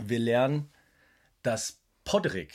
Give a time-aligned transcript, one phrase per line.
[0.00, 0.70] wir lernen,
[1.42, 2.52] dass Podrick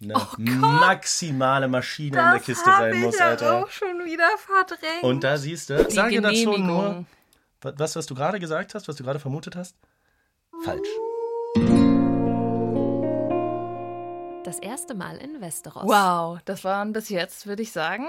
[0.00, 3.64] eine maximale Maschine in der Kiste hab sein ich muss, ja Alter.
[3.64, 5.02] auch schon wieder verdrängt.
[5.02, 7.04] Und da siehst du, sage dazu nur,
[7.60, 9.76] was, was du gerade gesagt hast, was du gerade vermutet hast,
[10.64, 10.88] falsch.
[14.44, 15.84] Das erste Mal in Westeros.
[15.84, 18.06] Wow, das waren bis jetzt, würde ich sagen.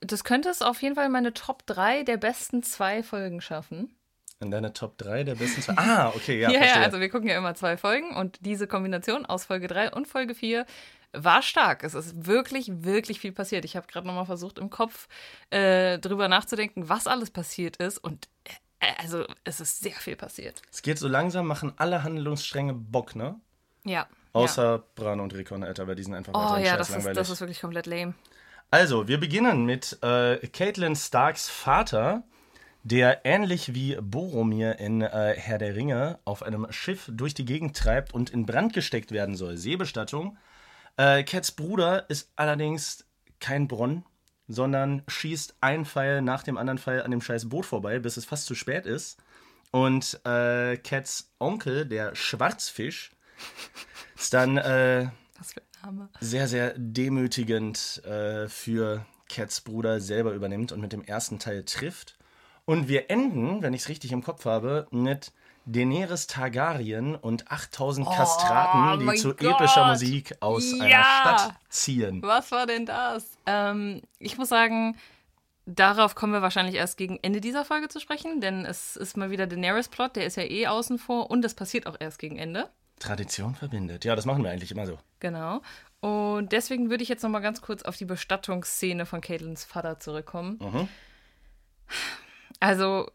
[0.00, 3.94] Das könnte es auf jeden Fall in meine Top 3 der besten zwei Folgen schaffen.
[4.40, 5.74] In deiner Top 3 der besten zwei.
[5.76, 9.24] Ah, okay, ja, Ja, ja, also wir gucken ja immer zwei Folgen und diese Kombination
[9.26, 10.66] aus Folge 3 und Folge 4
[11.12, 11.84] war stark.
[11.84, 13.64] Es ist wirklich, wirklich viel passiert.
[13.64, 15.08] Ich habe gerade nochmal versucht, im Kopf
[15.50, 20.60] äh, drüber nachzudenken, was alles passiert ist und äh, also es ist sehr viel passiert.
[20.70, 23.40] es geht so langsam, machen alle Handlungsstränge Bock, ne?
[23.84, 24.08] Ja.
[24.32, 26.54] Außer Bran und Rickon, Alter, weil die sind einfach ja.
[26.54, 28.14] Oh ja, das ist, das ist wirklich komplett lame.
[28.70, 32.24] Also, wir beginnen mit äh, Caitlin Starks Vater,
[32.84, 37.74] der ähnlich wie Boromir in äh, Herr der Ringe auf einem Schiff durch die Gegend
[37.76, 39.56] treibt und in Brand gesteckt werden soll.
[39.56, 40.36] Seebestattung.
[40.98, 43.06] Äh, Cats Bruder ist allerdings
[43.40, 44.04] kein Bronn,
[44.48, 48.26] sondern schießt einen Pfeil nach dem anderen Pfeil an dem scheiß Boot vorbei, bis es
[48.26, 49.18] fast zu spät ist.
[49.70, 53.12] Und äh, Cats Onkel, der Schwarzfisch,
[54.14, 55.08] ist dann äh,
[56.20, 62.18] sehr, sehr demütigend äh, für Cats Bruder selber übernimmt und mit dem ersten Teil trifft.
[62.66, 65.32] Und wir enden, wenn ich es richtig im Kopf habe, mit
[65.66, 69.60] Daenerys Targaryen und 8000 Kastraten, die Oh zu Gott.
[69.60, 70.84] epischer Musik aus Ja.
[70.84, 72.22] einer Stadt ziehen.
[72.22, 73.38] Was war denn das?
[73.46, 74.96] Ähm, ich muss sagen,
[75.66, 79.30] darauf kommen wir wahrscheinlich erst gegen Ende dieser Folge zu sprechen, denn es ist mal
[79.30, 82.68] wieder Daenerys-Plot, der ist ja eh außen vor und das passiert auch erst gegen Ende.
[82.98, 84.04] Tradition verbindet.
[84.04, 84.98] Ja, das machen wir eigentlich immer so.
[85.20, 85.60] Genau.
[86.00, 89.98] Und deswegen würde ich jetzt noch mal ganz kurz auf die Bestattungsszene von Caitlins Vater
[89.98, 90.58] zurückkommen.
[90.60, 90.88] Mhm.
[92.60, 93.10] Also,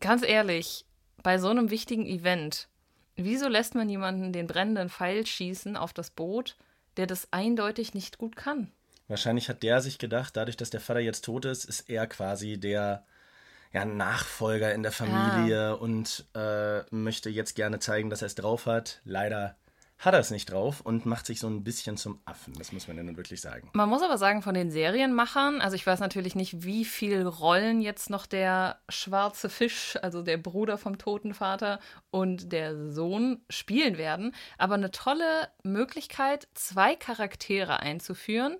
[0.00, 0.84] ganz ehrlich,
[1.22, 2.68] bei so einem wichtigen Event,
[3.16, 6.56] wieso lässt man jemanden den brennenden Pfeil schießen auf das Boot,
[6.96, 8.70] der das eindeutig nicht gut kann?
[9.08, 12.58] Wahrscheinlich hat der sich gedacht, dadurch, dass der Vater jetzt tot ist, ist er quasi
[12.58, 13.04] der
[13.72, 18.66] ja, Nachfolger in der Familie und äh, möchte jetzt gerne zeigen, dass er es drauf
[18.66, 19.00] hat.
[19.04, 19.56] Leider
[20.00, 22.54] hat er es nicht drauf und macht sich so ein bisschen zum Affen.
[22.54, 23.68] Das muss man ja nun wirklich sagen.
[23.74, 27.82] Man muss aber sagen, von den Serienmachern, also ich weiß natürlich nicht, wie viel Rollen
[27.82, 31.80] jetzt noch der schwarze Fisch, also der Bruder vom toten Vater
[32.10, 38.56] und der Sohn spielen werden, aber eine tolle Möglichkeit, zwei Charaktere einzuführen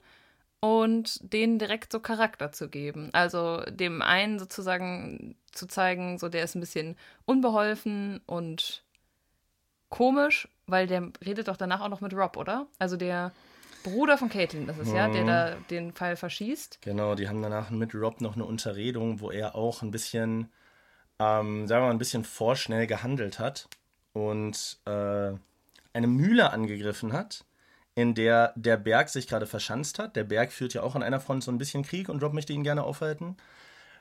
[0.60, 3.08] und denen direkt so Charakter zu geben.
[3.12, 8.84] Also dem einen sozusagen zu zeigen, so der ist ein bisschen unbeholfen und
[9.88, 12.66] komisch, weil der redet doch danach auch noch mit Rob, oder?
[12.78, 13.32] Also der
[13.82, 16.81] Bruder von Caitlin ist es ja, der da den Pfeil verschießt.
[16.82, 20.50] Genau, die haben danach mit Rob noch eine Unterredung, wo er auch ein bisschen,
[21.19, 23.69] ähm, sagen wir mal, ein bisschen vorschnell gehandelt hat
[24.12, 25.32] und äh,
[25.92, 27.44] eine Mühle angegriffen hat,
[27.94, 30.14] in der der Berg sich gerade verschanzt hat.
[30.14, 32.52] Der Berg führt ja auch an einer Front so ein bisschen Krieg und Rob möchte
[32.52, 33.37] ihn gerne aufhalten.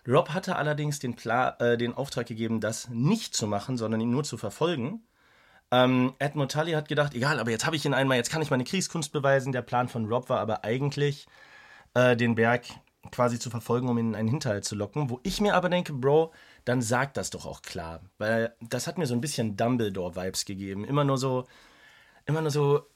[0.07, 4.11] Rob hatte allerdings den, Pla äh, den Auftrag gegeben, das nicht zu machen, sondern ihn
[4.11, 5.03] nur zu verfolgen.
[5.71, 8.49] Ähm, Edmund Tully hat gedacht, egal, aber jetzt habe ich ihn einmal, jetzt kann ich
[8.49, 9.51] meine Kriegskunst beweisen.
[9.51, 11.27] Der Plan von Rob war aber eigentlich,
[11.93, 12.65] äh, den Berg
[13.11, 15.09] quasi zu verfolgen, um ihn in einen Hinterhalt zu locken.
[15.09, 16.33] Wo ich mir aber denke, Bro,
[16.65, 18.01] dann sag das doch auch klar.
[18.17, 20.85] Weil das hat mir so ein bisschen Dumbledore-Vibes gegeben.
[20.85, 21.45] Immer nur so,
[22.25, 22.87] immer nur so,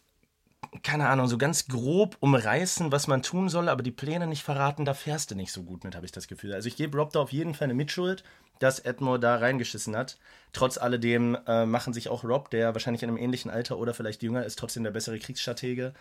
[0.84, 4.86] keine Ahnung, so ganz grob umreißen, was man tun soll, aber die Pläne nicht verraten,
[4.86, 6.54] da fährst du nicht so gut mit, habe ich das Gefühl.
[6.54, 8.24] Also ich gebe Rob da auf jeden Fall eine Mitschuld,
[8.60, 10.18] dass Edmure da reingeschissen hat.
[10.54, 14.24] Trotz alledem äh, machen sich auch Rob, der wahrscheinlich in einem ähnlichen Alter oder vielleicht
[14.24, 15.94] jünger ist, trotzdem der bessere Kriegsstratege.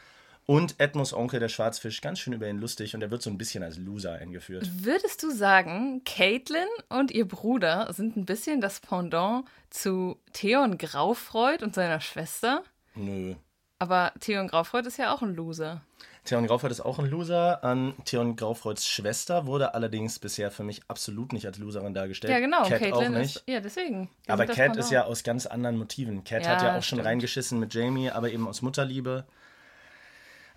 [0.45, 3.39] Und Edmos Onkel, der Schwarzfisch, ganz schön über ihn lustig und er wird so ein
[3.39, 4.69] bisschen als Loser eingeführt.
[4.75, 11.63] Würdest du sagen, Caitlin und ihr Bruder sind ein bisschen das Pendant zu Theon Graufreud
[11.63, 12.65] und seiner Schwester?
[12.97, 13.37] Nö.
[13.83, 15.81] Aber Theon Graufreud ist ja auch ein Loser.
[16.25, 17.59] Theon Graufreud ist auch ein Loser.
[17.65, 22.33] Ähm, Theon Graufreuds Schwester wurde allerdings bisher für mich absolut nicht als Loserin dargestellt.
[22.33, 22.63] Ja, genau.
[22.63, 23.37] Cat auch nicht.
[23.39, 23.45] ist.
[23.49, 24.09] Ja, deswegen.
[24.27, 26.23] Wir Aber Cat ist ja aus ganz anderen Motiven.
[26.23, 27.07] Cat Ja, hat ja auch schon stimmt.
[27.07, 29.25] reingeschissen mit Jamie, aber eben aus Mutterliebe.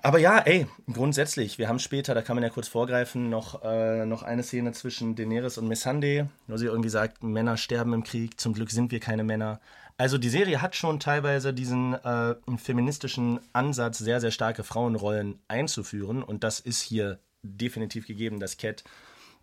[0.03, 4.05] Aber ja, ey, grundsätzlich, wir haben später, da kann man ja kurz vorgreifen, noch, äh,
[4.05, 8.39] noch eine Szene zwischen Daenerys und Missandei, wo sie irgendwie sagt, Männer sterben im Krieg,
[8.39, 9.59] zum Glück sind wir keine Männer.
[9.97, 16.21] Also die Serie hat schon teilweise diesen äh, feministischen Ansatz, sehr, sehr starke Frauenrollen einzuführen
[16.21, 18.83] und das ist hier definitiv gegeben, dass Cat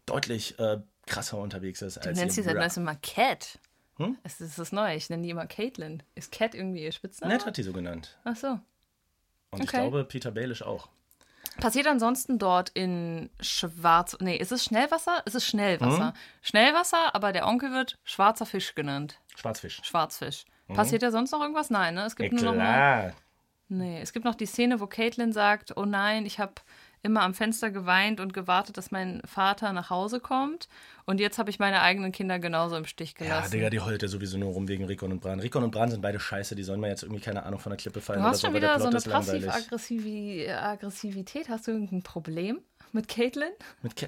[0.05, 3.59] deutlich äh, krasser unterwegs ist Du als nennst sie seit neuestem immer Cat.
[3.97, 4.17] Hm?
[4.25, 4.97] Es ist das Neue.
[4.97, 6.03] Ich nenne die immer Caitlin.
[6.15, 7.33] Ist Cat irgendwie ihr Spitzname?
[7.33, 8.19] Ned hat die so genannt.
[8.25, 8.49] Ach so.
[9.51, 9.77] Und ich Okay.
[9.79, 10.89] glaube, Peter Baelish auch.
[11.61, 14.17] Passiert ansonsten dort in Schwarz.
[14.21, 15.23] Nee, ist es Schnellwasser?
[15.27, 15.49] Ist es Mhm.
[15.51, 16.15] Schnellwasser?
[16.43, 19.19] Schnellwasser, aber der Onkel wird schwarzer Fisch genannt.
[19.37, 19.81] Schwarzfisch.
[19.83, 20.45] Schwarzfisch.
[20.69, 21.69] Passiert ja sonst noch irgendwas?
[21.71, 22.05] Nein, ne?
[22.05, 23.13] Es gibt Ja, nur noch klar.
[23.69, 26.53] Nee, es gibt noch die Szene, wo Caitlin sagt, oh nein, ich habe
[27.03, 30.69] immer am Fenster geweint und gewartet, dass mein Vater nach Hause kommt.
[31.05, 33.51] Und jetzt habe ich meine eigenen Kinder genauso im Stich Ja, gelassen.
[33.51, 35.41] Digga, die heult ja sowieso nur rum wegen Rickon und Bran.
[35.41, 37.77] Rickon und Bran sind beide scheiße, die sollen mir jetzt irgendwie keine Ahnung von der
[37.77, 39.01] Klippe fallen du hast schon der wieder so eine.
[39.01, 41.49] Passiv-Aggressivität.
[41.49, 42.61] Hast du irgendein Problem
[42.93, 43.51] mit Caitlin?
[43.83, 44.07] Mit Ca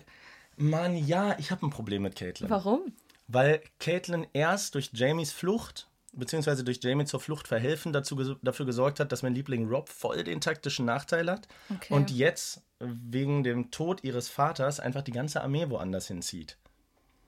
[0.57, 2.49] Mann, ja, ich habe ein Problem mit Caitlyn.
[2.49, 2.93] Warum?
[3.27, 9.01] Weil Caitlyn erst durch Jamies Flucht, beziehungsweise durch Jamie zur Flucht verhelfen, dazu, dafür gesorgt
[9.01, 11.49] hat, dass mein Liebling Rob voll den taktischen Nachteil hat.
[11.75, 11.93] Okay.
[11.93, 16.57] Und jetzt wegen dem Tod ihres Vaters einfach die ganze Armee woanders hinzieht.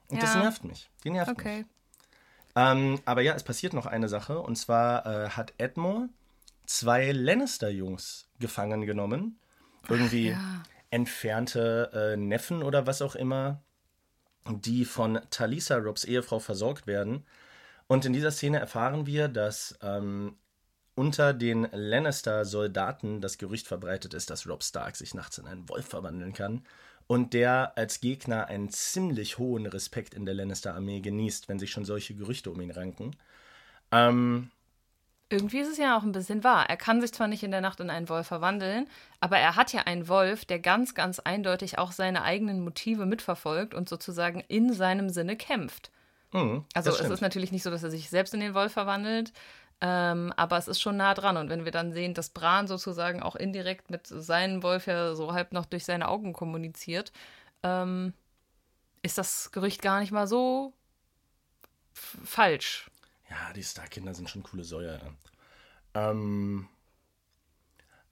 [0.09, 0.43] Und das Ja.
[0.43, 0.88] nervt mich.
[1.05, 1.38] Die nervt mich.
[1.38, 1.65] Okay.
[2.55, 4.41] Ähm, aber ja, es passiert noch eine Sache.
[4.41, 6.09] Und zwar äh, hat Edmure
[6.65, 9.38] zwei Lannister-Jungs gefangen genommen.
[9.88, 10.62] Irgendwie ja.
[10.91, 13.62] entfernte äh, Neffen oder was auch immer,
[14.49, 17.25] die von Talisa, Robs Ehefrau, versorgt werden.
[17.88, 20.37] Und in dieser Szene erfahren wir, dass ähm,
[20.97, 25.87] unter den Lannister-Soldaten das Gerücht verbreitet ist, dass Rob Stark sich nachts in einen Wolf
[25.87, 26.65] verwandeln kann.
[27.06, 31.85] Und der als Gegner einen ziemlich hohen Respekt in der Lannister-Armee genießt, wenn sich schon
[31.85, 33.12] solche Gerüchte um ihn ranken.
[33.93, 34.50] Ähm,
[35.29, 36.69] Irgendwie ist es ja auch ein bisschen wahr.
[36.69, 38.88] Er kann sich zwar nicht in der Nacht in einen Wolf verwandeln,
[39.21, 43.75] aber er hat ja einen Wolf, der ganz, ganz eindeutig auch seine eigenen Motive mitverfolgt
[43.75, 45.93] und sozusagen in seinem Sinne kämpft.
[46.32, 49.32] Mh, Also es ist natürlich nicht so, dass er sich selbst in den Wolf verwandelt,
[49.81, 51.37] ähm, aber es ist schon nah dran.
[51.37, 55.32] Und wenn wir dann sehen, dass Bran sozusagen auch indirekt mit seinem Wolf ja so
[55.32, 57.12] halb noch durch seine Augen kommuniziert,
[57.62, 58.14] ähm,
[59.02, 60.73] ist das Gerücht gar nicht mal so
[61.93, 62.90] falsch.
[63.31, 65.00] Ja, die Starkinder sind schon coole Säue.
[65.94, 66.11] ja.
[66.11, 66.69] Ähm,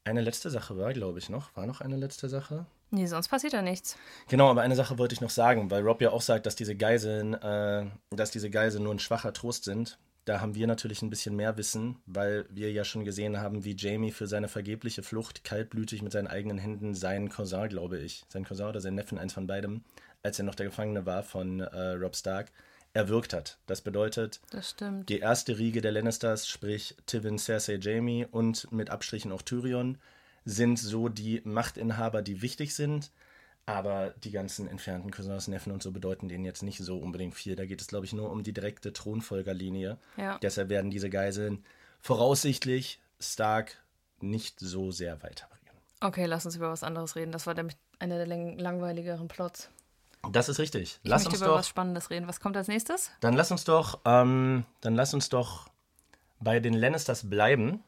[0.04, 1.54] eine letzte Sache war, glaube ich, noch.
[1.56, 2.66] War noch eine letzte Sache?
[2.94, 3.96] Nee, sonst passiert ja nichts.
[4.28, 6.76] Genau, aber eine Sache wollte ich noch sagen, weil Rob ja auch sagt, dass diese
[6.76, 9.98] Geiseln, äh, dass diese Geiseln nur ein schwacher Trost sind.
[10.26, 13.74] Da haben wir natürlich ein bisschen mehr Wissen, weil wir ja schon gesehen haben, wie
[13.76, 18.44] Jamie für seine vergebliche Flucht kaltblütig mit seinen eigenen Händen seinen Cousin, glaube ich, sein
[18.44, 19.82] Cousin oder sein Neffen, eins von beidem,
[20.22, 22.52] als er noch der Gefangene war von äh, Rob Stark,
[22.94, 23.58] erwürgt hat.
[23.66, 29.32] Das bedeutet, Das die erste Riege der Lannisters, sprich Tywin, Cersei, Jamie und mit Abstrichen
[29.32, 29.98] auch Tyrion,
[30.44, 33.10] sind so die Machtinhaber, die wichtig sind.
[33.66, 37.56] Aber die ganzen entfernten Cousins, Neffen und so bedeuten denen jetzt nicht so unbedingt viel.
[37.56, 39.96] Da geht es, glaube ich, nur um die direkte Thronfolgerlinie.
[40.18, 40.38] Ja.
[40.38, 41.64] Deshalb werden diese Geiseln
[42.00, 43.82] voraussichtlich Stark
[44.20, 45.72] nicht so sehr weiterbringen.
[46.00, 47.32] Okay, lass uns über was anderes reden.
[47.32, 49.70] Das war nämlich einer der lang langweiligeren Plots.
[50.30, 51.00] Das ist richtig.
[51.02, 52.28] Ich Lass möchte uns über doch was Spannendes reden.
[52.28, 53.10] Was kommt als nächstes?
[53.20, 55.68] Dann lass uns doch, ähm, dann lass uns doch
[56.40, 57.82] bei den Lannisters bleiben.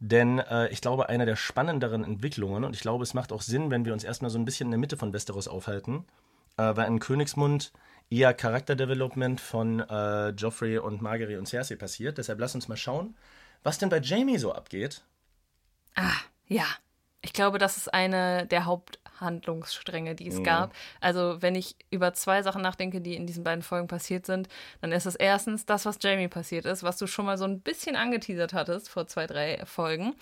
[0.00, 3.70] Denn äh, ich glaube, eine der spannenderen Entwicklungen, und ich glaube, es macht auch Sinn,
[3.70, 6.06] wenn wir uns erstmal so ein bisschen in der Mitte von Westeros aufhalten,
[6.56, 7.72] äh, weil in Königsmund
[8.08, 12.16] eher Charakterdevelopment von äh, Joffrey und Margaery und Cersei passiert.
[12.16, 13.14] Deshalb lass uns mal schauen,
[13.62, 15.04] was denn bei Jamie so abgeht.
[15.94, 16.16] Ah,
[16.48, 16.64] ja.
[17.22, 18.64] Ich glaube, das ist eine der
[19.20, 20.44] Haupthandlungsstränge, die es Mhm.
[20.44, 20.74] gab.
[21.00, 24.48] Also, wenn ich über zwei Sachen nachdenke, die in diesen beiden Folgen passiert sind,
[24.80, 27.60] dann ist es erstens das, was Jamie passiert ist, was du schon mal so ein
[27.60, 30.14] bisschen angeteasert hattest vor zwei, drei Folgen.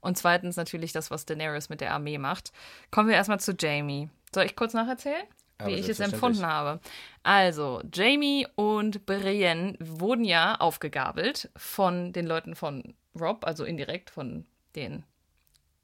[0.00, 2.52] Und zweitens natürlich das, was Daenerys mit der Armee macht.
[2.90, 4.08] Kommen wir erstmal zu Jamie.
[4.34, 5.24] Soll ich kurz nacherzählen?
[5.58, 6.80] Aber Wie ich es empfunden habe.
[7.22, 14.44] Also, Jamie und Brienne wurden ja aufgegabelt von den Leuten von Rob, also indirekt von
[14.74, 15.04] den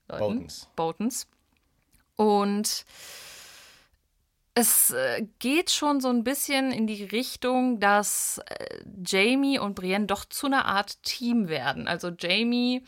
[0.08, 0.18] Leuten.
[0.20, 0.68] Boltons.
[0.76, 1.26] Boltons.
[2.22, 2.84] Und
[4.54, 10.06] es äh, geht schon so ein bisschen in die Richtung, dass äh, Jamie und Brienne
[10.06, 11.88] doch zu einer Art Team werden.
[11.88, 12.82] Also Jamie,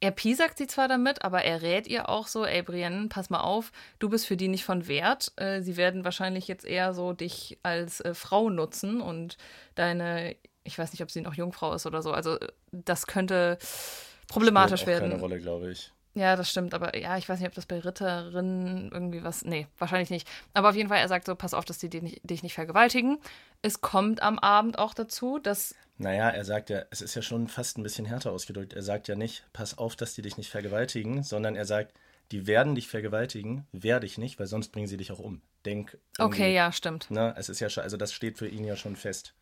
[0.00, 3.40] er piesackt sie zwar damit, aber er rät ihr auch so, ey Brienne, pass mal
[3.40, 5.32] auf, du bist für die nicht von Wert.
[5.36, 9.36] Äh, sie werden wahrscheinlich jetzt eher so dich als Frau nutzen und
[9.74, 12.12] deine, ich weiß nicht, ob sie noch Jungfrau ist oder so.
[12.12, 12.38] Also
[12.72, 13.58] das könnte
[14.26, 15.10] problematisch auch werden.
[15.10, 15.92] Keine Rolle, glaube ich.
[16.14, 19.44] Ja, das stimmt, aber ja, ich weiß nicht, ob das bei Ritterinnen irgendwie was.
[19.44, 20.28] Nee, wahrscheinlich nicht.
[20.54, 22.54] Aber auf jeden Fall, er sagt so: Pass auf, dass die dich nicht, dich nicht
[22.54, 23.18] vergewaltigen.
[23.62, 25.74] Es kommt am Abend auch dazu, dass.
[25.96, 28.72] Naja, er sagt ja, es ist ja schon fast ein bisschen härter ausgedrückt.
[28.72, 31.92] Er sagt ja nicht, pass auf, dass die dich nicht vergewaltigen, sondern er sagt,
[32.30, 35.40] die werden dich vergewaltigen, werde ich nicht, weil sonst bringen sie dich auch um.
[35.64, 35.98] Denk.
[36.18, 37.10] Okay, ja, stimmt.
[37.10, 39.34] Ne, es ist ja schon, also das steht für ihn ja schon fest.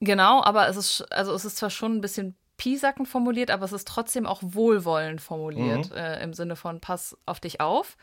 [0.00, 3.72] Genau, aber es ist, also es ist zwar schon ein bisschen piesackend formuliert, aber es
[3.72, 7.96] ist trotzdem auch wohlwollend formuliert, äh, im Sinne von Pass auf dich auf.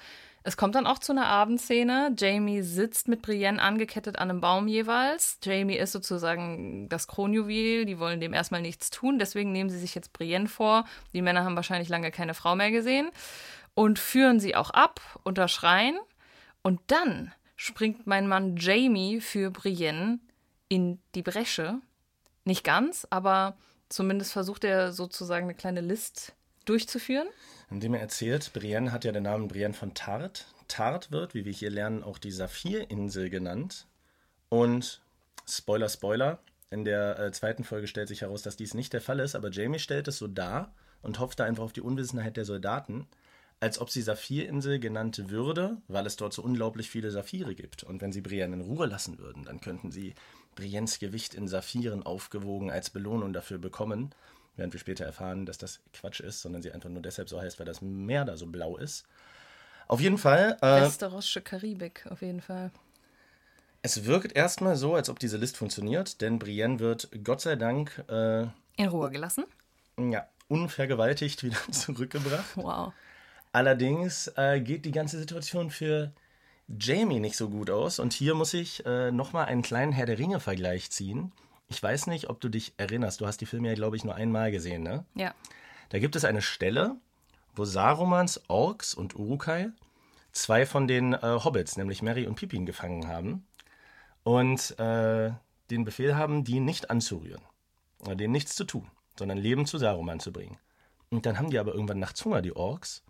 [0.44, 2.16] Es kommt dann auch zu einer Abendszene.
[2.18, 5.38] Jamie sitzt mit Brienne angekettet an einem Baum jeweils.
[5.44, 7.86] Jamie ist sozusagen das Kronjuwel.
[7.86, 9.20] Die wollen dem erstmal nichts tun.
[9.20, 10.86] Deswegen nehmen sie sich jetzt Brienne vor.
[11.14, 13.12] Die Männer haben wahrscheinlich lange keine Frau mehr gesehen.
[13.76, 16.00] Und führen sie auch ab unter Schreien.
[16.64, 20.20] Und dann springt mein Mann Jamie für Brienne
[20.70, 21.80] in die Bresche.
[22.46, 23.56] Nicht ganz, aber
[23.92, 26.34] zumindest versucht er sozusagen eine kleine List
[26.66, 27.28] durchzuführen.
[27.70, 30.48] Indem er erzählt, Brienne hat ja den Namen Brienne von Tart.
[30.68, 33.88] Tart wird, wie wir hier lernen, auch die Saphirinsel genannt.
[34.50, 35.02] Und
[35.48, 39.20] Spoiler, Spoiler, in der äh, zweiten Folge stellt sich heraus, dass dies nicht der Fall
[39.20, 42.46] ist, aber Jamie stellt es so dar und hofft da einfach auf die Unwissenheit der
[42.46, 43.08] Soldaten,
[43.60, 47.84] als ob sie Saphirinsel genannt würde, weil es dort so unglaublich viele Saphire gibt.
[47.84, 50.16] Und wenn sie Brienne in Ruhe lassen würden, dann könnten sie
[50.56, 54.14] Briennes Gewicht in Saphiren aufgewogen als Belohnung dafür bekommen.
[54.56, 57.60] Während wir später erfahren, dass das Quatsch ist, sondern sie einfach nur deshalb so heißt,
[57.60, 59.06] weil das Meer da so blau ist.
[59.88, 60.58] Auf jeden Fall.
[60.62, 62.72] Äh, Westerossische Karibik, auf jeden Fall.
[63.82, 68.04] Es wirkt erstmal so, als ob diese List funktioniert, denn Brienne wird Gott sei Dank
[68.08, 68.42] äh,
[68.78, 69.46] in Ruhe gelassen.
[69.98, 72.56] Ja, unvergewaltigt wieder zurückgebracht.
[72.56, 72.94] Wow.
[73.52, 76.14] Allerdings äh, geht die ganze Situation für
[76.80, 78.00] Jamie nicht so gut aus.
[78.00, 81.32] Und hier muss ich äh, nochmal einen kleinen Herr der Ringe-Vergleich ziehen.
[81.68, 83.22] Ich weiß nicht, ob du dich erinnerst.
[83.22, 85.06] Du hast die Filme ja, glaube ich, nur einmal gesehen, ne?
[85.16, 85.34] Ja.
[85.90, 86.96] Da gibt es eine Stelle,
[87.56, 89.72] wo Sarumans Orks und Urukai
[90.32, 93.46] zwei von den äh, Hobbits, nämlich Mary und Pippin, gefangen haben
[94.24, 95.32] und äh,
[95.70, 97.42] den Befehl haben, die nicht anzurühren,
[98.00, 100.58] oder denen nichts zu tun, sondern Leben zu Saruman zu bringen.
[101.10, 103.04] Und dann haben die aber irgendwann nachts Hunger, die Orks,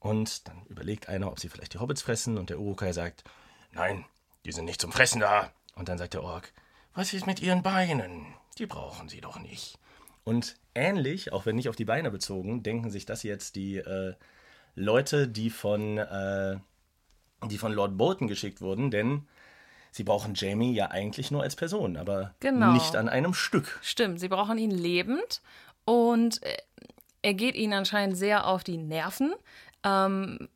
[0.00, 3.24] und dann überlegt einer, ob sie vielleicht die Hobbits fressen, und der Urukai sagt,
[3.72, 4.04] nein,
[4.44, 5.52] die sind nicht zum Fressen da.
[5.74, 6.52] Und dann sagt der Ork,
[6.94, 8.26] was ist mit ihren Beinen?
[8.58, 9.78] Die brauchen sie doch nicht.
[10.24, 14.14] Und ähnlich, auch wenn nicht auf die Beine bezogen, denken sich das jetzt die äh,
[14.74, 16.58] Leute, die von, äh,
[17.46, 19.26] die von Lord Bolton geschickt wurden, denn
[19.90, 22.72] sie brauchen Jamie ja eigentlich nur als Person, aber genau.
[22.72, 23.78] nicht an einem Stück.
[23.82, 25.40] Stimmt, sie brauchen ihn lebend
[25.84, 26.56] und äh,
[27.22, 29.34] er geht ihnen anscheinend sehr auf die Nerven.
[29.84, 30.48] Ähm,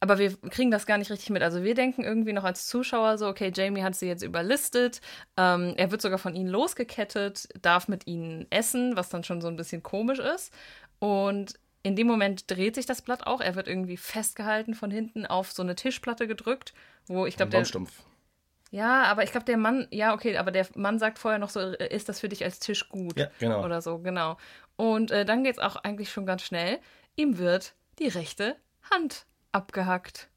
[0.00, 1.42] aber wir kriegen das gar nicht richtig mit.
[1.42, 5.02] Also wir denken irgendwie noch als Zuschauer so, okay, Jamie hat sie jetzt überlistet.
[5.36, 9.48] Ähm, er wird sogar von ihnen losgekettet, darf mit ihnen essen, was dann schon so
[9.48, 10.54] ein bisschen komisch ist.
[11.00, 13.42] Und in dem Moment dreht sich das Blatt auch.
[13.42, 16.72] Er wird irgendwie festgehalten von hinten auf so eine Tischplatte gedrückt,
[17.06, 17.66] wo ich glaube, der.
[18.70, 21.60] Ja, aber ich glaube, der Mann, ja, okay, aber der Mann sagt vorher noch so,
[21.60, 23.18] äh, ist das für dich als Tisch gut?
[23.18, 23.64] Ja, genau.
[23.64, 24.36] Oder so, genau.
[24.76, 26.78] Und äh, dann geht es auch eigentlich schon ganz schnell.
[27.16, 28.56] Ihm wird die rechte
[28.90, 30.28] Hand abgehackt.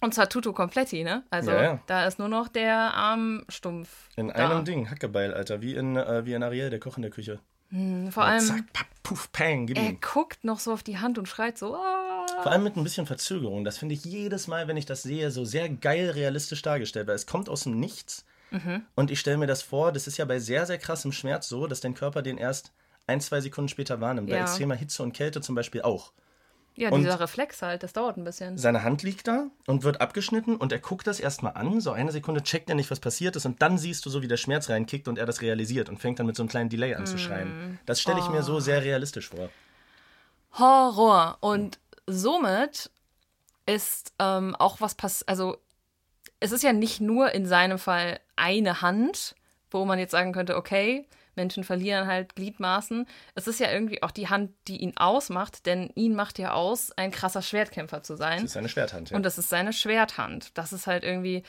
[0.00, 1.22] Und zwar Tutu Kompletti, ne?
[1.30, 1.80] Also ja, ja.
[1.86, 4.08] da ist nur noch der Arm stumpf.
[4.16, 4.34] In da.
[4.34, 7.38] einem Ding, Hackebeil, Alter, wie in, äh, wie in Ariel, der Koch in der Küche.
[7.68, 8.40] Hm, vor allem.
[8.40, 10.00] Zack, papp, puff, pang, er ihm.
[10.00, 11.76] guckt noch so auf die Hand und schreit so.
[11.76, 12.26] Ah.
[12.42, 13.64] Vor allem mit ein bisschen Verzögerung.
[13.64, 17.14] Das finde ich jedes Mal, wenn ich das sehe, so sehr geil realistisch dargestellt, weil
[17.14, 18.24] es kommt aus dem Nichts.
[18.50, 18.82] Mhm.
[18.96, 21.66] Und ich stelle mir das vor, das ist ja bei sehr, sehr krassem Schmerz so,
[21.68, 22.72] dass dein Körper den erst
[23.06, 24.30] ein, zwei Sekunden später wahrnimmt.
[24.30, 26.12] Bei extremer Hitze und Kälte zum Beispiel auch.
[26.74, 28.56] Ja, und dieser Reflex halt, das dauert ein bisschen.
[28.56, 32.12] Seine Hand liegt da und wird abgeschnitten und er guckt das erstmal an, so eine
[32.12, 34.70] Sekunde checkt er nicht, was passiert ist und dann siehst du so, wie der Schmerz
[34.70, 37.18] reinkickt und er das realisiert und fängt dann mit so einem kleinen Delay an zu
[37.18, 37.48] schreien.
[37.48, 37.78] Mm.
[37.84, 38.30] Das stelle ich oh.
[38.30, 39.50] mir so sehr realistisch vor.
[40.58, 41.36] Horror.
[41.40, 42.90] Und somit
[43.66, 45.58] ist ähm, auch was passiert, also
[46.40, 49.36] es ist ja nicht nur in seinem Fall eine Hand,
[49.70, 53.06] wo man jetzt sagen könnte, okay, Menschen verlieren halt Gliedmaßen.
[53.34, 56.92] Es ist ja irgendwie auch die Hand, die ihn ausmacht, denn ihn macht ja aus,
[56.92, 58.38] ein krasser Schwertkämpfer zu sein.
[58.38, 59.16] Das ist seine Schwerthand, ja.
[59.16, 60.56] Und das ist seine Schwerthand.
[60.58, 61.42] Das ist halt irgendwie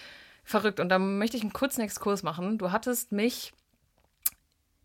[0.44, 0.80] verrückt.
[0.80, 2.58] Und da möchte ich einen kurzen Exkurs machen.
[2.58, 3.54] Du hattest mich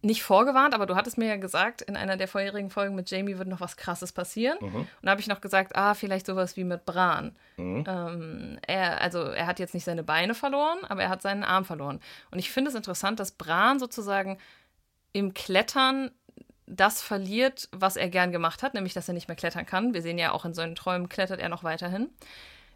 [0.00, 3.36] nicht vorgewarnt, aber du hattest mir ja gesagt, in einer der vorherigen Folgen mit Jamie
[3.36, 4.56] wird noch was Krasses passieren.
[4.60, 4.74] Mhm.
[4.76, 7.34] Und da habe ich noch gesagt, ah, vielleicht sowas wie mit Bran.
[7.56, 7.84] Mhm.
[7.86, 11.64] Ähm, er, also er hat jetzt nicht seine Beine verloren, aber er hat seinen Arm
[11.64, 12.00] verloren.
[12.30, 14.38] Und ich finde es interessant, dass Bran sozusagen
[15.12, 16.10] im Klettern
[16.66, 19.94] das verliert, was er gern gemacht hat, nämlich dass er nicht mehr klettern kann.
[19.94, 22.10] Wir sehen ja auch in seinen Träumen klettert er noch weiterhin.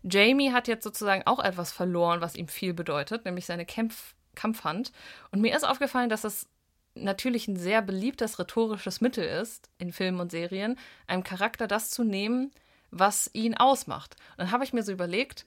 [0.02, 4.92] Jamie hat jetzt sozusagen auch etwas verloren, was ihm viel bedeutet, nämlich seine Kämpf Kampfhand.
[5.30, 6.48] Und mir ist aufgefallen, dass das
[6.94, 12.02] natürlich ein sehr beliebtes rhetorisches Mittel ist, in Filmen und Serien, einem Charakter das zu
[12.02, 12.50] nehmen,
[12.90, 14.16] was ihn ausmacht.
[14.32, 15.44] Und dann habe ich mir so überlegt,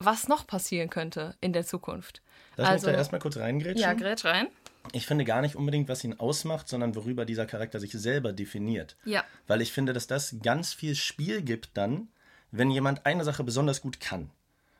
[0.00, 2.20] was noch passieren könnte in der Zukunft.
[2.56, 3.80] Lass also, mich da erstmal kurz reingrätschen.
[3.80, 4.48] Ja, grätsch rein
[4.92, 8.96] ich finde gar nicht unbedingt, was ihn ausmacht, sondern worüber dieser Charakter sich selber definiert.
[9.04, 9.24] Ja.
[9.46, 12.08] Weil ich finde, dass das ganz viel Spiel gibt dann,
[12.50, 14.30] wenn jemand eine Sache besonders gut kann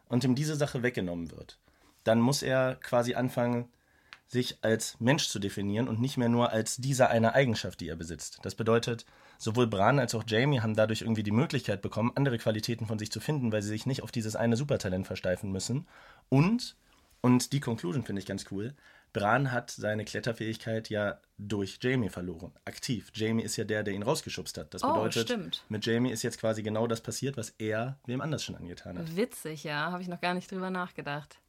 [0.09, 1.59] und ihm diese Sache weggenommen wird.
[2.05, 3.69] Dann muss er quasi anfangen,
[4.29, 7.97] sich als Mensch zu definieren und nicht mehr nur als diese eine Eigenschaft, die er
[7.97, 8.41] besitzt.
[8.43, 9.07] Das bedeutet,
[9.39, 13.13] sowohl Bran als auch Jamie haben dadurch irgendwie die Möglichkeit bekommen, andere Qualitäten von sich
[13.13, 15.87] zu finden, weil sie sich nicht auf dieses eine Supertalent versteifen müssen.
[16.29, 16.77] Und,
[17.27, 18.73] und die Conclusion finde ich ganz cool,
[19.13, 22.53] Bran hat seine Kletterfähigkeit ja durch Jamie verloren.
[22.65, 23.11] Aktiv.
[23.15, 24.73] Jamie ist ja der, der ihn rausgeschubst hat.
[24.73, 25.65] Das oh, bedeutet, stimmt.
[25.69, 29.17] mit Jamie ist jetzt quasi genau das passiert, was er wem anders schon angetan hat.
[29.17, 29.91] Witzig, ja.
[29.91, 31.41] Habe ich noch gar nicht drüber nachgedacht.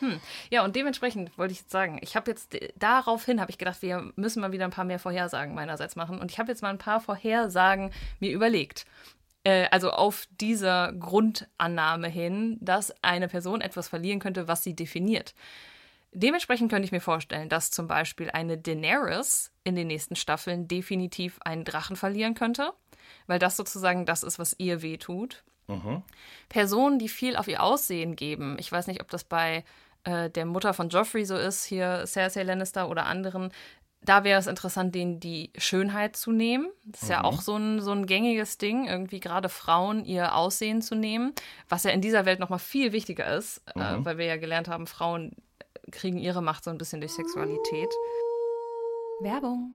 [0.00, 0.18] Hm.
[0.50, 4.10] Ja, und dementsprechend wollte ich jetzt sagen, ich habe jetzt daraufhin habe ich gedacht, wir
[4.16, 6.18] müssen mal wieder ein paar mehr Vorhersagen meinerseits machen.
[6.18, 8.84] Und ich habe jetzt mal ein paar Vorhersagen mir überlegt.
[9.44, 15.34] Äh, also auf dieser Grundannahme hin, dass eine Person etwas verlieren könnte, was sie definiert.
[16.12, 21.40] Dementsprechend könnte ich mir vorstellen, dass zum Beispiel eine Daenerys in den nächsten Staffeln definitiv
[21.44, 22.72] einen Drachen verlieren könnte,
[23.26, 25.42] weil das sozusagen das ist, was ihr weh tut.
[25.66, 26.02] Mhm.
[26.48, 28.56] Personen, die viel auf ihr Aussehen geben.
[28.60, 29.64] Ich weiß nicht, ob das bei
[30.04, 33.50] äh, der Mutter von Joffrey so ist, hier Cersei Lannister oder anderen.
[34.04, 36.68] Da wäre es interessant, denen die Schönheit zu nehmen.
[36.84, 37.12] Das ist mhm.
[37.12, 41.32] ja auch so ein, so ein gängiges Ding, irgendwie gerade Frauen ihr Aussehen zu nehmen,
[41.68, 44.02] was ja in dieser Welt nochmal viel wichtiger ist, äh, mhm.
[44.02, 45.32] äh, weil wir ja gelernt haben, Frauen
[45.90, 47.88] kriegen ihre Macht so ein bisschen durch Sexualität.
[49.20, 49.74] Werbung.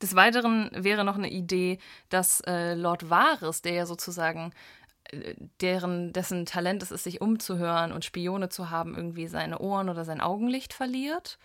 [0.00, 4.52] Des Weiteren wäre noch eine Idee, dass äh, Lord Varys, der ja sozusagen
[5.04, 9.90] äh, deren, dessen Talent es ist, sich umzuhören und Spione zu haben, irgendwie seine Ohren
[9.90, 11.38] oder sein Augenlicht verliert.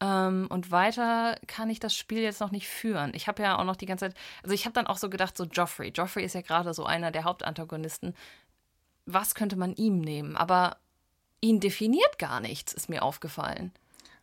[0.00, 3.12] Ähm, und weiter kann ich das Spiel jetzt noch nicht führen.
[3.14, 5.36] Ich habe ja auch noch die ganze Zeit, also ich habe dann auch so gedacht,
[5.36, 5.88] so Joffrey.
[5.88, 8.14] Joffrey ist ja gerade so einer der Hauptantagonisten.
[9.06, 10.36] Was könnte man ihm nehmen?
[10.36, 10.76] Aber
[11.40, 13.72] ihn definiert gar nichts, ist mir aufgefallen.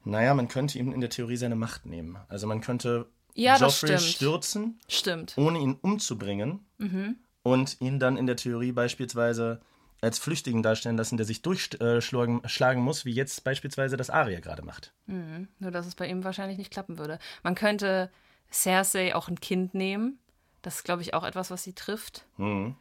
[0.04, 2.20] Naja, man könnte ihm in der Theorie seine Macht nehmen.
[2.28, 5.34] Also man könnte ja, Joffrey stürzen, stimmt.
[5.38, 7.16] ohne ihn umzubringen mhm.
[7.42, 9.62] und ihn dann in der Theorie beispielsweise
[10.04, 14.62] als Flüchtigen darstellen lassen, der sich durchschlagen äh, muss, wie jetzt beispielsweise das Arya gerade
[14.62, 14.94] macht.
[15.06, 15.48] Mhm.
[15.60, 17.20] Nur, dass es bei ihm wahrscheinlich nicht klappen würde.
[17.42, 18.12] Man könnte
[18.52, 20.20] Cersei auch ein Kind nehmen.
[20.62, 22.26] Das ist, glaube ich, auch etwas, was sie trifft.
[22.38, 22.76] Mhm.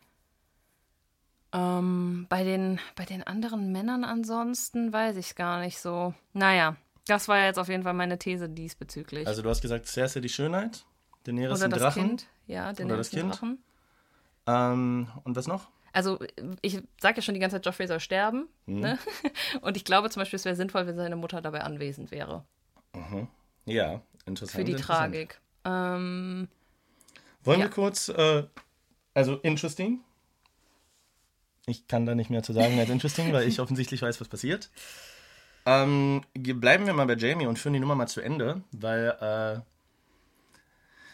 [1.53, 6.15] Ähm, bei, den, bei den anderen Männern ansonsten weiß ich es gar nicht so.
[6.33, 6.77] Naja,
[7.07, 9.29] das war ja jetzt auf jeden Fall meine These diesbezüglich.
[9.29, 10.85] Also du hast gesagt, Cersei die Schönheit,
[11.25, 11.83] Daenerys Oder ein Drachen.
[11.83, 12.27] Das kind.
[12.49, 13.33] Ja, Daenerys Oder das Kind.
[13.35, 13.59] Drachen.
[14.47, 15.69] Ähm, und was noch?
[15.93, 16.19] Also
[16.63, 18.49] ich sage ja schon die ganze Zeit, Joffrey soll sterben.
[18.67, 18.81] Mhm.
[18.81, 18.99] Ne?
[19.61, 22.45] Und ich glaube zum Beispiel, es wäre sinnvoll, wenn seine Mutter dabei anwesend wäre.
[22.95, 23.29] Mhm.
[23.67, 24.57] Ja, interessant.
[24.57, 25.41] Für die Tragik.
[25.65, 26.49] Ähm,
[27.45, 27.67] Wollen ja.
[27.67, 28.45] wir kurz, äh,
[29.15, 30.01] also interesting,
[31.67, 34.71] ich kann da nicht mehr zu sagen als interesting, weil ich offensichtlich weiß, was passiert.
[35.65, 39.72] Ähm, bleiben wir mal bei Jamie und führen die Nummer mal zu Ende, weil äh,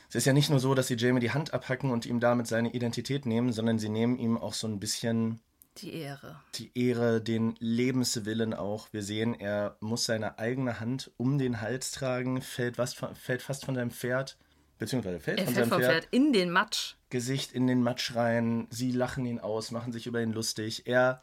[0.08, 2.46] es ist ja nicht nur so, dass sie Jamie die Hand abhacken und ihm damit
[2.46, 5.40] seine Identität nehmen, sondern sie nehmen ihm auch so ein bisschen
[5.78, 6.40] die Ehre.
[6.56, 8.88] Die Ehre, den Lebenswillen auch.
[8.92, 13.64] Wir sehen, er muss seine eigene Hand um den Hals tragen, fällt, was, fällt fast
[13.64, 14.36] von seinem Pferd
[14.78, 16.94] beziehungsweise fällt er von fällt seinem Pferd, Pferd in den Matsch.
[17.10, 18.66] Gesicht in den Matsch rein.
[18.70, 20.86] Sie lachen ihn aus, machen sich über ihn lustig.
[20.86, 21.20] Er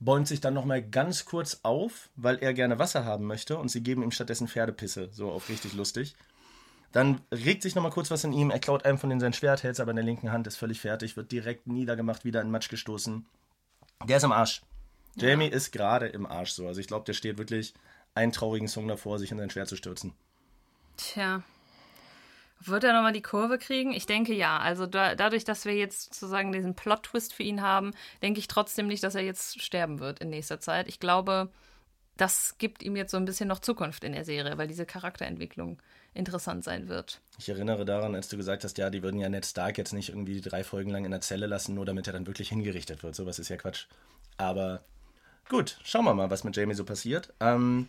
[0.00, 3.82] bäumt sich dann nochmal ganz kurz auf, weil er gerne Wasser haben möchte und sie
[3.82, 6.14] geben ihm stattdessen Pferdepisse, so auf richtig lustig.
[6.92, 9.62] Dann regt sich nochmal kurz was in ihm, er klaut einem von denen sein Schwert,
[9.62, 12.50] hält es aber in der linken Hand, ist völlig fertig, wird direkt niedergemacht, wieder in
[12.50, 13.26] Matsch gestoßen.
[14.06, 14.62] Der ist im Arsch.
[15.16, 15.28] Ja.
[15.28, 16.66] Jamie ist gerade im Arsch so.
[16.66, 17.74] Also ich glaube, der steht wirklich
[18.14, 20.12] einen traurigen Song davor, sich in sein Schwert zu stürzen.
[20.98, 21.42] Tja,
[22.60, 23.92] wird er nochmal die Kurve kriegen?
[23.92, 24.58] Ich denke ja.
[24.58, 28.86] Also da, dadurch, dass wir jetzt sozusagen diesen Plot-Twist für ihn haben, denke ich trotzdem
[28.86, 30.88] nicht, dass er jetzt sterben wird in nächster Zeit.
[30.88, 31.50] Ich glaube,
[32.16, 35.80] das gibt ihm jetzt so ein bisschen noch Zukunft in der Serie, weil diese Charakterentwicklung
[36.14, 37.20] interessant sein wird.
[37.38, 40.10] Ich erinnere daran, als du gesagt hast, ja, die würden ja Ned Stark jetzt nicht
[40.10, 43.14] irgendwie drei Folgen lang in der Zelle lassen, nur damit er dann wirklich hingerichtet wird.
[43.14, 43.86] Sowas ist ja Quatsch.
[44.36, 44.84] Aber
[45.48, 47.32] gut, schauen wir mal, was mit Jamie so passiert.
[47.40, 47.88] Ähm,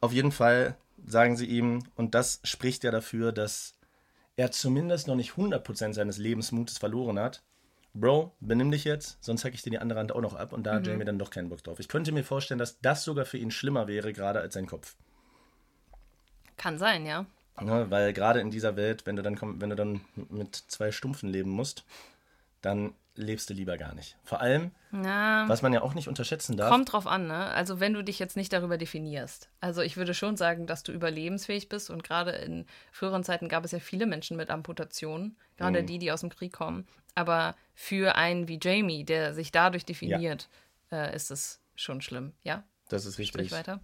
[0.00, 3.74] auf jeden Fall sagen sie ihm, und das spricht ja dafür, dass
[4.36, 7.42] er zumindest noch nicht 100% seines Lebensmutes verloren hat,
[7.98, 10.64] Bro, benimm dich jetzt, sonst hack ich dir die andere Hand auch noch ab und
[10.64, 10.76] da mhm.
[10.76, 11.80] hat Jamie dann doch keinen Bock drauf.
[11.80, 14.96] Ich könnte mir vorstellen, dass das sogar für ihn schlimmer wäre, gerade als sein Kopf.
[16.58, 17.24] Kann sein, ja.
[17.60, 21.28] Ja weil gerade in dieser Welt, wenn du dann wenn du dann mit zwei Stumpfen
[21.28, 21.84] leben musst,
[22.62, 24.16] dann lebst du lieber gar nicht.
[24.22, 26.70] Vor allem, Na, was man ja auch nicht unterschätzen darf.
[26.70, 27.46] Kommt drauf an, ne?
[27.48, 29.48] Also wenn du dich jetzt nicht darüber definierst.
[29.60, 33.64] Also ich würde schon sagen, dass du überlebensfähig bist und gerade in früheren Zeiten gab
[33.64, 35.86] es ja viele Menschen mit Amputationen, gerade mhm.
[35.86, 36.86] die, die aus dem Krieg kommen.
[37.14, 40.48] Aber für einen wie Jamie, der sich dadurch definiert,
[40.90, 41.06] ja.
[41.06, 42.64] äh, ist es schon schlimm, ja?
[42.88, 43.48] Das ist richtig.
[43.48, 43.80] Sprich weiter.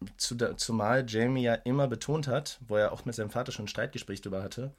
[0.00, 0.56] Mhm.
[0.56, 4.20] zumal Jamie ja immer betont hat, wo er auch mit seinem Vater schon ein Streitgespräch
[4.20, 4.72] darüber hatte,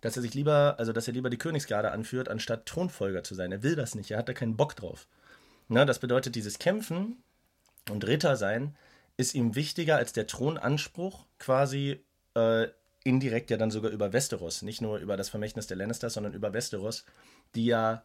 [0.00, 3.52] dass er sich lieber, also dass er lieber die Königsgarde anführt, anstatt Thronfolger zu sein.
[3.52, 5.06] Er will das nicht, er hat da keinen Bock drauf.
[5.68, 7.22] Na, das bedeutet, dieses Kämpfen
[7.90, 8.76] und Ritter sein
[9.16, 12.68] ist ihm wichtiger als der Thronanspruch quasi äh,
[13.04, 16.52] indirekt ja dann sogar über Westeros, nicht nur über das Vermächtnis der Lannisters, sondern über
[16.52, 17.04] Westeros,
[17.54, 18.04] die ja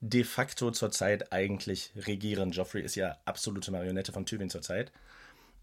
[0.00, 2.50] de facto zurzeit eigentlich regieren.
[2.50, 4.92] Joffrey ist ja absolute Marionette von Tywin zurzeit.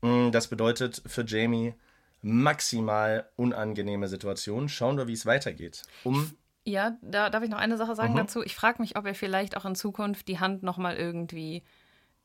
[0.01, 1.73] Mm, das bedeutet für Jamie,
[2.21, 4.69] maximal unangenehme Situation.
[4.69, 5.83] Schauen wir, wie es weitergeht.
[6.03, 6.33] Um
[6.65, 8.17] ja, da darf ich noch eine Sache sagen mhm.
[8.17, 8.43] dazu.
[8.43, 11.63] Ich frage mich, ob er vielleicht auch in Zukunft die Hand nochmal irgendwie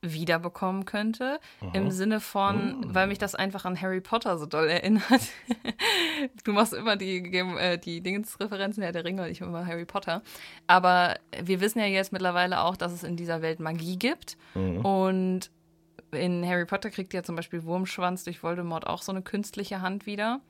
[0.03, 1.41] wiederbekommen könnte.
[1.73, 5.03] Im Sinne von, weil mich das einfach an Harry Potter so doll erinnert.
[6.45, 10.23] du machst immer die, äh, die Dingensreferenzen, ja, der Ringe und ich immer Harry Potter.
[10.67, 14.37] Aber wir wissen ja jetzt mittlerweile auch, dass es in dieser Welt Magie gibt.
[14.55, 15.51] Und
[16.14, 20.07] in Harry Potter kriegt ja zum Beispiel Wurmschwanz durch Voldemort auch so eine künstliche Hand
[20.07, 20.40] wieder.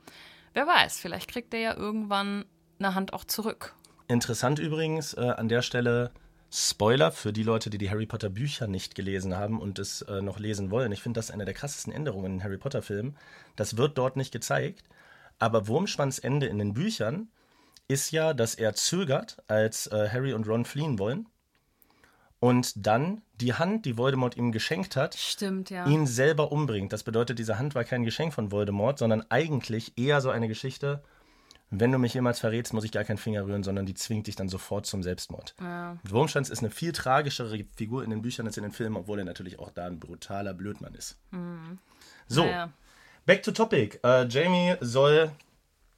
[0.52, 2.44] Wer weiß, vielleicht kriegt er ja irgendwann
[2.78, 3.74] eine Hand auch zurück.
[4.08, 6.12] Interessant übrigens äh, an der Stelle
[6.50, 10.22] Spoiler für die Leute, die die Harry Potter Bücher nicht gelesen haben und es äh,
[10.22, 10.92] noch lesen wollen.
[10.92, 13.16] Ich finde das eine der krassesten Änderungen in den Harry Potter Filmen.
[13.56, 14.84] Das wird dort nicht gezeigt,
[15.40, 17.28] aber Wurmschwanz Ende in den Büchern
[17.88, 21.28] ist ja, dass er zögert, als äh, Harry und Ron fliehen wollen
[22.44, 25.86] und dann die Hand, die Voldemort ihm geschenkt hat, Stimmt, ja.
[25.86, 26.92] ihn selber umbringt.
[26.92, 31.02] Das bedeutet, diese Hand war kein Geschenk von Voldemort, sondern eigentlich eher so eine Geschichte,
[31.70, 34.36] wenn du mich jemals verrätst, muss ich gar keinen Finger rühren, sondern die zwingt dich
[34.36, 35.54] dann sofort zum Selbstmord.
[35.60, 35.96] Ja.
[36.04, 39.24] Wurmschwanz ist eine viel tragischere Figur in den Büchern als in den Filmen, obwohl er
[39.24, 41.16] natürlich auch da ein brutaler Blödmann ist.
[42.28, 42.70] So, Naja.
[43.26, 43.98] back to topic.
[44.04, 45.32] Äh, Jamie soll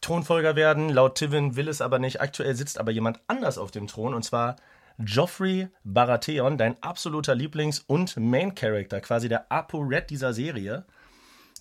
[0.00, 2.20] Thronfolger werden, laut Tivin will es aber nicht.
[2.22, 4.56] Aktuell sitzt aber jemand anders auf dem Thron und zwar
[4.98, 10.86] Joffrey Baratheon, dein absoluter Lieblings- und Main-Character, quasi der Apo-Red dieser Serie,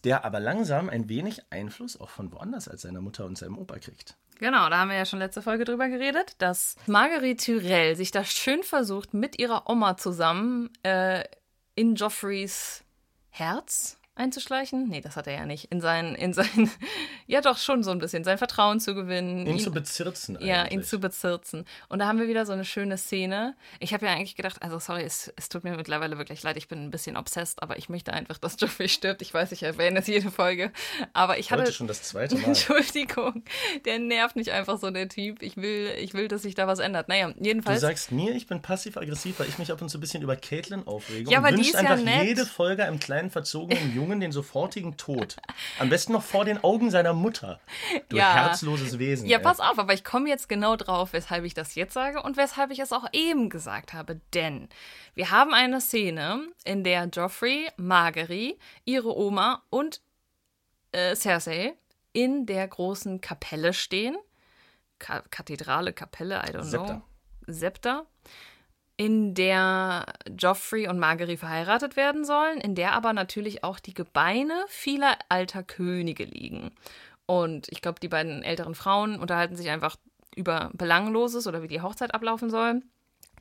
[0.03, 3.79] der aber langsam ein wenig Einfluss auch von woanders als seiner Mutter und seinem Opa
[3.79, 4.15] kriegt.
[4.39, 8.23] Genau, da haben wir ja schon letzte Folge drüber geredet, dass Marguerite Tyrell sich da
[8.23, 11.23] schön versucht, mit ihrer Oma zusammen äh,
[11.75, 12.83] in Joffreys
[13.29, 14.87] Herz einzuschleichen.
[14.89, 15.65] Nee, das hat er ja nicht.
[15.71, 16.69] In sein, in sein,
[17.27, 19.45] ja doch schon so ein bisschen, sein Vertrauen zu gewinnen.
[19.45, 20.87] Ihn zu bezirzen Ja, ihn eigentlich.
[20.87, 21.65] zu bezirzen.
[21.89, 23.55] Und da haben wir wieder so eine schöne Szene.
[23.79, 26.67] Ich habe ja eigentlich gedacht, also sorry, es, es tut mir mittlerweile wirklich leid, ich
[26.67, 29.21] bin ein bisschen obsessed, aber ich möchte einfach, dass Joffrey stirbt.
[29.21, 30.71] Ich weiß, ich erwähne es jede Folge.
[31.13, 31.63] Aber ich hatte.
[31.63, 32.45] Heute schon das zweite Mal.
[32.47, 33.43] Entschuldigung,
[33.85, 35.41] der nervt mich einfach so, der Typ.
[35.41, 37.09] Ich will, ich will, dass sich da was ändert.
[37.09, 37.81] Naja, Du jedenfalls.
[37.81, 40.87] sagst mir, ich bin passiv-aggressiv, weil ich mich ab und zu ein bisschen über Caitlin
[40.87, 42.23] aufrege Ja, und aber die wünsche ist ja einfach nett.
[42.23, 45.37] jede Folge einem kleinen verzogenen Jungen den sofortigen Tod.
[45.79, 47.59] Am besten noch vor den Augen seiner Mutter.
[48.09, 48.33] Du Ja.
[48.33, 49.27] herzloses Wesen.
[49.27, 49.43] Ja, ey.
[49.43, 52.71] pass auf, aber ich komme jetzt genau drauf, weshalb ich das jetzt sage und weshalb
[52.71, 54.19] ich es auch eben gesagt habe.
[54.33, 54.69] Denn
[55.13, 60.01] wir haben eine Szene, in der Joffrey, Margery, ihre Oma und
[60.91, 61.73] äh, Cersei
[62.13, 64.15] in der großen Kapelle stehen.
[64.99, 66.85] Ka Kathedrale, Kapelle, I don't Septa.
[66.85, 67.01] know.
[67.47, 68.05] Septa.
[68.97, 70.05] In der
[70.37, 75.63] Joffrey und Margery verheiratet werden sollen, in der aber natürlich auch die Gebeine vieler alter
[75.63, 76.71] Könige liegen.
[77.25, 79.97] Und ich glaube, die beiden älteren Frauen unterhalten sich einfach
[80.35, 82.81] über Belangloses oder wie die Hochzeit ablaufen soll.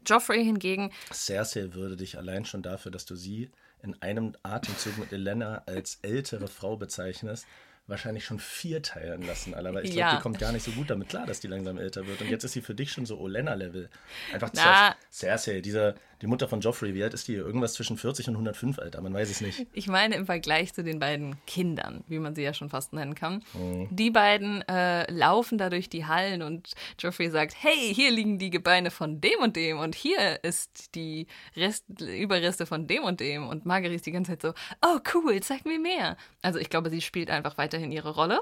[0.06, 3.50] Joffrey hingegen, Cersei würde dich allein schon dafür, dass du sie
[3.82, 7.46] in einem Atemzug mit Elena als ältere Frau bezeichnest,
[7.86, 9.74] wahrscheinlich schon vier teilen lassen, Alter.
[9.74, 10.16] Weil ich glaube, Ja.
[10.16, 12.20] die kommt gar nicht so gut damit klar, dass die langsam älter wird.
[12.22, 13.90] Und jetzt ist sie für dich schon so Olenna-Level.
[14.32, 14.96] Einfach Na.
[15.10, 15.94] Cersei, diese,
[16.24, 17.34] die Mutter von Joffrey, wie alt ist die?
[17.34, 19.02] Irgendwas zwischen 40 und 105, Alter.
[19.02, 19.66] Man weiß es nicht.
[19.74, 23.14] ich meine im Vergleich zu den beiden Kindern, wie man sie ja schon fast nennen
[23.14, 23.88] kann, Mhm.
[23.90, 28.48] die beiden äh, laufen da durch die Hallen und Joffrey sagt, hey, hier liegen die
[28.48, 33.46] Gebeine von dem und dem und hier ist die Rest Überreste von dem und dem.
[33.46, 36.16] Und Marguerite ist die ganze Zeit so, oh cool, zeig mir mehr.
[36.40, 38.40] Also ich glaube, sie spielt einfach weiterhin ihre Rolle.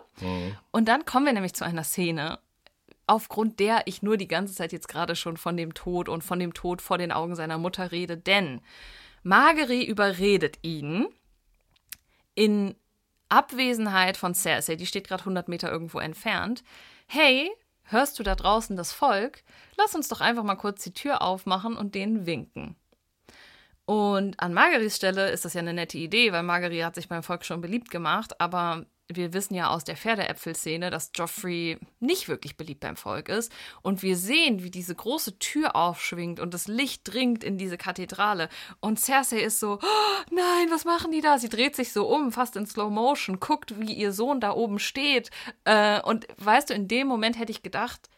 [0.71, 2.39] Und dann kommen wir nämlich zu einer Szene,
[3.07, 6.39] aufgrund der ich nur die ganze Zeit jetzt gerade schon von dem Tod und von
[6.39, 8.61] dem Tod vor den Augen seiner Mutter rede, denn
[9.23, 11.07] Margery überredet ihn
[12.35, 12.75] in
[13.29, 16.63] Abwesenheit von Cersei, die steht gerade 100 Meter irgendwo entfernt,
[17.07, 17.51] hey,
[17.85, 19.43] hörst du da draußen das Volk?
[19.77, 22.77] Lass uns doch einfach mal kurz die Tür aufmachen und denen winken.
[23.85, 27.23] Und an Margerys Stelle ist das ja eine nette Idee, weil Margery hat sich beim
[27.23, 28.87] Volk schon beliebt gemacht, aber
[29.17, 33.53] wir wissen ja aus der Pferdeäpfelszene, dass Joffrey nicht wirklich beliebt beim Volk ist.
[33.83, 38.49] Und wir sehen, wie diese große Tür aufschwingt und das Licht dringt in diese Kathedrale.
[38.81, 41.39] Und Cersei ist so, oh, nein, was machen die da?
[41.39, 44.79] Sie dreht sich so um, fast in Slow Motion, guckt, wie ihr Sohn da oben
[44.79, 45.31] steht.
[45.65, 48.09] Äh, und weißt du, in dem Moment hätte ich gedacht,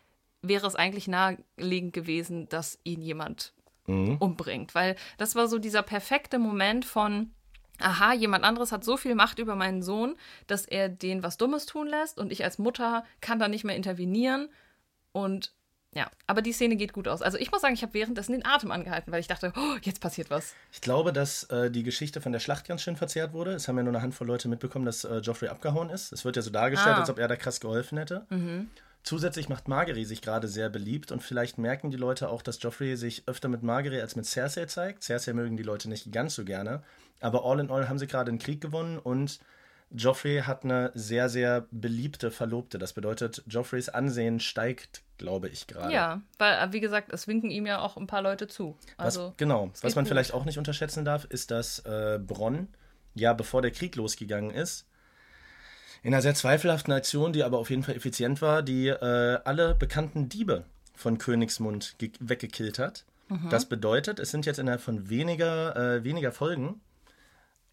[0.42, 3.52] wäre es eigentlich naheliegend gewesen, dass ihn jemand
[3.87, 4.74] umbringt.
[4.74, 7.33] Weil das war so dieser perfekte Moment von,
[7.80, 11.66] aha, jemand anderes hat so viel Macht über meinen Sohn, dass er den was Dummes
[11.66, 14.48] tun lässt und ich als Mutter kann da nicht mehr intervenieren.
[15.12, 15.52] Und
[15.96, 17.22] ja, aber die Szene geht gut aus.
[17.22, 20.00] Also ich muss sagen, ich habe währenddessen den Atem angehalten, weil ich dachte, oh, jetzt
[20.00, 20.54] passiert was.
[20.72, 23.52] Ich glaube, dass äh, die Geschichte von der Schlacht ganz schön verzerrt wurde.
[23.52, 26.12] Es haben ja nur eine Handvoll Leute mitbekommen, dass äh, Joffrey abgehauen ist.
[26.12, 27.00] Es wird ja so dargestellt, Ah.
[27.00, 28.26] als ob er da krass geholfen hätte.
[29.04, 32.96] Zusätzlich macht Margery sich gerade sehr beliebt und vielleicht merken die Leute auch, dass Joffrey
[32.96, 35.02] sich öfter mit Margery als mit Cersei zeigt.
[35.02, 36.82] Cersei mögen die Leute nicht ganz so gerne,
[37.20, 39.40] aber all in all haben sie gerade einen Krieg gewonnen und
[39.90, 42.78] Joffrey hat eine sehr, sehr beliebte Verlobte.
[42.78, 45.92] Das bedeutet, Joffreys Ansehen steigt, glaube ich, gerade.
[45.92, 48.76] Ja, weil, äh, wie gesagt, es winken ihm ja auch ein paar Leute zu.
[48.96, 49.70] Also, was, genau.
[49.82, 50.08] Was man gut.
[50.08, 52.68] vielleicht auch nicht unterschätzen darf, ist, dass äh, Bronn,
[53.14, 54.86] ja, bevor der Krieg losgegangen ist,
[56.04, 59.74] in einer sehr zweifelhaften Aktion, die aber auf jeden Fall effizient war, die äh, alle
[59.74, 60.64] bekannten Diebe
[60.94, 63.04] von Königsmund ge- weggekillt hat.
[63.28, 63.48] Mhm.
[63.50, 66.80] Das bedeutet, es sind jetzt innerhalb von weniger, äh, weniger Folgen,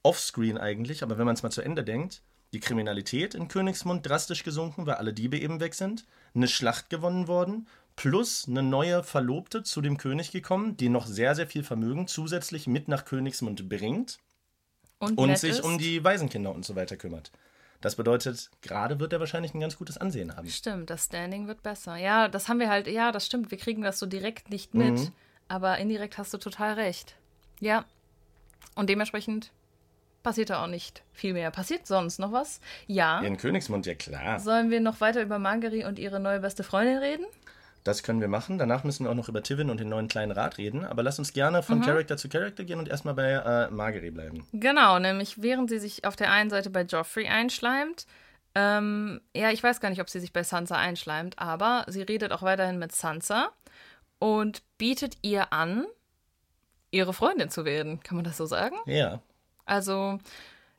[0.02, 2.22] offscreen eigentlich, aber wenn man es mal zu Ende denkt,
[2.54, 7.28] die Kriminalität in Königsmund drastisch gesunken, weil alle Diebe eben weg sind, eine Schlacht gewonnen
[7.28, 7.68] worden,
[7.98, 12.66] plus eine neue Verlobte zu dem König gekommen, die noch sehr, sehr viel Vermögen zusätzlich
[12.66, 14.20] mit nach Königsmund bringt
[15.00, 15.62] und, und sich ist.
[15.62, 17.32] um die Waisenkinder und so weiter kümmert.
[17.82, 20.48] Das bedeutet, gerade wird er wahrscheinlich ein ganz gutes Ansehen haben.
[20.48, 21.98] Stimmt, das Standing wird besser.
[21.98, 23.50] Ja, das haben wir halt, ja, das stimmt.
[23.50, 25.00] Wir kriegen das so direkt nicht mit.
[25.00, 25.12] Mhm.
[25.48, 27.16] Aber indirekt hast du total recht.
[27.60, 27.86] Ja.
[28.76, 29.52] Und dementsprechend
[30.24, 31.52] passiert da auch nicht viel mehr.
[31.52, 32.62] Passiert sonst noch was?
[32.88, 33.20] Ja.
[33.22, 34.40] In Königsmund, ja klar.
[34.40, 37.26] Sollen wir noch weiter über Margery und ihre neue beste Freundin reden?
[37.84, 38.58] Das können wir machen.
[38.58, 40.86] Danach müssen wir auch noch über Tivin und den neuen kleinen Rat reden.
[40.86, 44.46] Aber lass uns gerne von Charakter zu Charakter gehen und erstmal bei äh, Margery bleiben.
[44.54, 48.06] Genau, nämlich während sie sich auf der einen Seite bei Joffrey einschleimt,
[48.54, 52.32] ähm, ja, ich weiß gar nicht, ob sie sich bei Sansa einschleimt, aber sie redet
[52.32, 53.52] auch weiterhin mit Sansa
[54.20, 55.86] und bietet ihr an,
[56.92, 58.02] ihre Freundin zu werden.
[58.04, 58.76] Kann man das so sagen?
[58.86, 59.22] Ja.
[59.66, 60.20] Also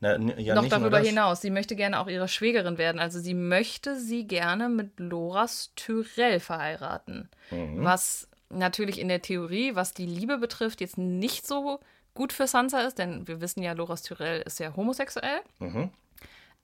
[0.03, 1.41] Na, ja noch darüber hinaus.
[1.41, 2.99] Sie möchte gerne auch ihre Schwägerin werden.
[2.99, 7.29] Also sie möchte sie gerne mit Loras Tyrell verheiraten.
[7.53, 7.85] Mhm.
[7.85, 11.79] Was natürlich in der Theorie, was die Liebe betrifft, jetzt nicht so
[12.15, 15.41] gut für Sansa ist, denn wir wissen ja, Loras Tyrell ist ja homosexuell.
[15.61, 15.91] Mhm.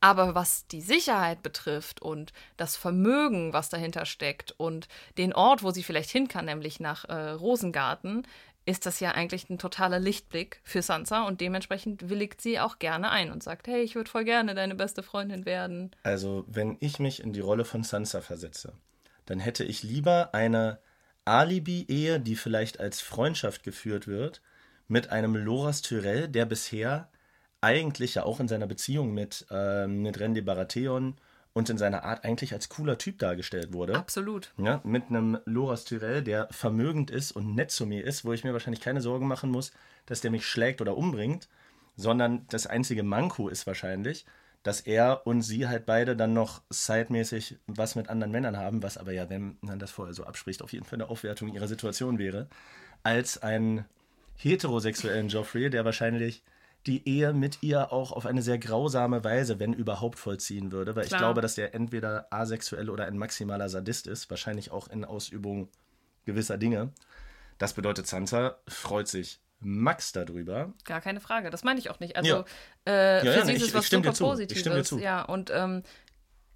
[0.01, 5.70] Aber was die Sicherheit betrifft und das Vermögen, was dahinter steckt und den Ort, wo
[5.70, 8.24] sie vielleicht hin kann, nämlich nach äh, Rosengarten,
[8.68, 13.11] ist das ja eigentlich ein totaler Lichtblick für Sansa und dementsprechend willigt sie auch gerne
[13.11, 15.90] ein und sagt, hey, ich würde voll gerne deine beste Freundin werden.
[16.02, 18.74] Also, wenn ich mich in die Rolle von Sansa versetze,
[19.24, 20.81] dann hätte ich lieber eine
[21.24, 24.42] Alibi-Ehe, die vielleicht als Freundschaft geführt wird,
[24.87, 27.09] mit einem Loras Tyrell, der bisher
[27.62, 31.16] eigentlich ja auch in seiner Beziehung mit, ähm, mit Randy Baratheon
[31.59, 33.97] und in seiner Art eigentlich als cooler Typ dargestellt wurde.
[33.97, 34.53] Absolut.
[34.59, 38.44] Ja, mit einem Loras Tyrell, der vermögend ist und nett zu mir ist, wo ich
[38.44, 39.73] mir wahrscheinlich keine Sorgen machen muss,
[40.07, 41.49] dass der mich schlägt oder umbringt,
[41.97, 44.25] sondern das einzige Manko ist wahrscheinlich,
[44.62, 48.97] dass er und sie halt beide dann noch sidemäßig was mit anderen Männern haben, was
[48.97, 52.21] aber ja, wenn man das vorher so abspricht, auf jeden Fall eine Aufwertung ihrer Situation
[52.21, 52.47] wäre,
[53.03, 53.85] als einen
[54.37, 56.44] heterosexuellen Joffrey, der wahrscheinlich
[56.87, 61.03] die Ehe mit ihr auch auf eine sehr grausame Weise, wenn überhaupt, vollziehen würde, weil
[61.05, 61.21] ich Klar.
[61.21, 65.69] glaube, dass er entweder asexuell oder ein maximaler Sadist ist, wahrscheinlich auch in Ausübung
[66.25, 66.93] gewisser Dinge.
[67.59, 70.73] Das bedeutet, Sansa freut sich Max darüber.
[70.85, 71.51] Gar keine Frage.
[71.51, 72.17] Das meine ich auch nicht.
[72.17, 72.45] Also Ja.
[72.87, 74.11] äh, Ja, für ja, sie ich- ist es ich was super.
[74.12, 74.91] Ich Positives.
[75.03, 75.83] Ja, und ähm,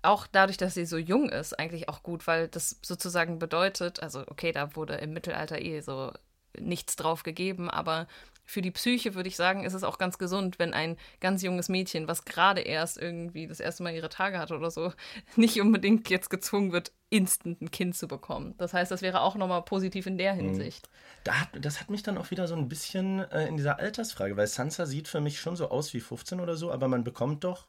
[0.03, 4.21] auch dadurch, dass sie so jung ist, eigentlich auch gut, weil das sozusagen bedeutet, also
[4.29, 6.13] okay, da wurde im Mittelalter eh so
[6.59, 8.07] nichts drauf gegeben, aber
[8.45, 11.69] für die Psyche würde ich sagen, ist es auch ganz gesund, wenn ein ganz junges
[11.69, 14.93] Mädchen, was gerade erst irgendwie das erste Mal ihre Tage hatte oder so,
[15.37, 18.55] nicht unbedingt jetzt gezwungen wird, instant ein Kind zu bekommen.
[18.59, 20.19] Das heißt, das wäre auch nochmal positiv in Mhm.
[20.19, 20.89] der Hinsicht.
[21.25, 24.37] Da hat, das hat mich dann auch wieder so ein bisschen äh, in dieser Altersfrage,
[24.37, 27.45] weil Sansa sieht für mich schon so aus wie 15 oder so, aber man bekommt
[27.45, 27.67] doch,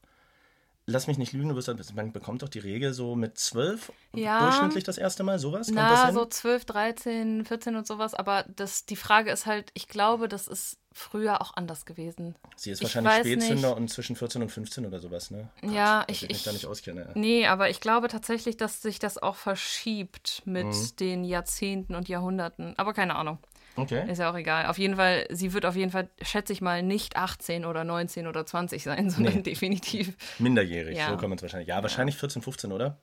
[0.86, 4.41] lass mich nicht lügen, du wirst, man bekommt doch die Regel so mit 12 Ja.
[4.41, 5.67] durchschnittlich das erste Mal, sowas?
[5.67, 8.13] Kommt Na, so 12, 13, 14 und sowas.
[8.13, 12.36] Aber das, die Frage ist halt, ich glaube, das ist früher auch anders gewesen.
[12.56, 13.78] Sie ist ich wahrscheinlich Spätzünder nicht.
[13.78, 15.50] und zwischen 14 und 15 oder sowas, ne?
[15.63, 17.10] Ja, dass ich- ich mich ich- da nicht auskenne.
[17.15, 20.96] Nee, aber ich glaube tatsächlich, dass sich das auch verschiebt mit Mhm.
[21.00, 22.76] den Jahrzehnten und Jahrhunderten.
[22.78, 23.39] Aber keine Ahnung.
[23.76, 24.10] Okay.
[24.12, 24.68] Ist ja auch egal.
[24.68, 28.28] Auf jeden Fall, sie wird auf jeden Fall, schätze ich mal, nicht 18 oder 19
[28.28, 29.42] oder 20 sein, sondern Nee.
[29.42, 30.16] definitiv.
[30.40, 31.10] Minderjährig, Ja.
[31.10, 31.70] so kann man es wahrscheinlich.
[31.70, 32.98] Ja, wahrscheinlich 14, 15, oder?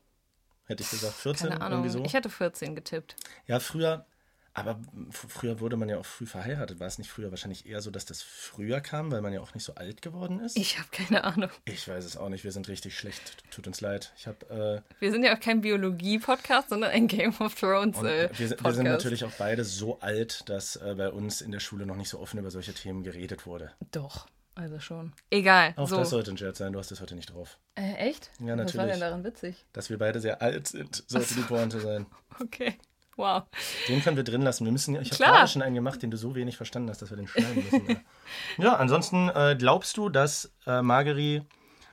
[0.66, 1.80] Hätte ich gesagt, 14 Keine Ahnung.
[1.80, 2.04] irgendwie so.
[2.04, 3.16] Ich hätte 14 getippt.
[3.46, 4.06] Ja, früher,
[4.52, 6.80] aber früher wurde man ja auch früh verheiratet.
[6.80, 9.54] War es nicht früher wahrscheinlich eher so, dass das früher kam, weil man ja auch
[9.54, 10.56] nicht so alt geworden ist?
[10.56, 11.50] Ich habe keine Ahnung.
[11.64, 13.44] Ich weiß es auch nicht, wir sind richtig schlecht.
[13.50, 14.12] Tut uns leid.
[14.16, 18.28] Ich habe äh, Wir sind ja auch kein Biologie-Podcast, sondern ein Game of Thrones äh,
[18.36, 21.60] wir, sind- wir sind natürlich auch beide so alt, dass äh, bei uns in der
[21.60, 23.70] Schule noch nicht so offen über solche Themen geredet wurde.
[23.92, 25.12] Doch, also schon.
[25.30, 25.74] Egal.
[25.76, 25.96] Auch so.
[25.96, 27.58] das sollte ein Scherz sein, du hast es heute nicht drauf.
[27.76, 28.30] Äh, echt?
[28.40, 28.90] Ja, Was war natürlich.
[28.92, 29.64] denn daran witzig?
[29.72, 32.06] Dass wir beide sehr alt sind, sollte die Pointe sein.
[32.40, 32.74] Okay.
[33.16, 33.42] Wow.
[33.88, 34.64] Den können wir drin lassen.
[34.64, 37.10] Wir müssen, ich habe gerade schon einen gemacht, den du so wenig verstanden hast, dass
[37.10, 38.00] wir den schneiden müssen.
[38.58, 41.42] ja, ansonsten äh, glaubst du, dass äh, Margery,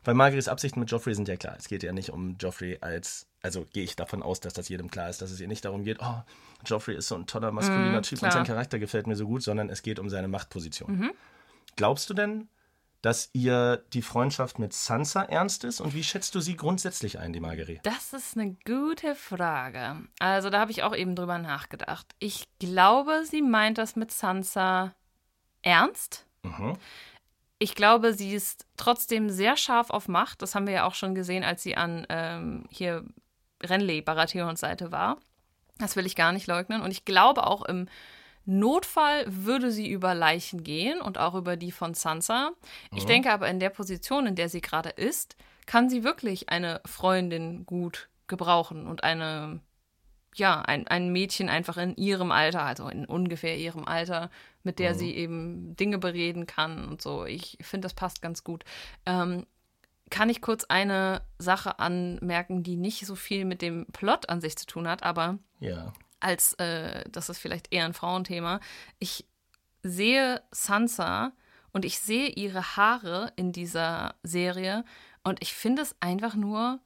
[0.06, 1.56] weil Margerys Absichten mit Joffrey sind ja klar.
[1.58, 4.89] Es geht ja nicht um Joffrey als, also gehe ich davon aus, dass das jedem
[4.89, 6.23] klar ist, dass es ihr nicht darum geht, oh,
[6.65, 8.32] Joffrey ist so ein toller maskuliner Mm, Typ klar.
[8.32, 11.12] und sein Charakter gefällt mir so gut, sondern es geht um seine Machtposition.
[11.75, 12.47] Glaubst du denn,
[13.01, 15.81] dass ihr die Freundschaft mit Sansa ernst ist?
[15.81, 17.81] Und wie schätzt du sie grundsätzlich ein, die Marguerite?
[17.83, 19.97] Das ist eine gute Frage.
[20.19, 22.07] Also da habe ich auch eben drüber nachgedacht.
[22.19, 24.93] Ich glaube, sie meint das mit Sansa
[25.62, 26.25] ernst.
[26.43, 26.77] Mhm.
[27.60, 30.41] Ich glaube, sie ist trotzdem sehr scharf auf Macht.
[30.41, 33.03] Das haben wir ja auch schon gesehen, als sie an ähm, hier
[33.63, 35.17] Renly Baratheons Seite war.
[35.77, 36.81] Das will ich gar nicht leugnen.
[36.81, 37.88] Und ich glaube auch im
[38.47, 42.51] Notfall würde sie über Leichen gehen und auch über die von Sansa.
[42.95, 43.07] Ich Mhm.
[43.07, 47.65] denke aber in der Position, in der sie gerade ist, kann sie wirklich eine Freundin
[47.65, 49.60] gut gebrauchen und eine,
[50.36, 54.29] ja, ein, ein Mädchen einfach in ihrem Alter, also in ungefähr ihrem Alter,
[54.63, 54.97] mit der Mhm.
[54.97, 57.25] sie eben Dinge bereden kann und so.
[57.25, 58.63] Ich finde, das passt ganz gut.
[59.05, 59.45] Ähm,
[60.10, 64.55] kann ich kurz eine Sache anmerken, die nicht so viel mit dem Plot an sich
[64.57, 65.91] zu tun hat, aber Ja.
[66.19, 68.60] Als äh, das ist vielleicht eher ein Frauenthema.
[68.99, 69.25] Ich
[69.84, 71.32] sehe Sansa
[71.71, 74.84] und ich sehe ihre Haare in dieser Serie
[75.23, 76.80] und ich finde es einfach nur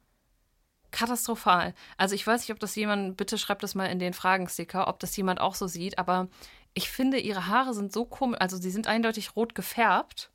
[0.90, 1.74] katastrophal.
[1.96, 5.00] Also ich weiß nicht, ob das jemand, bitte schreibt das mal in den Fragensticker, ob
[5.00, 6.28] das jemand auch so sieht, aber
[6.74, 10.30] ich finde, ihre Haare sind so komisch, also sie sind eindeutig rot gefärbt.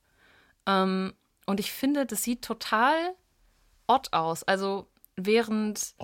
[0.66, 1.14] Ähm,
[1.46, 3.16] und ich finde, das sieht total
[3.88, 4.44] odd aus.
[4.44, 5.96] Also während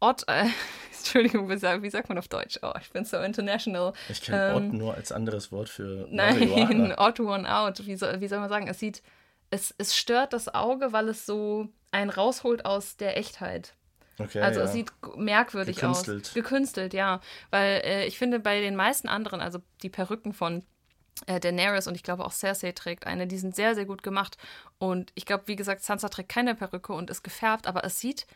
[0.00, 0.24] Ott?
[0.28, 0.46] Äh,
[0.98, 1.56] Entschuldigung, wie
[1.90, 2.58] sagt, man auf Deutsch?
[2.62, 3.92] Oh, ich bin so international.
[4.08, 6.94] Ich kenne Ähm, Ott nur als anderes Wort für Nein, Marihuana.
[6.98, 7.86] odd one out.
[7.86, 8.66] Wie soll, wie soll man sagen?
[8.68, 9.02] Es sieht,
[9.50, 13.74] es, es stört das Auge, weil es so einen rausholt aus der Echtheit.
[14.18, 14.66] Okay, Also ja.
[14.66, 16.26] es sieht merkwürdig Gekünstelt.
[16.26, 16.34] aus.
[16.34, 17.20] Gekünstelt, ja.
[17.50, 20.64] Weil äh, ich finde, bei den meisten anderen, also die Perücken von
[21.26, 24.36] äh, Daenerys und ich glaube auch Cersei trägt eine, die sind sehr, sehr gut gemacht.
[24.78, 28.26] Und ich glaube, wie gesagt, Sansa trägt keine Perücke und ist gefärbt, aber es sieht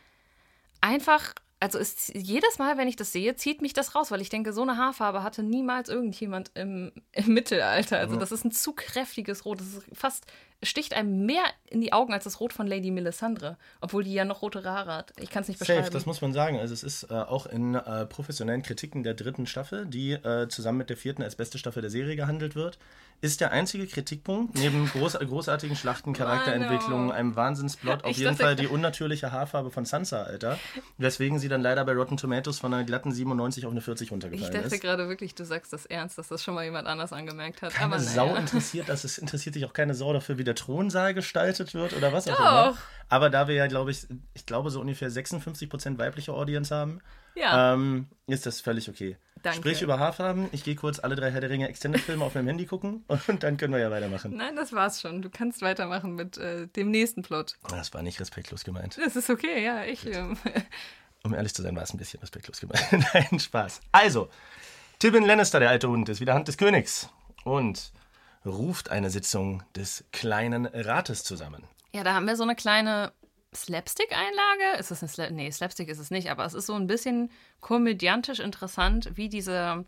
[0.81, 4.29] einfach, also es, jedes Mal, wenn ich das sehe, zieht mich das raus, weil ich
[4.29, 7.99] denke, so eine Haarfarbe hatte niemals irgendjemand im, im Mittelalter.
[7.99, 9.59] Also das ist ein zu kräftiges Rot.
[9.59, 10.25] Das ist fast,
[10.63, 14.25] sticht einem mehr in die Augen als das Rot von Lady Melisandre, obwohl die ja
[14.25, 15.13] noch rote Haare hat.
[15.19, 15.81] Ich kann es nicht beschreiben.
[15.81, 16.59] Safe, das muss man sagen.
[16.59, 20.77] Also es ist äh, auch in äh, professionellen Kritiken der dritten Staffel, die äh, zusammen
[20.79, 22.77] mit der vierten als beste Staffel der Serie gehandelt wird,
[23.21, 27.17] ist der einzige Kritikpunkt, neben groß, großartigen Schlachten, Charakterentwicklungen, Mano.
[27.19, 30.57] einem Wahnsinnsplot, auf Ich jeden dachte- Fall die unnatürliche Haarfarbe von Sansa, Alter.
[30.97, 34.11] Weswegen sie dann leider bei Rotten Tomatoes von einer glatten 97 auf eine 40 Ich
[34.11, 34.81] runtergefallen dachte ist.
[34.81, 37.73] gerade wirklich, du sagst das ernst, dass das schon mal jemand anders angemerkt hat.
[37.73, 38.39] Keine aber Sau naja.
[38.39, 39.03] interessiert das.
[39.03, 42.39] Es interessiert sich auch keine Sau dafür, wie der Thronsaal gestaltet wird oder was auch
[42.39, 42.77] immer.
[43.09, 47.01] Aber da wir ja, glaube ich, ich glaube, so ungefähr 56% weibliche Audience haben,
[47.35, 49.17] Ja, ähm, ist das völlig okay.
[49.43, 49.57] Danke.
[49.57, 50.49] Sprich über Haarfarben.
[50.51, 53.57] Ich gehe kurz alle drei Herr der Ringe Extended-Filme auf meinem Handy gucken und dann
[53.57, 54.35] können wir ja weitermachen.
[54.37, 55.21] nein, das war's schon.
[55.21, 57.57] Du kannst weitermachen mit äh, dem nächsten Plot.
[57.69, 58.97] Das war nicht respektlos gemeint.
[59.03, 59.83] Das ist okay, ja.
[59.83, 60.37] Ich, ähm,
[61.23, 62.87] Um ehrlich zu sein, war es ein bisschen respektlos gemeint.
[63.13, 63.81] Nein, Spaß.
[63.91, 64.29] Also,
[64.99, 67.09] Tywin Lannister, der alte Hund, ist wieder Hand des Königs
[67.43, 67.91] und
[68.45, 71.63] ruft eine Sitzung des kleinen Rates zusammen.
[71.93, 73.11] ja, da haben wir so eine kleine
[73.53, 74.79] Slapstick-Einlage.
[74.79, 77.31] Ist das eine Sla Nee, Slapstick ist es nicht, aber es ist so ein bisschen
[77.59, 79.83] komödiantisch interessant, wie dieser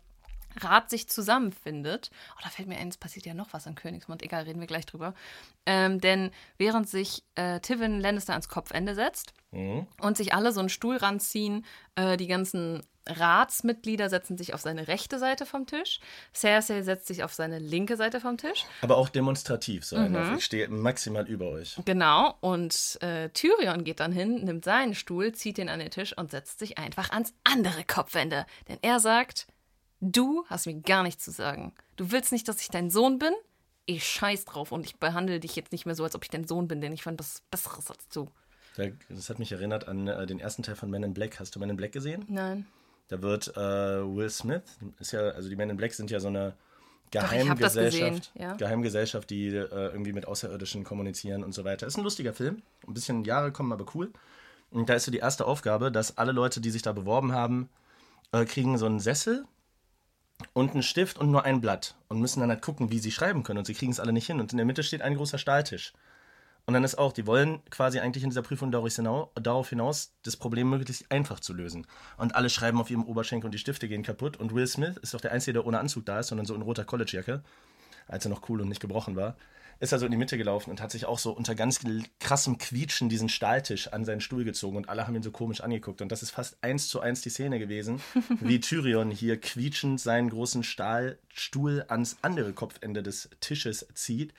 [0.60, 2.10] Rat sich zusammenfindet.
[2.36, 4.22] Oh, da fällt mir ein, es passiert ja noch was in Königsmund.
[4.22, 5.14] Egal, reden wir gleich drüber.
[5.66, 9.86] Ähm, denn während sich äh, Tywin Lannister ans Kopfende setzt Mhm.
[10.00, 11.64] und sich alle so einen Stuhl ranziehen,
[11.94, 16.00] äh, die ganzen Ratsmitglieder setzen sich auf seine rechte Seite vom Tisch.
[16.34, 18.64] Cersei setzt sich auf seine linke Seite vom Tisch.
[18.80, 20.36] Aber auch demonstrativ, so Mhm.
[20.38, 21.76] Ich stehe maximal über euch.
[21.84, 26.16] Genau, und äh, Tyrion geht dann hin, nimmt seinen Stuhl, zieht ihn an den Tisch
[26.16, 28.46] und setzt sich einfach ans andere Kopfende.
[28.68, 29.46] Denn er sagt,
[30.12, 31.72] du hast mir gar nichts zu sagen.
[31.96, 33.32] Du willst nicht, dass ich dein Sohn bin?
[33.86, 36.46] Ich scheiß drauf und ich behandle dich jetzt nicht mehr so, als ob ich dein
[36.46, 38.30] Sohn bin, denn ich fand was Besseres als du.
[38.76, 41.38] Da- Das hat mich erinnert an äh, den ersten Teil von Men in Black.
[41.38, 42.24] Hast du Men in Black gesehen?
[42.28, 42.66] Nein.
[43.08, 44.62] Da wird äh, Will Smith,
[44.98, 46.54] ist ja, also die Men in Black sind ja so eine
[47.10, 48.54] das Geheimgesellschaft, ja.
[48.54, 51.86] Geheimgesellschaft, die äh, irgendwie mit Außerirdischen kommunizieren und so weiter.
[51.86, 52.62] Ist ein lustiger Film.
[52.88, 54.10] Ein bisschen Jahre kommen, aber cool.
[54.70, 57.68] Und da ist so die erste Aufgabe, dass alle Leute, die sich da beworben haben,
[58.32, 59.44] äh, kriegen so einen Sessel
[60.52, 63.42] und einen Stift und nur ein Blatt und müssen dann halt gucken, wie sie schreiben
[63.42, 63.58] können.
[63.58, 64.40] Und sie kriegen es alle nicht hin.
[64.40, 65.92] Und in der Mitte steht ein großer Stahltisch.
[66.66, 70.70] Und dann ist auch, die wollen quasi eigentlich in dieser Prüfung darauf hinaus, das Problem
[70.70, 71.86] möglichst einfach zu lösen.
[72.16, 74.38] Und alle schreiben auf ihrem Oberschenkel und die Stifte gehen kaputt.
[74.38, 76.62] Und Will Smith ist doch der Einzige, der ohne Anzug da ist, sondern so in
[76.62, 77.42] roter Collegejacke,
[78.08, 79.36] als er noch cool und nicht gebrochen war,
[79.80, 81.80] ist er so in die Mitte gelaufen und hat sich auch so unter ganz
[82.20, 86.02] krassem Quietschen diesen Stahltisch an seinen Stuhl gezogen und alle haben ihn so komisch angeguckt.
[86.02, 88.00] Und das ist fast eins zu eins die Szene gewesen,
[88.40, 94.32] wie Tyrion hier quietschend seinen großen Stahlstuhl ans andere Kopfende des Tisches zieht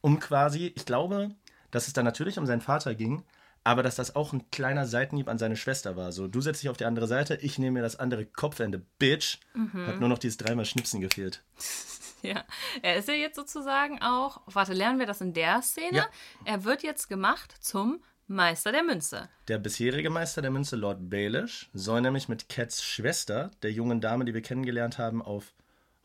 [0.00, 1.30] um quasi, ich glaube,
[1.70, 3.24] dass es da natürlich um seinen Vater ging,
[3.68, 6.10] aber dass das auch ein kleiner Seitenhieb an seine Schwester war.
[6.10, 9.38] So, du setzt dich auf die andere Seite, ich nehme mir das andere Kopfende, Bitch.
[9.52, 9.86] Mhm.
[9.86, 11.42] Hat nur noch dieses dreimal Schnipsen gefehlt.
[12.20, 12.42] Ja,
[12.82, 15.98] er ist ja jetzt sozusagen auch, warte, lernen wir das in der Szene?
[15.98, 16.06] Ja.
[16.44, 19.28] Er wird jetzt gemacht zum Meister der Münze.
[19.46, 24.24] Der bisherige Meister der Münze, Lord Baelish, soll nämlich mit Cats Schwester, der jungen Dame,
[24.24, 25.54] die wir kennengelernt haben, auf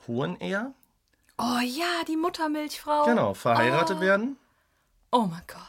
[0.05, 0.76] Hohenehr,
[1.39, 3.05] Oh ja, die Muttermilchfrau.
[3.05, 4.38] genau, verheiratet werden.
[5.11, 5.59] Oh mein Gott.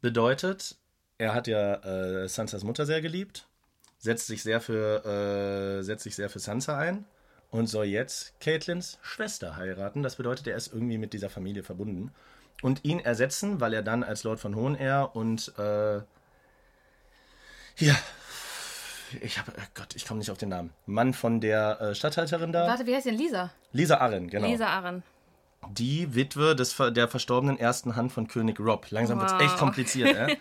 [0.00, 0.74] Bedeutet,
[1.22, 3.46] er hat ja äh, Sansas Mutter sehr geliebt,
[3.98, 5.04] setzt sich sehr für,
[5.78, 7.04] äh, setzt sich sehr für Sansa ein
[7.50, 10.02] und soll jetzt Caitlins Schwester heiraten.
[10.02, 12.12] Das bedeutet, er ist irgendwie mit dieser Familie verbunden.
[12.60, 15.96] Und ihn ersetzen, weil er dann als Lord von Hohenehr und äh,
[17.78, 17.96] ja,
[19.20, 20.70] ich habe, Gott, ich komme nicht auf den Namen.
[20.86, 22.66] Mann von der äh, Stadthalterin da.
[22.66, 23.50] Warte, wie heißt denn Lisa?
[23.72, 24.46] Lisa Arryn, genau.
[24.48, 25.02] Lisa Arren.
[25.70, 28.90] Die Witwe des, der verstorbenen ersten Hand von König Rob.
[28.90, 29.40] Langsam Wow.
[29.40, 30.36] echt kompliziert, äh?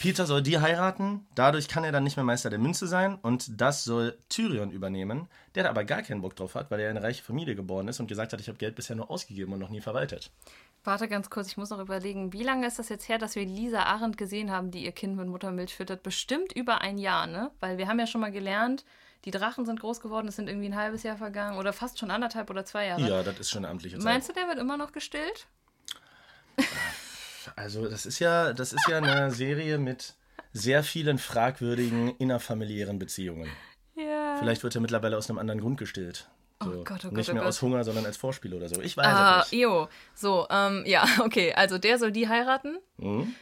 [0.00, 3.60] Peter soll die heiraten, dadurch kann er dann nicht mehr Meister der Münze sein und
[3.60, 6.96] das soll Tyrion übernehmen, der da aber gar keinen Bock drauf hat, weil er in
[6.96, 9.60] eine reiche Familie geboren ist und gesagt hat, ich habe Geld bisher nur ausgegeben und
[9.60, 10.30] noch nie verwaltet.
[10.84, 13.46] Warte ganz kurz, ich muss noch überlegen, wie lange ist das jetzt her, dass wir
[13.46, 16.02] Lisa Arendt gesehen haben, die ihr Kind mit Muttermilch füttert?
[16.02, 17.50] Bestimmt über ein Jahr, ne?
[17.60, 18.84] Weil wir haben ja schon mal gelernt,
[19.24, 22.10] die Drachen sind groß geworden, es sind irgendwie ein halbes Jahr vergangen oder fast schon
[22.10, 23.08] anderthalb oder zwei Jahre.
[23.08, 24.04] Ja, das ist schon eine amtliche Zeit.
[24.04, 25.46] Meinst du, der wird immer noch gestillt?
[27.56, 30.14] Also das ist ja, das ist ja eine Serie mit
[30.52, 33.50] sehr vielen fragwürdigen innerfamiliären Beziehungen.
[33.96, 34.36] Ja.
[34.38, 36.28] Vielleicht wird er mittlerweile aus einem anderen Grund gestillt.
[36.62, 37.48] So, Oh Gott, oh Gott, nicht oh mehr Gott.
[37.48, 38.80] aus Hunger, sondern als Vorspiel oder so.
[38.80, 39.60] Ich weiß Ah, es nicht.
[39.62, 39.88] jo.
[40.14, 41.52] So, ähm, ja, okay.
[41.54, 42.78] Also der soll die heiraten.
[42.98, 43.34] Hm?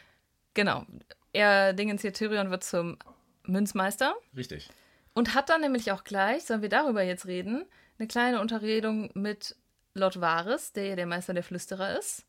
[0.54, 0.84] Genau.
[1.32, 2.98] Er, Dingens hier, Tyrion wird zum
[3.44, 4.14] Münzmeister.
[4.36, 4.68] Richtig.
[5.14, 7.64] Und hat dann nämlich auch gleich, sollen wir darüber jetzt reden,
[7.98, 9.54] eine kleine Unterredung mit
[9.94, 12.24] Lord Varys, der ja der Meister der Flüsterer ist,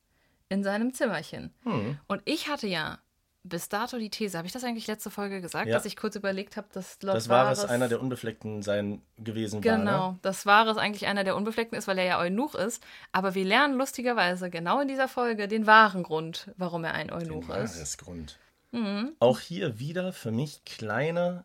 [0.53, 1.53] in seinem Zimmerchen.
[1.63, 1.97] Hm.
[2.07, 2.99] Und ich hatte ja
[3.45, 5.75] bis dato die These, habe ich das eigentlich letzte Folge gesagt, Ja.
[5.75, 9.01] dass ich kurz überlegt habe, dass Lord Das war Varys es, einer der Unbefleckten sein
[9.17, 9.77] gewesen war.
[9.77, 10.19] Genau, Ne?
[10.21, 12.81] das Varys eigentlich einer der Unbefleckten ist, weil er ja Eunuch ist.
[13.11, 17.43] Aber wir lernen lustigerweise genau in dieser Folge den wahren Grund, warum er ein Eunuch
[17.49, 17.75] ist.
[17.75, 18.39] Wahres Grund.
[18.71, 19.11] Mhm.
[19.19, 21.43] Auch hier wieder für mich kleine,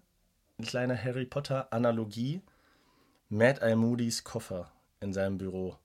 [0.65, 2.43] kleine Harry Potter-Analogie.
[3.29, 5.77] Mad Eye Moody's Koffer in seinem Büro.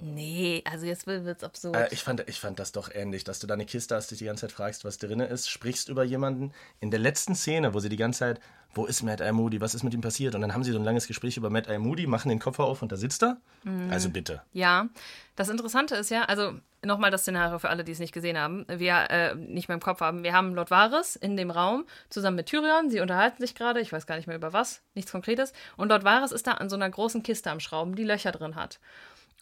[0.00, 1.76] Nee, also jetzt wird es absurd.
[1.76, 4.18] Äh, ich, fand, ich fand das doch ähnlich, dass du da eine Kiste hast, dich
[4.18, 6.52] die ganze Zeit fragst, was drin ist, sprichst über jemanden.
[6.80, 8.40] In der letzten Szene, wo sie die ganze Zeit,
[8.74, 10.34] wo ist Mad Eye Moody, was ist mit ihm passiert?
[10.34, 12.64] Und dann haben sie so ein langes Gespräch über Mad Eye Moody, machen den Koffer
[12.64, 13.38] auf und da sitzt er.
[13.64, 13.90] Mhm.
[13.90, 14.42] Also bitte.
[14.52, 14.88] Ja,
[15.36, 16.52] das Interessante ist ja, also
[16.84, 19.82] nochmal das Szenario für alle, die es nicht gesehen haben, wir äh, nicht mehr im
[19.82, 20.22] Kopf haben.
[20.22, 22.90] Wir haben Lord Varys in dem Raum zusammen mit Tyrion.
[22.90, 25.52] Sie unterhalten sich gerade, ich weiß gar nicht mehr über was, nichts Konkretes.
[25.76, 28.54] Und Lord Varys ist da an so einer großen Kiste am Schrauben, die Löcher drin
[28.54, 28.80] hat.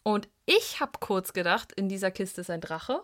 [0.03, 3.01] Und ich habe kurz gedacht, in dieser Kiste ist ein Drache,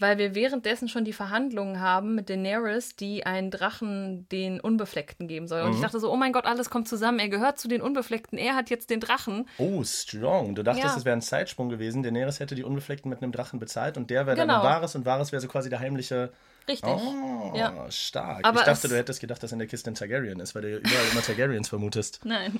[0.00, 5.46] weil wir währenddessen schon die Verhandlungen haben mit Daenerys, die einen Drachen den Unbefleckten geben
[5.46, 5.62] soll.
[5.62, 7.20] Und ich dachte so, oh mein Gott, alles kommt zusammen.
[7.20, 9.48] Er gehört zu den Unbefleckten, er hat jetzt den Drachen.
[9.58, 10.56] Oh, strong.
[10.56, 10.96] Du dachtest, Ja.
[10.96, 12.02] es wäre ein Zeitsprung gewesen.
[12.02, 14.54] Daenerys hätte die Unbefleckten mit einem Drachen bezahlt und der wäre Genau.
[14.54, 16.32] dann Varys und Varys wäre so quasi der heimliche.
[16.66, 16.90] Richtig.
[16.90, 17.90] Oh, Ja.
[17.90, 18.44] stark.
[18.44, 20.70] Aber ich dachte, du hättest gedacht, dass in der Kiste ein Targaryen ist, weil du
[20.72, 22.20] ja überall immer Targaryens vermutest.
[22.24, 22.58] Nein,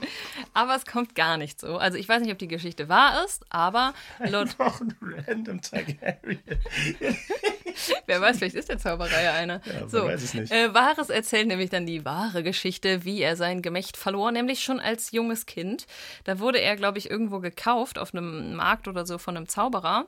[0.52, 1.78] aber es kommt gar nicht so.
[1.78, 3.94] Also ich weiß nicht, ob die Geschichte wahr ist, aber
[4.28, 6.38] Lord, Noch ein random Targaryen.
[8.06, 9.60] wer weiß, vielleicht ist der Zauberei ja einer.
[9.64, 10.52] wer so, weiß es nicht.
[10.52, 14.80] Äh, Varys erzählt nämlich dann die wahre Geschichte, wie er sein Gemächt verlor, nämlich schon
[14.80, 15.86] als junges Kind.
[16.24, 20.06] Da wurde er, glaube ich, irgendwo gekauft auf einem Markt oder so von einem Zauberer.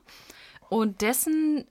[0.69, 1.65] Und dessen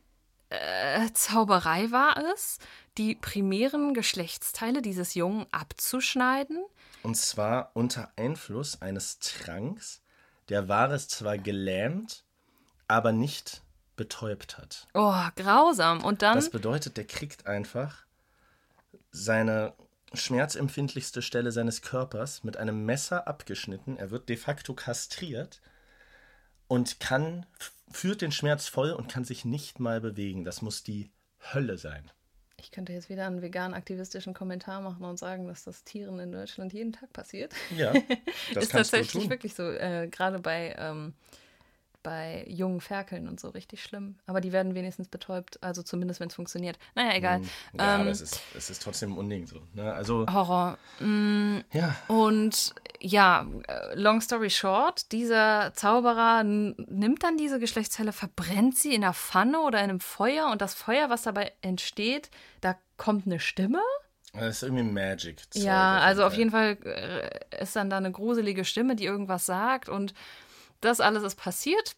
[0.50, 2.60] äh, Zauberei war es,
[2.98, 6.64] die primären Geschlechtsteile dieses Jungen abzuschneiden.
[7.04, 10.02] Und zwar unter Einfluss eines Tranks,
[10.50, 12.24] der Varys zwar gelähmt,
[12.88, 13.62] aber nicht
[13.96, 14.88] betäubt hat.
[14.93, 16.04] Oh, grausam.
[16.04, 16.36] Und dann.
[16.36, 18.06] Das bedeutet, der kriegt einfach
[19.12, 19.74] seine
[20.14, 23.98] schmerzempfindlichste Stelle seines Körpers mit einem Messer abgeschnitten.
[23.98, 25.62] Er wird de facto kastriert
[26.68, 27.46] und kann,
[27.92, 30.44] führt den Schmerz voll und kann sich nicht mal bewegen.
[30.44, 31.12] Das muss die
[31.54, 32.12] Hölle sein.
[32.58, 36.74] Ich könnte jetzt wieder einen vegan-aktivistischen Kommentar machen und sagen, dass das Tieren in Deutschland
[36.74, 37.54] jeden Tag passiert.
[37.76, 37.94] Ja,
[38.54, 41.14] das ist kannst du tatsächlich wirklich so, äh, gerade bei, ähm,
[42.06, 44.20] bei jungen Ferkeln und so richtig schlimm.
[44.28, 46.78] Aber die werden wenigstens betäubt, also zumindest wenn es funktioniert.
[46.93, 47.41] Naja, egal.
[47.74, 49.60] Ja, ähm, aber es ist, es ist trotzdem ein Unding so.
[49.74, 49.91] Ne?
[49.91, 50.78] Also, Horror.
[50.99, 51.95] ja.
[52.08, 59.03] Und ja, äh, long story short, dieser Zauberer nimmt dann diese Geschlechtsteile, verbrennt sie in
[59.03, 62.30] einer Pfanne oder in einem Feuer und das Feuer, was dabei entsteht,
[62.62, 63.82] da kommt eine Stimme.
[64.34, 65.38] Das ist irgendwie Magic.
[65.56, 69.89] Ja, also auf jeden Fall äh, ist dann da eine gruselige Stimme, die irgendwas sagt
[69.89, 70.14] und
[70.82, 71.96] das alles ist passiert.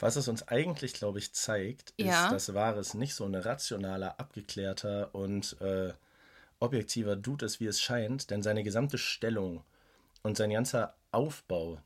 [0.00, 2.30] Was es uns eigentlich, glaube ich, zeigt, ist, Ja.
[2.30, 5.92] dass Varys nicht so ein rationaler, abgeklärter und äh,
[6.58, 9.62] objektiver Dude ist, wie es scheint, denn seine gesamte Stellung
[10.22, 11.80] und sein ganzer Aufbau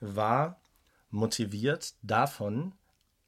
[0.00, 0.60] war
[1.10, 2.72] motiviert davon,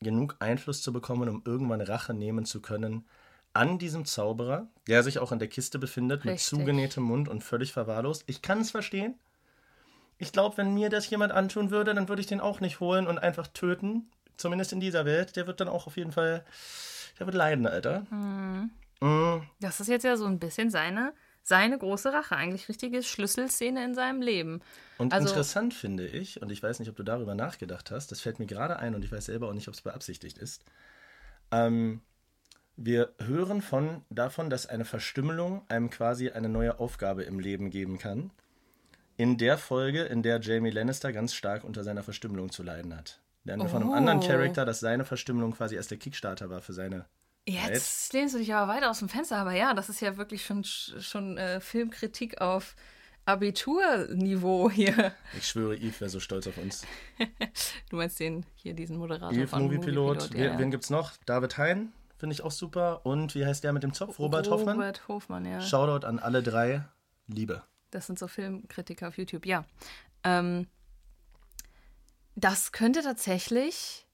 [0.00, 3.06] genug Einfluss zu bekommen, um irgendwann Rache nehmen zu können
[3.52, 6.48] an diesem Zauberer, der sich auch in der Kiste befindet, mit Richtig.
[6.48, 8.24] zugenähtem Mund und völlig verwahrlost.
[8.26, 9.14] Ich kann es verstehen.
[10.24, 13.06] Ich glaube, wenn mir das jemand antun würde, dann würde ich den auch nicht holen
[13.06, 14.10] und einfach töten.
[14.36, 15.36] Zumindest in dieser Welt.
[15.36, 16.44] Der wird dann auch auf jeden Fall,
[17.18, 18.00] der wird leiden, Alter.
[18.10, 18.70] Mm.
[19.60, 21.12] Das ist jetzt ja so ein bisschen seine,
[21.42, 22.36] seine große Rache.
[22.36, 24.62] Eigentlich richtige Schlüsselszene in seinem Leben.
[24.96, 28.20] Und Also- interessant finde ich, und ich weiß nicht, ob du darüber nachgedacht hast, das
[28.20, 30.64] fällt mir gerade ein und ich weiß selber auch nicht, ob es beabsichtigt ist.
[31.50, 32.00] Ähm,
[32.76, 37.98] wir hören von, davon, dass eine Verstümmelung einem quasi eine neue Aufgabe im Leben geben
[37.98, 38.30] kann.
[39.16, 43.20] In der Folge, in der Jamie Lannister ganz stark unter seiner Verstümmelung zu leiden hat.
[43.44, 43.94] Lernen wir von einem Oh.
[43.94, 47.04] anderen Charakter, dass seine Verstümmelung quasi erst der Kickstarter war für seine.
[47.46, 50.44] Jetzt lehnst du dich aber weiter aus dem Fenster, aber ja, das ist ja wirklich
[50.46, 52.74] schon, schon äh, Filmkritik auf
[53.26, 55.12] Abiturniveau hier.
[55.36, 56.84] Ich schwöre, Eve wäre so stolz auf uns.
[57.90, 60.30] Du meinst den hier, diesen Moderator Eve, von Movie Pilot.
[60.30, 60.58] ja, Wen, ja.
[60.58, 61.12] wen gibt's noch?
[61.26, 63.04] David Hein, finde ich auch super.
[63.04, 64.18] Und wie heißt der mit dem Zopf?
[64.18, 64.76] Robert Hoffmann?
[64.76, 65.60] Robert Hofmann, ja.
[65.60, 66.82] Shoutout an alle drei.
[67.28, 67.62] Liebe.
[67.94, 69.64] Das sind so Filmkritiker auf YouTube, ja.
[70.24, 70.66] Ähm,
[72.34, 74.04] das könnte tatsächlich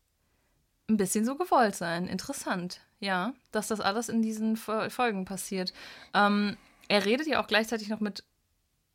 [0.88, 2.06] ein bisschen so gewollt sein.
[2.06, 5.72] Interessant, ja, dass das alles in diesen Fol- Folgen passiert.
[6.12, 6.58] Ähm,
[6.88, 8.24] er redet ja auch gleichzeitig noch mit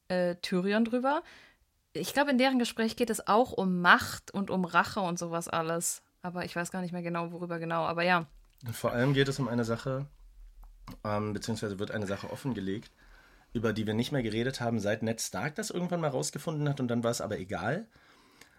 [0.10, 1.24] äh, Tyrion drüber.
[1.94, 5.48] Ich glaube, in deren Gespräch geht es auch um Macht und um Rache und sowas
[5.48, 6.04] alles.
[6.22, 7.86] Aber ich weiß gar nicht mehr genau, worüber genau.
[7.86, 8.28] Aber ja,
[8.72, 10.06] Vor allem geht es um eine Sache,
[11.04, 12.92] ähm, beziehungsweise wird eine Sache offengelegt,
[13.56, 16.80] über die wir nicht mehr geredet haben, seit Ned Stark das irgendwann mal rausgefunden hat
[16.82, 17.88] und dann war es aber egal.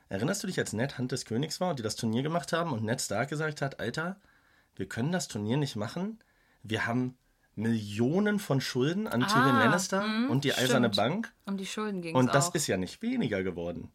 [0.08, 2.72] Erinnerst du dich, als Ned Hand des Königs war und die das Turnier gemacht haben
[2.72, 4.16] und Ned Stark gesagt hat, Alter,
[4.74, 6.18] wir können das Turnier nicht machen.
[6.62, 7.16] Wir haben
[7.56, 10.96] Millionen von Schulden an Tyrion Lannister und die Eiserne Ah, stimmt.
[10.96, 11.32] Bank.
[11.46, 12.32] um die Schulden ging Und auch.
[12.32, 13.92] das ist ja nicht weniger geworden.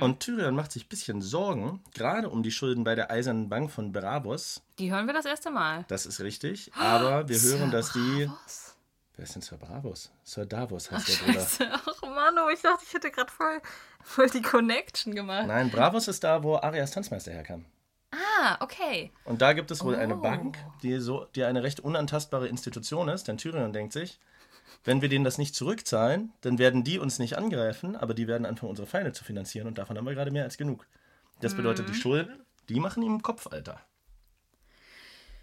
[0.00, 3.70] Und Tyrion macht sich ein bisschen Sorgen, gerade um die Schulden bei der Eisernen Bank
[3.70, 4.62] von Bravos.
[4.80, 5.84] die hören wir das erste Mal.
[5.86, 6.72] Das ist richtig.
[6.74, 8.28] Aber wir hören, dass die.
[9.20, 10.10] Wer ist denn Sir Bravos?
[10.24, 11.46] Sir Davos heißt der Bruder.
[11.74, 13.60] Ach Mano, ich dachte, ich hätte gerade voll,
[14.02, 15.46] voll die Connection gemacht.
[15.46, 17.66] Nein, Bravos ist da, wo Arias Tanzmeister herkam.
[18.12, 19.12] Ah, okay.
[19.26, 20.22] Und da gibt es wohl eine Oh.
[20.22, 24.18] Bank, die, so, die eine recht unantastbare Institution ist, denn Tyrion denkt sich,
[24.84, 28.46] wenn wir denen das nicht zurückzahlen, dann werden die uns nicht angreifen, aber die werden
[28.46, 30.86] anfangen, unsere Feinde zu finanzieren und davon haben wir gerade mehr als genug.
[31.40, 31.92] Das bedeutet, Mhm.
[31.92, 33.82] die Schulden, die machen ihm Kopf, Alter.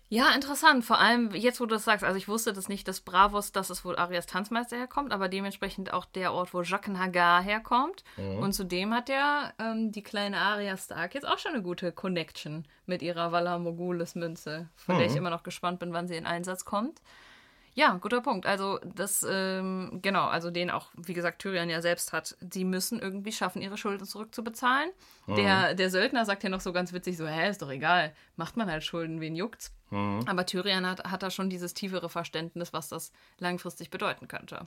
[0.09, 0.85] Ja, interessant.
[0.85, 2.05] Vor allem jetzt, wo du das sagst.
[2.05, 5.91] Also ich wusste das nicht, dass Bravos, dass es wohl Arias Tanzmeister herkommt, aber dementsprechend
[5.91, 8.05] auch der Ort, wo Jaqen Hagar herkommt.
[8.41, 12.65] Und zudem hat ja ähm, die kleine Arya Stark jetzt auch schon eine gute Connection
[12.85, 16.25] mit ihrer Valar Mogulis Münze, von der ich immer noch gespannt bin, wann sie in
[16.25, 17.01] Einsatz kommt.
[17.77, 18.47] Ja, guter Punkt.
[18.47, 22.35] Also das, ähm, genau, also den auch, wie gesagt, Tyrion ja selbst hat.
[22.51, 24.89] Sie müssen irgendwie schaffen, ihre Schulden zurückzubezahlen.
[25.27, 28.57] Der, der Söldner sagt ja noch so ganz witzig so, hä, ist doch egal, macht
[28.57, 29.75] man halt Schulden, wen juckt's?
[29.91, 34.65] Aber Tyrion hat, hat da schon dieses tiefere Verständnis, was das langfristig bedeuten könnte.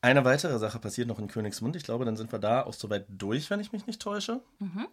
[0.00, 1.76] Eine weitere Sache passiert noch in Königsmund.
[1.76, 4.40] Ich glaube, dann sind wir da auch soweit durch, wenn ich mich nicht täusche.
[4.58, 4.88] Mhm.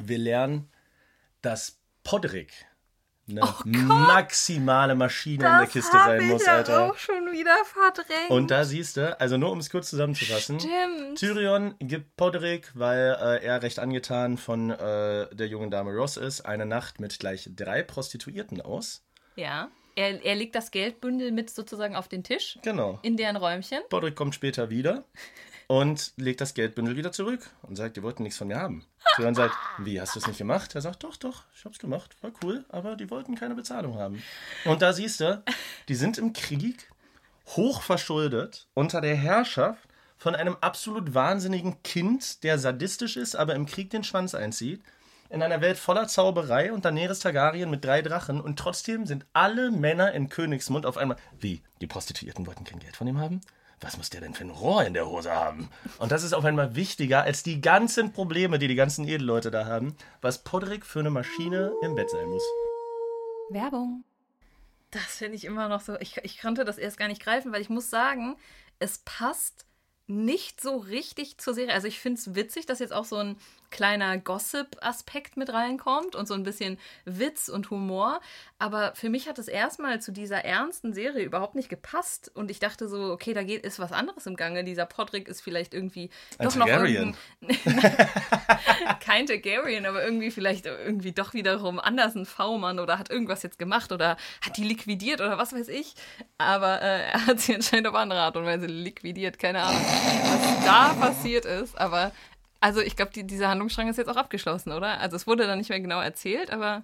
[0.00, 0.70] Wir lernen,
[1.42, 2.52] dass Podrick
[3.28, 3.40] eine
[3.82, 6.94] maximale Maschine in der Kiste sein muss, Alter.
[6.96, 8.30] schon wieder verdrängt.
[8.30, 11.18] Und da siehst du, also nur um es kurz zusammenzufassen, Stimmt.
[11.18, 16.42] Tyrion gibt Podrick, weil äh, er recht angetan von äh, der jungen Dame Ross ist,
[16.42, 19.02] eine Nacht mit gleich drei Prostituierten aus.
[19.36, 19.68] Ja.
[19.94, 23.00] Er, er legt das Geldbündel mit sozusagen auf den Tisch Genau.
[23.02, 23.80] in deren Räumchen.
[23.90, 25.04] Podrick kommt später wieder
[25.68, 28.84] und legt das Geldbündel wieder zurück und sagt, ihr wollten nichts von mir haben.
[29.14, 30.74] Tyrion sagt, wie, hast du es nicht gemacht?
[30.74, 34.22] Er sagt, doch, doch, ich hab's gemacht, war cool, aber die wollten keine Bezahlung haben.
[34.64, 35.42] Und da siehst du,
[35.88, 36.90] die sind im Krieg,
[37.48, 43.66] hoch verschuldet, unter der Herrschaft von einem absolut wahnsinnigen Kind, der sadistisch ist, aber im
[43.66, 44.82] Krieg den Schwanz einzieht.
[45.30, 49.70] In einer Welt voller Zauberei und Daenerys Targaryen mit drei Drachen und trotzdem sind alle
[49.70, 51.18] Männer in Königsmund auf einmal.
[51.38, 51.60] Wie?
[51.82, 53.42] Die Prostituierten wollten kein Geld von ihm haben?
[53.80, 55.68] Was muss der denn für ein Rohr in der Hose haben?
[55.98, 59.66] Und das ist auf einmal wichtiger als die ganzen Probleme, die die ganzen Edelleute da
[59.66, 62.42] haben, was Podrick für eine Maschine im Bett sein muss.
[63.50, 64.04] Werbung.
[64.90, 65.96] Das finde ich immer noch so.
[66.00, 68.36] Ich, ich konnte das erst gar nicht greifen, weil ich muss sagen,
[68.78, 69.66] es passt
[70.06, 71.74] nicht so richtig zur Serie.
[71.74, 73.36] Also ich finde es witzig, dass jetzt auch so ein
[73.70, 78.20] kleiner Gossip-Aspekt mit reinkommt und so ein bisschen Witz und Humor.
[78.58, 82.30] Aber für mich hat es erstmal zu dieser ernsten Serie überhaupt nicht gepasst.
[82.34, 84.64] Und ich dachte so, okay, da geht, ist was anderes im Gange.
[84.64, 87.14] Dieser Podrick ist vielleicht irgendwie Ein doch noch Targaryen.
[87.40, 88.08] irgendein,
[89.00, 93.58] kein Targaryen, aber irgendwie vielleicht irgendwie doch wiederum anders ein V-Mann oder hat irgendwas jetzt
[93.58, 95.94] gemacht oder hat die liquidiert oder was weiß ich.
[96.38, 99.38] Aber äh, er hat sie anscheinend auf andere Art und Weise liquidiert.
[99.38, 101.78] Keine Ahnung, was da passiert ist.
[101.78, 102.12] Aber
[102.60, 105.00] also ich glaube, die, dieser Handlungsstrang ist jetzt auch abgeschlossen, oder?
[105.00, 106.82] Also es wurde dann nicht mehr genau erzählt, aber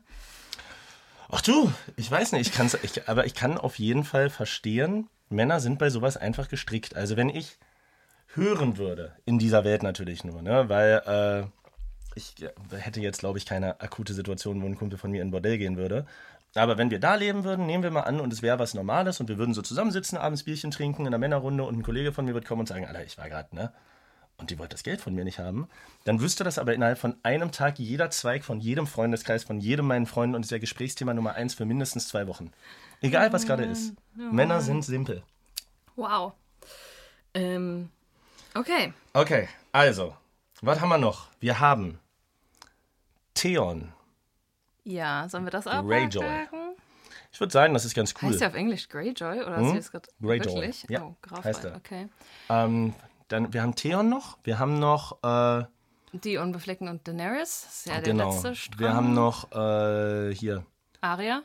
[1.30, 5.08] Ach du, ich weiß nicht, ich kann's, ich, aber ich kann auf jeden Fall verstehen,
[5.30, 6.94] Männer sind bei sowas einfach gestrickt.
[6.94, 7.58] Also wenn ich
[8.34, 11.46] hören würde, in dieser Welt natürlich nur, ne, weil äh,
[12.14, 12.34] ich
[12.70, 15.58] hätte jetzt, glaube ich, keine akute Situation, wo ein Kumpel von mir in ein Bordell
[15.58, 16.06] gehen würde.
[16.54, 19.18] Aber wenn wir da leben würden, nehmen wir mal an und es wäre was Normales
[19.18, 22.24] und wir würden so zusammensitzen, abends Bierchen trinken in einer Männerrunde und ein Kollege von
[22.24, 23.72] mir würde kommen und sagen, Alter, ich war gerade, ne?
[24.36, 25.68] Und die wollte das Geld von mir nicht haben.
[26.04, 29.86] Dann wüsste das aber innerhalb von einem Tag jeder Zweig von jedem Freundeskreis, von jedem
[29.86, 32.50] meinen Freunden und ist ja Gesprächsthema Nummer eins für mindestens zwei Wochen.
[33.00, 33.94] Egal, was gerade ist.
[34.14, 35.22] Männer sind simpel.
[35.96, 36.32] wow.
[37.34, 37.90] Ähm,
[38.54, 38.92] okay.
[39.12, 40.16] Okay, also,
[40.62, 41.28] was haben wir noch?
[41.40, 41.98] Wir haben
[43.34, 43.92] Theon.
[44.84, 46.24] Ja, sollen wir das auch Greyjoy.
[46.24, 46.76] abhaken?
[47.32, 48.30] Ich würde sagen, das ist ganz cool.
[48.30, 49.70] Heißt der auf Englisch Greyjoy oder Hm?
[49.70, 50.54] du jetzt gerade Greyjoy.
[50.54, 50.86] wirklich?
[50.88, 51.76] Ja, oh, heißt er.
[51.76, 52.08] Okay.
[52.48, 52.94] Ähm,
[53.28, 54.38] dann, wir haben Theon noch.
[54.44, 55.64] Wir haben noch, äh,
[56.12, 58.30] Die Unbefleckten und Daenerys, das ist ja der genau.
[58.30, 58.80] letzte Strang.
[58.80, 60.64] Wir haben noch äh, hier
[61.00, 61.42] Arya.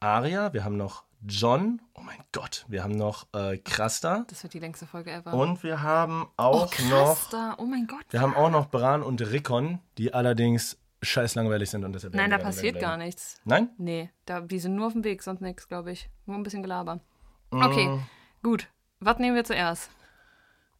[0.00, 0.52] Arya.
[0.54, 1.82] Wir haben noch John.
[1.94, 2.64] Oh mein Gott.
[2.68, 4.24] Wir haben noch äh, Krasta.
[4.28, 5.34] Das wird die längste Folge ever.
[5.34, 7.54] Und wir haben oh, auch krass noch, da.
[7.58, 8.04] Oh mein Gott.
[8.08, 12.14] wir haben auch noch Bran und Rickon, die allerdings scheiß langweilig sind und deshalb.
[12.14, 13.40] Nein, da passiert gar nichts.
[13.44, 13.68] Nein?
[13.76, 16.08] Nee, da, die sind nur auf dem Weg, sonst nichts, glaube ich.
[16.24, 17.00] Nur ein bisschen Gelaber.
[17.50, 17.62] Mm.
[17.62, 18.00] Okay,
[18.42, 18.68] gut.
[19.00, 19.90] Was nehmen wir zuerst?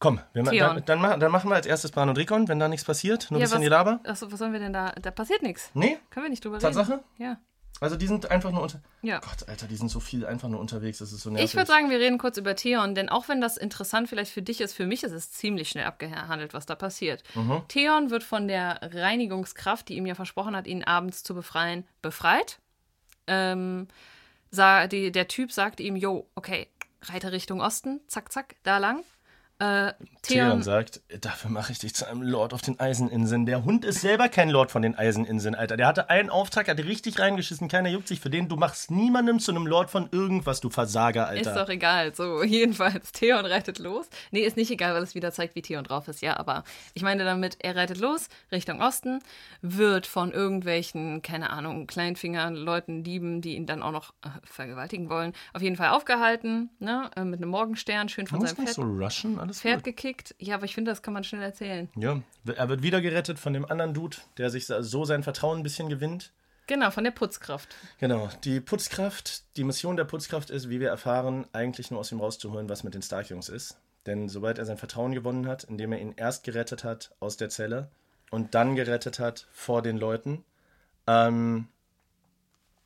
[0.00, 2.68] Komm, wir ma dann, dann, dann machen wir als erstes Bran und Rickon, wenn da
[2.68, 3.30] nichts passiert.
[3.30, 4.00] Nur ein Ja, bisschen was- Gelaber.
[4.04, 4.90] Achso, was sollen wir denn da?
[5.00, 5.70] Da passiert nichts.
[5.74, 5.98] Nee?
[6.10, 6.92] Können wir nicht drüber Tatsache?
[6.94, 7.04] reden?
[7.18, 7.38] Ja.
[7.82, 8.80] Also die sind einfach nur unter.
[9.00, 9.20] Ja.
[9.20, 10.98] Gott, Alter, die sind so viel einfach nur unterwegs.
[10.98, 11.46] Das ist so nervig.
[11.50, 14.42] Ich würde sagen, wir reden kurz über Theon, denn auch wenn das interessant vielleicht für
[14.42, 17.22] dich ist, für mich ist es ziemlich schnell abgehandelt, was da passiert.
[17.34, 17.62] Mhm.
[17.68, 22.58] Theon wird von der Reinigungskraft, die ihm ja versprochen hat, ihn abends zu befreien, befreit.
[23.26, 23.88] Ähm,
[24.50, 26.68] sah, die, der Typ sagt ihm, jo, okay,
[27.04, 29.04] reite Richtung Osten, zack, zack, da lang.
[29.60, 29.92] Äh,
[30.22, 33.44] Theon sagt, dafür mache ich dich zu einem Lord auf den Eiseninseln.
[33.44, 35.76] Der Hund ist selber kein Lord von den Eiseninseln, Alter.
[35.76, 38.48] Der hatte einen Auftrag, hat richtig reingeschissen, keiner juckt sich für den.
[38.48, 41.50] Du machst niemandem zu einem Lord von irgendwas, du Versager, Alter.
[41.50, 42.14] Ist doch egal.
[42.14, 44.08] So, jedenfalls, Theon reitet los.
[44.30, 46.22] Nee, ist nicht egal, weil es wieder zeigt, wie Theon drauf ist.
[46.22, 49.20] Ja, aber ich meine damit, er reitet los Richtung Osten,
[49.60, 55.10] wird von irgendwelchen, keine Ahnung, Kleinfingern, Leuten, Dieben, die ihn dann auch noch äh, vergewaltigen
[55.10, 58.64] wollen, auf jeden Fall aufgehalten, ne, äh, mit einem Morgenstern, schön von Du musst seinem
[58.64, 59.84] nicht Pferd, so rushen, alles Pferd gut.
[59.84, 60.34] gekickt.
[60.38, 61.88] Ja, aber ich finde, das kann man schnell erzählen.
[61.96, 62.20] Ja,
[62.54, 65.88] er wird wieder gerettet von dem anderen Dude, der sich so sein Vertrauen ein bisschen
[65.88, 66.32] gewinnt.
[66.66, 67.68] Genau, von der Putzkraft.
[67.98, 72.20] Genau, die Putzkraft, die Mission der Putzkraft ist, wie wir erfahren, eigentlich nur aus ihm
[72.20, 73.76] rauszuholen, was mit den Stark-Jungs ist.
[74.06, 77.48] Denn sobald er sein Vertrauen gewonnen hat, indem er ihn erst gerettet hat aus der
[77.50, 77.90] Zelle
[78.30, 80.44] und dann gerettet hat vor den Leuten,
[81.06, 81.66] ähm,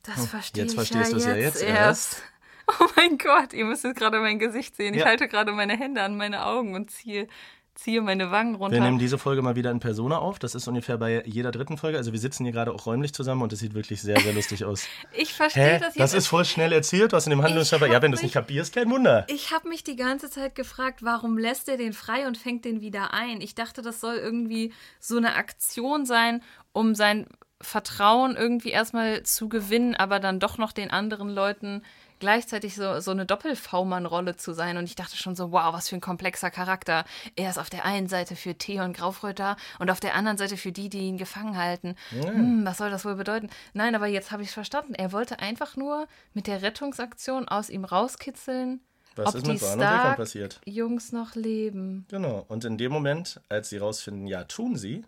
[0.01, 2.23] Das verstehe jetzt ich verstehst ja du's ja jetzt jetzt erst.
[2.79, 4.93] Oh mein Gott, ihr müsst jetzt gerade mein Gesicht sehen.
[4.93, 5.05] Ich Ja.
[5.07, 7.27] halte gerade meine Hände an meine Augen und ziehe,
[7.75, 8.75] ziehe meine Wangen runter.
[8.77, 10.39] wir nehmen diese Folge mal wieder in Persona auf.
[10.39, 11.97] Das ist ungefähr bei jeder dritten Folge.
[11.97, 14.65] Also wir sitzen hier gerade auch räumlich zusammen und es sieht wirklich sehr, sehr lustig
[14.65, 14.87] aus.
[15.11, 15.99] Ich verstehe das jetzt.
[15.99, 17.85] Das ist voll schnell erzählt, was in dem Handlungsschreiber.
[17.85, 19.25] hab Ja, wenn du es nicht kapierst, kein Wunder.
[19.29, 22.81] ich habe mich die ganze Zeit gefragt, warum lässt er den frei und fängt den
[22.81, 23.41] wieder ein?
[23.41, 26.41] Ich dachte, das soll irgendwie so eine Aktion sein,
[26.71, 27.27] um sein
[27.61, 31.83] Vertrauen irgendwie erstmal zu gewinnen, aber dann doch noch den anderen Leuten
[32.19, 34.77] gleichzeitig so, so eine Doppel-V-Mann-Rolle zu sein.
[34.77, 37.05] Und ich dachte schon so, wow, was für ein komplexer Charakter.
[37.35, 40.71] Er ist auf der einen Seite für Theon Graufröter und auf der anderen Seite für
[40.71, 41.95] die, die ihn gefangen halten.
[42.09, 43.49] Hm, was soll das wohl bedeuten?
[43.73, 44.95] Nein, aber jetzt habe ich es verstanden.
[44.95, 48.81] Er wollte einfach nur mit der Rettungsaktion aus ihm rauskitzeln,
[49.15, 50.61] Was ob ist die mit Bran und Rickon passiert?
[50.65, 52.05] Jungs noch leben.
[52.09, 52.45] Genau.
[52.47, 55.03] Und in dem Moment, als sie rausfinden, ja, tun sie,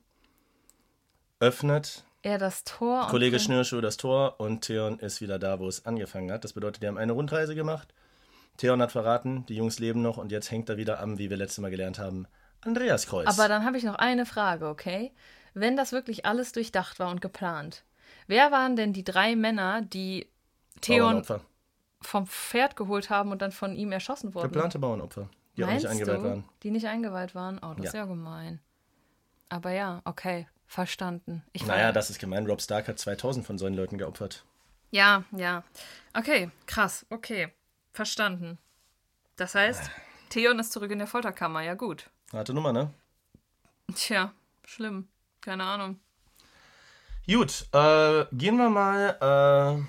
[1.40, 3.08] öffnet Er das Tor.
[3.08, 6.44] Kollege Schnürschuh das Tor und Theon ist wieder da, wo es angefangen hat.
[6.44, 7.94] Das bedeutet, die haben eine Rundreise gemacht.
[8.58, 11.38] Theon hat verraten, die Jungs leben noch und jetzt hängt er wieder am, wie wir
[11.38, 12.28] letztes Mal gelernt haben,
[12.62, 13.28] Andreaskreuz.
[13.28, 15.14] Aber dann habe ich noch eine Frage, okay?
[15.54, 17.84] Wenn das wirklich alles durchdacht war und geplant,
[18.26, 20.28] wer waren denn die drei Männer, die
[20.82, 21.24] Theon
[22.02, 24.48] vom Pferd geholt haben und dann von ihm erschossen wurden?
[24.48, 26.50] Geplante Bauernopfer, die auch Meinst nicht eingeweiht du, waren.
[26.64, 27.60] Die nicht eingeweiht waren?
[27.60, 28.02] Oh, das ist Ja.
[28.02, 28.60] ja gemein.
[29.50, 31.44] Aber ja, okay, verstanden.
[31.54, 32.46] Ich Naja, das ist gemein.
[32.46, 34.44] Rob Stark hat 2000 von seinen Leuten geopfert.
[34.92, 35.64] Ja, ja.
[36.14, 37.50] Okay, krass, okay.
[37.94, 38.58] Verstanden.
[39.36, 39.90] Das heißt,
[40.30, 42.10] Theon ist zurück in der Folterkammer, ja gut.
[42.32, 42.94] Harte Nummer, ne?
[43.96, 44.34] Tja,
[44.66, 45.08] schlimm.
[45.42, 46.00] Keine Ahnung.
[47.26, 49.84] Gut, äh, gehen wir mal, äh,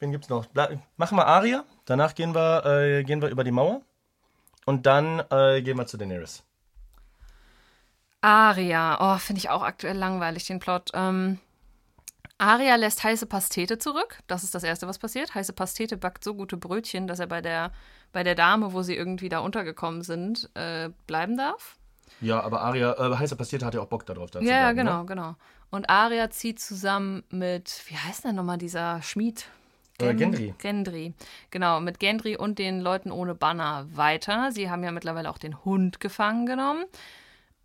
[0.00, 0.46] wen gibt's noch?
[0.46, 3.82] Ble machen wir Aria, danach gehen wir, äh, gehen wir über die Mauer
[4.64, 6.42] und dann äh, gehen wir zu Daenerys.
[8.20, 10.90] Aria, oh, finde ich auch aktuell langweilig, den Plot.
[10.94, 11.38] Ähm,
[12.38, 14.18] Aria lässt heiße Pastete zurück.
[14.26, 15.34] Das ist das Erste, was passiert.
[15.34, 17.70] Heiße Pastete backt so gute Brötchen, dass er bei der,
[18.12, 21.76] bei der Dame, wo sie irgendwie da untergekommen sind, äh, bleiben darf.
[22.20, 24.30] Ja, aber Aria, äh, heiße Pastete hat ja auch Bock darauf.
[24.30, 25.06] Da ja, ja, genau, ne?
[25.06, 25.36] genau.
[25.70, 29.46] Und Aria zieht zusammen mit, wie heißt denn nochmal dieser Schmied?
[29.98, 30.54] Gen Gendry.
[30.58, 31.14] Gendry.
[31.50, 34.50] Genau, mit Gendry und den Leuten ohne Banner weiter.
[34.50, 36.84] Sie haben ja mittlerweile auch den Hund gefangen genommen.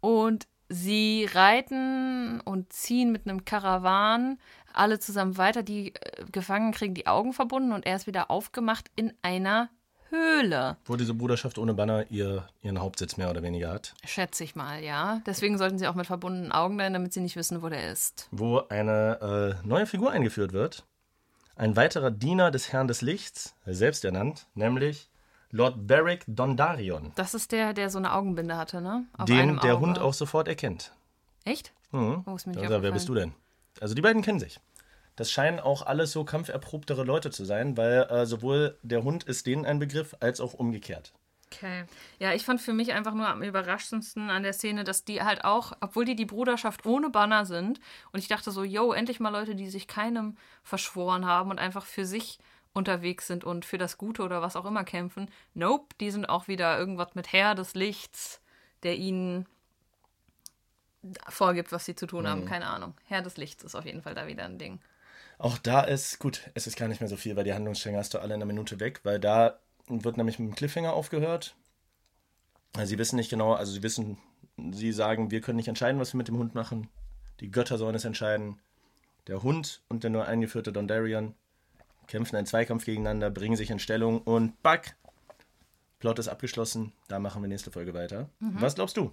[0.06, 4.38] Und sie reiten und ziehen mit einem Karawan
[4.72, 5.64] alle zusammen weiter.
[5.64, 9.72] Die äh, Gefangenen kriegen die Augen verbunden und er ist wieder aufgemacht in einer
[10.12, 10.78] Höhle.
[10.86, 13.96] Wo diese Bruderschaft ohne Banner ihr, ihren Hauptsitz mehr oder weniger hat.
[14.04, 15.24] Schätze ich mal, ja.
[15.26, 18.28] Deswegen sollten sie auch mit verbundenen Augen sein, damit sie nicht wissen, wo der ist.
[18.30, 20.86] Wo eine äh, neue Figur eingeführt wird.
[21.56, 25.10] Ein weiterer Diener des Herrn des Lichts, selbst ernannt, nämlich
[25.52, 27.12] Lord Beric Dondarion.
[27.16, 29.06] Das ist der, der so eine Augenbinde hatte, ne?
[29.18, 29.80] Auf den der Auge.
[29.80, 30.92] Hund auch sofort erkennt.
[31.44, 31.74] Echt?
[31.92, 32.24] Mhm.
[32.26, 33.34] Oh, ist mir nicht also, wer bist du denn?
[33.80, 34.60] Also die beiden kennen sich.
[35.16, 39.46] Das scheinen auch alles so kampferprobtere Leute zu sein, weil äh, sowohl der Hund ist
[39.46, 41.14] denen ein Begriff, als auch umgekehrt.
[41.54, 41.86] Okay.
[42.20, 45.46] Ja, ich fand für mich einfach nur am überraschendsten an der Szene, dass die halt
[45.46, 47.80] auch, obwohl die die Bruderschaft ohne Banner sind,
[48.12, 51.86] und ich dachte so, yo, endlich mal Leute, die sich keinem verschworen haben und einfach
[51.86, 52.40] für sich
[52.76, 55.30] unterwegs sind und für das Gute oder was auch immer kämpfen.
[55.54, 58.42] Nope, die sind auch wieder irgendwas mit Herr des Lichts,
[58.84, 59.48] der ihnen
[61.30, 62.42] vorgibt, was sie zu tun haben.
[62.42, 62.46] Mhm.
[62.46, 62.94] Keine Ahnung.
[63.06, 64.80] Herr des Lichts ist auf jeden Fall da wieder ein Ding.
[65.38, 68.14] Auch da ist, gut, es ist gar nicht mehr so viel, weil die Handlungsstränge hast
[68.14, 71.56] du alle in einer Minute weg, weil da wird nämlich mit dem Cliffhanger aufgehört.
[72.84, 74.18] Sie wissen nicht genau, also sie wissen,
[74.72, 76.90] sie sagen, wir können nicht entscheiden, was wir mit dem Hund machen.
[77.40, 78.60] Die Götter sollen es entscheiden.
[79.28, 81.36] Der Hund und der neu eingeführte Dondarion
[82.08, 84.96] kämpfen einen Zweikampf gegeneinander, bringen sich in Stellung und back!
[86.00, 86.92] Plot ist abgeschlossen.
[87.08, 88.30] Da machen wir nächste Folge weiter.
[88.40, 88.62] Mhm.
[88.62, 89.12] Was glaubst du?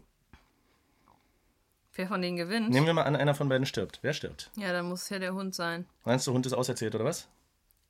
[1.95, 2.70] Wer von denen gewinnt?
[2.70, 3.99] Nehmen wir mal an, einer von beiden stirbt.
[4.03, 4.51] Wer stirbt?
[4.57, 5.86] Ja, dann muss es ja der Hund sein.
[6.05, 7.28] Meinst du, Hund ist auserzählt oder was?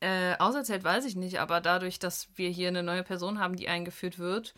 [0.00, 3.68] Äh, auserzählt weiß ich nicht, aber dadurch, dass wir hier eine neue Person haben, die
[3.68, 4.54] eingeführt wird,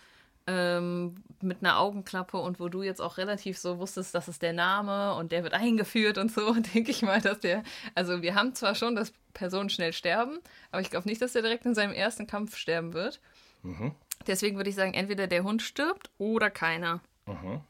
[0.47, 4.53] ähm, mit einer Augenklappe und wo du jetzt auch relativ so wusstest, das ist der
[4.53, 7.63] Name und der wird eingeführt und so, denke ich mal, dass der.
[7.95, 10.39] Also, wir haben zwar schon, dass Personen schnell sterben,
[10.71, 13.21] aber ich glaube nicht, dass der direkt in seinem ersten Kampf sterben wird.
[13.63, 13.95] Mhm.
[14.27, 17.01] Deswegen würde ich sagen, entweder der Hund stirbt oder keiner.
[17.27, 17.61] Mhm.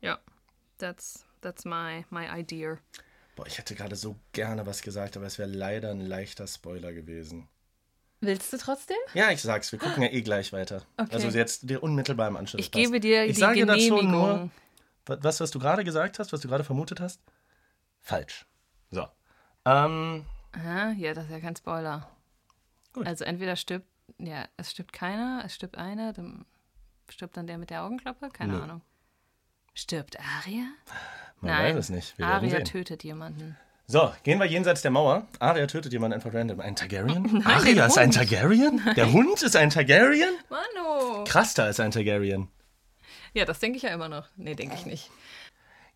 [0.00, 0.18] Ja.
[0.78, 2.78] That's, that's my, my idea.
[3.36, 6.92] Boah, ich hätte gerade so gerne was gesagt, aber es wäre leider ein leichter Spoiler
[6.92, 7.48] gewesen.
[8.20, 8.96] Willst du trotzdem?
[9.14, 9.70] Ja, ich sag's.
[9.70, 10.82] Wir gucken ja eh gleich weiter.
[10.96, 11.14] Okay.
[11.14, 12.60] Also jetzt dir unmittelbar im Anschluss.
[12.60, 12.84] Ich passt.
[12.84, 13.98] gebe dir ich die sage Genehmigung.
[13.98, 14.50] dazu nur,
[15.06, 17.20] was, was du gerade gesagt hast, was du gerade vermutet hast,
[18.00, 18.44] falsch.
[18.90, 19.06] So.
[19.64, 22.08] Ähm, Aha, ja, das ist ja kein Spoiler.
[22.92, 23.06] Gut.
[23.06, 23.86] Also entweder stirbt,
[24.18, 26.44] ja, es stirbt keiner, es stirbt einer, dann
[27.08, 28.62] stirbt dann der mit der Augenklappe, keine Nö.
[28.62, 28.82] Ahnung.
[29.74, 30.64] Stirbt Aria?
[31.40, 32.18] Man Nein, weiß es nicht.
[32.18, 33.56] Wir Aria tötet jemanden.
[33.90, 35.26] So, gehen wir jenseits der Mauer.
[35.38, 36.60] Aria tötet jemanden einfach random.
[36.60, 37.22] Ein Targaryen?
[37.32, 38.82] Nein, Aria ist ein Targaryen?
[38.84, 38.94] Nein.
[38.94, 40.28] Der Hund ist ein Targaryen?
[40.50, 41.24] Mano.
[41.24, 42.48] Krasta ist ein Targaryen.
[43.32, 44.28] Ja, das denke ich ja immer noch.
[44.36, 45.10] Nee, denke ich nicht.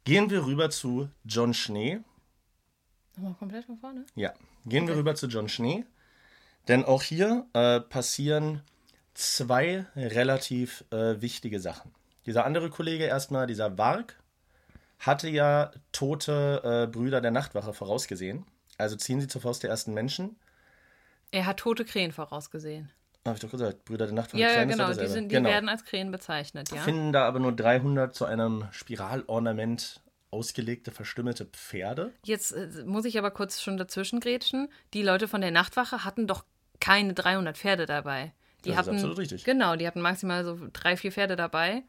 [0.04, 2.00] Gehen wir rüber zu John Schnee.
[3.16, 4.06] Nochmal komplett von vorne?
[4.14, 4.32] Ja.
[4.64, 4.92] Gehen okay.
[4.92, 5.84] wir rüber zu John Schnee.
[6.68, 8.62] Denn auch hier äh, passieren
[9.12, 11.90] zwei relativ äh, wichtige Sachen.
[12.24, 14.18] Dieser andere Kollege erstmal, dieser Warg,
[15.02, 18.46] hatte ja tote äh, Brüder der Nachtwache vorausgesehen.
[18.78, 20.36] Also ziehen sie zur Faust der ersten Menschen.
[21.30, 22.90] Er hat tote Krähen vorausgesehen.
[23.24, 24.40] Habe ich doch gesagt, Brüder der Nachtwache.
[24.40, 25.48] Ja, ja genau, die, sind, die genau.
[25.48, 26.82] werden als Krähen bezeichnet, ja.
[26.82, 30.00] Finden da aber nur 300 zu einem Spiralornament
[30.30, 32.12] ausgelegte, verstümmelte Pferde.
[32.24, 34.68] Jetzt äh, muss ich aber kurz schon dazwischen grätschen.
[34.94, 36.44] Die Leute von der Nachtwache hatten doch
[36.80, 38.32] keine 300 Pferde dabei.
[38.64, 39.44] Die das hatten, ist absolut richtig.
[39.44, 41.82] Genau, die hatten maximal so drei, vier Pferde dabei.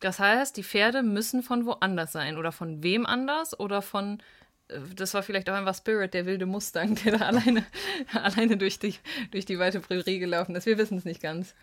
[0.00, 2.36] Das heißt, die Pferde müssen von woanders sein.
[2.36, 3.58] Oder von wem anders?
[3.58, 4.22] Oder von.
[4.68, 7.66] Äh, das war vielleicht auch einfach Spirit, der wilde Mustang, der da alleine,
[8.12, 8.94] alleine durch, die,
[9.30, 10.66] durch die weite Prärie gelaufen ist.
[10.66, 11.54] Wir wissen es nicht ganz.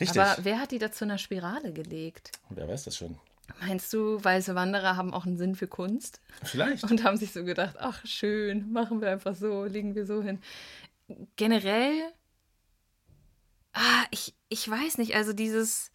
[0.00, 0.20] Richtig.
[0.20, 2.32] Aber wer hat die da zu einer Spirale gelegt?
[2.50, 3.18] Wer weiß das schon?
[3.60, 6.20] Meinst du, weiße Wanderer haben auch einen Sinn für Kunst?
[6.42, 6.84] Vielleicht.
[6.84, 10.40] Und haben sich so gedacht, ach schön, machen wir einfach so, legen wir so hin.
[11.36, 12.12] Generell,
[13.72, 15.92] ah, ich, ich weiß nicht, also dieses,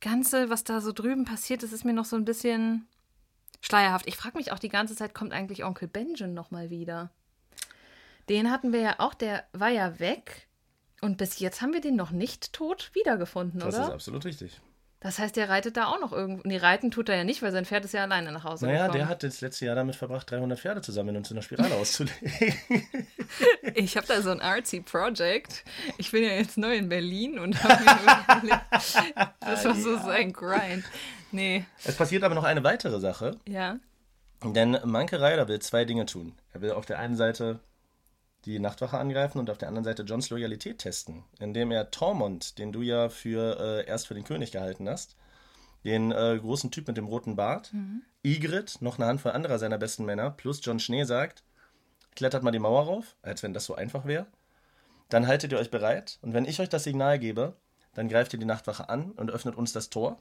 [0.00, 2.86] Ganze, was da so drüben passiert, das ist mir noch so ein bisschen
[3.60, 4.06] schleierhaft.
[4.06, 7.10] Ich frage mich auch die ganze Zeit, kommt eigentlich Onkel Benjamin nochmal wieder?
[8.28, 10.48] Den hatten wir ja auch, der war ja weg.
[11.00, 13.78] Und bis jetzt haben wir den noch nicht tot wiedergefunden, das oder?
[13.78, 14.60] Das ist absolut richtig.
[15.04, 16.48] Das heißt, der reitet da auch noch irgendwo.
[16.48, 18.86] Nee, reiten tut er ja nicht, weil sein Pferd ist ja alleine nach Hause naja,
[18.86, 19.00] gekommen.
[19.00, 21.74] der hat das letzte Jahr damit verbracht, 300 Pferde zu sammeln und zu einer Spirale
[21.74, 22.24] auszulegen.
[23.74, 25.62] ich habe da so ein artsy Project.
[25.98, 28.64] Ich bin ja jetzt neu in Berlin und habe mir überlegt,
[29.40, 30.84] das war so sein Grind.
[31.32, 31.66] Nee.
[31.84, 33.36] Es passiert aber noch eine weitere Sache.
[33.46, 33.76] Ja.
[34.42, 36.32] Denn Manke Ryder will zwei Dinge tun.
[36.54, 37.60] Er will auf der einen Seite
[38.44, 42.72] die Nachtwache angreifen und auf der anderen Seite Johns Loyalität testen, indem er Tormund, den
[42.72, 45.16] du ja für äh, erst für den König gehalten hast,
[45.84, 47.72] den äh, großen Typ mit dem roten Bart,
[48.22, 51.42] Ygritte, noch eine Handvoll anderer seiner besten Männer, plus John Schnee sagt,
[52.14, 54.26] klettert mal die Mauer rauf, als wenn das so einfach wäre.
[55.08, 57.56] Dann haltet ihr euch bereit und wenn ich euch das Signal gebe,
[57.94, 60.20] dann greift ihr die Nachtwache an und öffnet uns das Tor.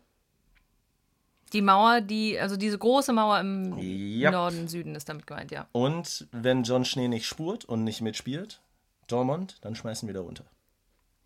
[1.54, 4.32] Die Mauer, die, also diese große Mauer im Ja.
[4.32, 5.68] Norden, Süden ist damit gemeint, ja.
[5.72, 8.60] Und wenn John Schnee nicht spurt und nicht mitspielt,
[9.08, 10.46] Tormund, dann schmeißen wir da runter.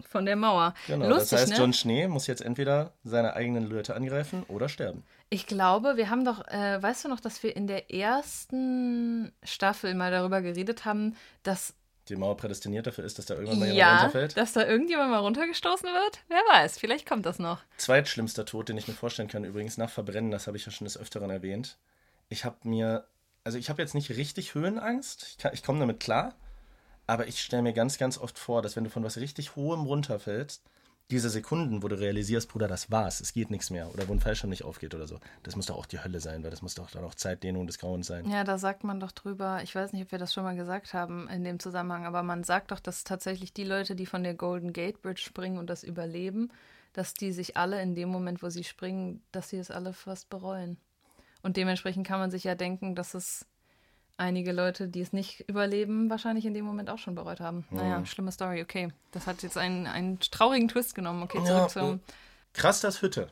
[0.10, 0.74] Von der Mauer.
[0.86, 1.58] Genau, Lustig, das heißt, ne?
[1.58, 5.04] John Schnee muss jetzt entweder seine eigenen Leute angreifen oder sterben.
[5.30, 9.94] Ich glaube, wir haben doch, äh, weißt du noch, dass wir in der ersten Staffel
[9.96, 11.74] mal darüber geredet haben, dass
[12.10, 14.38] Die Mauer prädestiniert dafür ist, dass da irgendwann mal jemand ja, runterfällt.
[14.38, 16.20] dass da irgendjemand mal runtergestoßen wird?
[16.30, 17.60] Wer weiß, vielleicht kommt das noch.
[17.78, 20.86] Zweitschlimmster Tod, den ich mir vorstellen kann, übrigens nach Verbrennen, das habe ich ja schon
[20.86, 21.78] des Öfteren erwähnt.
[22.30, 23.06] Ich habe mir,
[23.44, 26.36] also ich habe jetzt nicht richtig Höhenangst, ich, kann- ich komme damit klar,
[27.08, 29.82] aber ich stelle mir ganz, ganz oft vor, dass wenn du von was richtig Hohem
[29.86, 30.64] runterfällst,
[31.10, 34.20] diese Sekunden, wo du realisierst, Bruder, das war's, es geht nichts mehr, oder wo ein
[34.20, 36.76] Fallschirm nicht aufgeht oder so, das muss doch auch die Hölle sein, weil das muss
[36.76, 38.30] doch dann auch Zeitdehnung des Grauens sein.
[38.30, 40.94] Ja, da sagt man doch drüber, ich weiß nicht, ob wir das schon mal gesagt
[40.94, 44.34] haben in dem Zusammenhang, aber man sagt doch, dass tatsächlich die Leute, die von der
[44.34, 46.52] Golden Gate Bridge springen und das überleben,
[46.92, 50.30] dass die sich alle in dem Moment, wo sie springen, dass sie es alle fast
[50.30, 50.78] bereuen.
[51.42, 53.46] Und dementsprechend kann man sich ja denken, dass es
[54.18, 57.66] einige Leute, die es nicht überleben, wahrscheinlich in dem Moment auch schon bereut haben.
[57.70, 58.92] Naja, schlimme Story, okay.
[59.12, 61.24] Das hat jetzt einen, einen traurigen Twist genommen.
[61.24, 62.00] Okay, zurück Ja, zum.
[62.54, 63.30] Krass, das Hütte.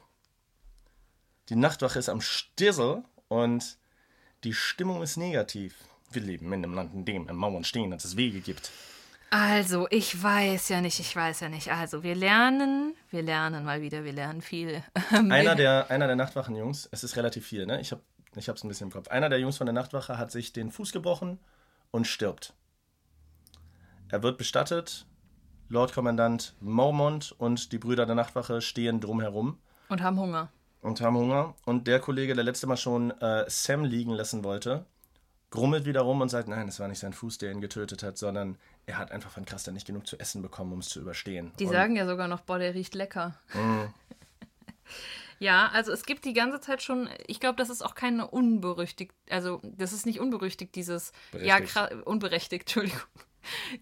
[1.49, 3.77] Die Nachtwache ist am Stissel und
[4.43, 5.75] die Stimmung ist negativ.
[6.11, 8.71] Wir leben in einem Land, in dem in Mauern stehen, dass es Wege gibt.
[9.31, 11.71] Also, ich weiß ja nicht, ich weiß ja nicht.
[11.71, 14.83] Also, wir lernen, wir lernen mal wieder, wir lernen viel.
[15.11, 17.81] Einer der, einer der Nachtwachenjungs, es ist relativ viel, ne?
[17.81, 18.01] Ich habe
[18.35, 19.07] ich hab's ein bisschen im Kopf.
[19.07, 21.39] Einer der Jungs von der Nachtwache hat sich den Fuß gebrochen
[21.91, 22.53] und stirbt.
[24.09, 25.05] Er wird bestattet.
[25.67, 29.57] Lord Kommandant Mormont und die Brüder der Nachtwache stehen drumherum.
[29.89, 30.49] Und haben Hunger.
[30.81, 31.55] und haben Hunger.
[31.65, 34.85] Und der Kollege, der letzte Mal schon äh, Sam liegen lassen wollte,
[35.49, 38.17] grummelt wieder rum und sagt, nein, es war nicht sein Fuß, der ihn getötet hat,
[38.17, 41.51] sondern er hat einfach von Krasta nicht genug zu essen bekommen, um es zu überstehen.
[41.59, 43.35] Die und sagen ja sogar noch, boah, der riecht lecker.
[43.53, 43.93] Mhm.
[45.39, 49.13] ja, also es gibt die ganze Zeit schon, ich glaube, das ist auch keine unberüchtigt,
[49.29, 51.77] also das ist nicht unberüchtigt, dieses, ja, Berechtigt.
[51.77, 53.01] kra- unberechtigt, Entschuldigung.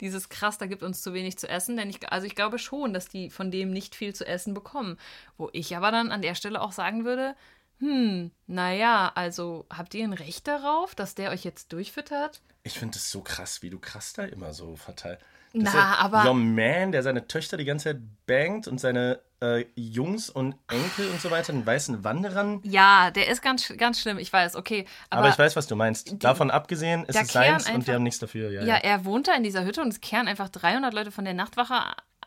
[0.01, 2.93] Dieses krass, da gibt uns zu wenig zu essen, denn ich, also ich glaube schon,
[2.93, 4.97] dass die von dem nicht viel zu essen bekommen.
[5.37, 7.33] Wo ich aber dann an der Stelle auch sagen würde,
[7.79, 12.41] hm, naja, also habt ihr ein Recht darauf, dass der euch jetzt durchfüttert?
[12.63, 15.23] Ich finde es so krass, wie du Krasta immer so verteilst.
[15.53, 19.19] Na, ist ja aber- Your Man, der seine Töchter die ganze Zeit bangt und seine
[19.41, 22.59] äh, Jungs und Enkel und so weiter, den weißen Wanderern.
[22.63, 24.85] Ja, der ist ganz, ganz schlimm, ich weiß, okay.
[25.09, 26.23] Aber, ich weiß, was du meinst.
[26.23, 28.49] Davon abgesehen ist es seins kehren und die einfach- haben nichts dafür.
[28.51, 28.75] Ja, Ja, ja.
[28.77, 31.75] er wohnt da in dieser Hütte und es kehren einfach 300 Leute von der Nachtwache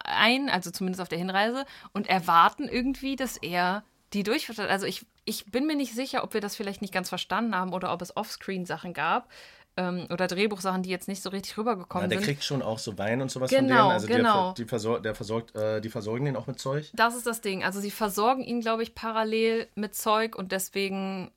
[0.04, 4.70] ein, also zumindest auf der Hinreise, und erwarten irgendwie, dass er die durchfüttert.
[4.70, 7.72] Also ich, ich bin mir nicht sicher, ob wir das vielleicht nicht ganz verstanden haben
[7.72, 9.28] oder ob es Offscreen-Sachen gab
[9.76, 12.24] ähm, oder Drehbuchsachen, die jetzt nicht so richtig Ja, rübergekommen der sind.
[12.26, 13.90] kriegt schon auch so Wein und sowas von Genau, denen.
[13.92, 14.52] Also genau.
[14.52, 16.90] Die, die, versor der versorgt, äh, die versorgen den auch mit Zeug.
[16.94, 17.62] Das ist das Ding.
[17.64, 21.30] Also sie versorgen ihn, glaube ich, parallel mit Zeug und deswegen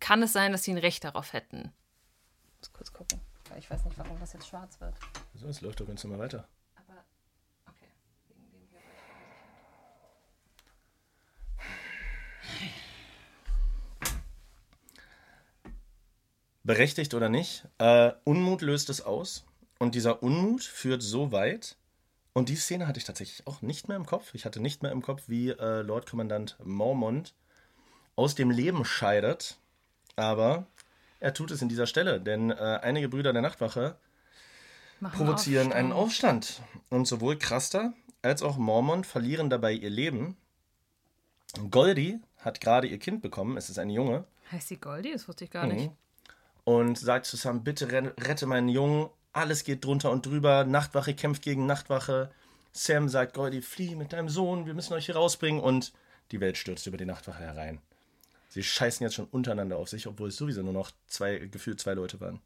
[0.00, 1.72] kann es sein, dass sie ein Recht darauf hätten.
[2.52, 3.20] Ich muss kurz gucken.
[3.50, 4.94] weil Ich weiß nicht, warum das jetzt schwarz wird.
[5.34, 6.48] So, es läuft doch ganz normal weiter.
[6.76, 7.04] Aber
[7.68, 7.86] okay.
[8.28, 8.80] Wegen dem hier.
[16.66, 19.44] Berechtigt oder nicht, äh, Unmut löst es aus.
[19.78, 21.76] Und dieser Unmut führt so weit.
[22.32, 24.34] Und die Szene hatte ich tatsächlich auch nicht mehr im Kopf.
[24.34, 27.34] Ich hatte nicht mehr im Kopf, wie äh, Lord Kommandant Mormont
[28.16, 29.58] aus dem Leben scheidet.
[30.16, 30.66] Aber
[31.20, 33.96] er tut es in dieser Stelle, denn äh, einige Brüder der Nachtwache
[34.98, 36.60] Machen provozieren einen Aufstand.
[36.60, 36.90] Aufstand.
[36.90, 37.92] Und sowohl Craster
[38.22, 40.36] als auch Mormont verlieren dabei ihr Leben.
[41.70, 45.12] Goldie hat gerade ihr Kind bekommen, es ist ein Junge, Heißt die Goldie?
[45.12, 45.90] Das wusste ich gar nicht.
[46.66, 51.42] Und sagt zu Sam, bitte rette meinen Jungen, alles geht drunter und drüber, Nachtwache kämpft
[51.42, 52.28] gegen Nachtwache.
[52.72, 55.92] Sam sagt, Goldie, flieh mit deinem Sohn, wir müssen euch hier rausbringen und
[56.32, 57.80] die Welt stürzt über die Nachtwache herein.
[58.48, 61.94] Sie scheißen jetzt schon untereinander auf sich, obwohl es sowieso nur noch zwei, gefühlt zwei
[61.94, 62.40] Leute waren.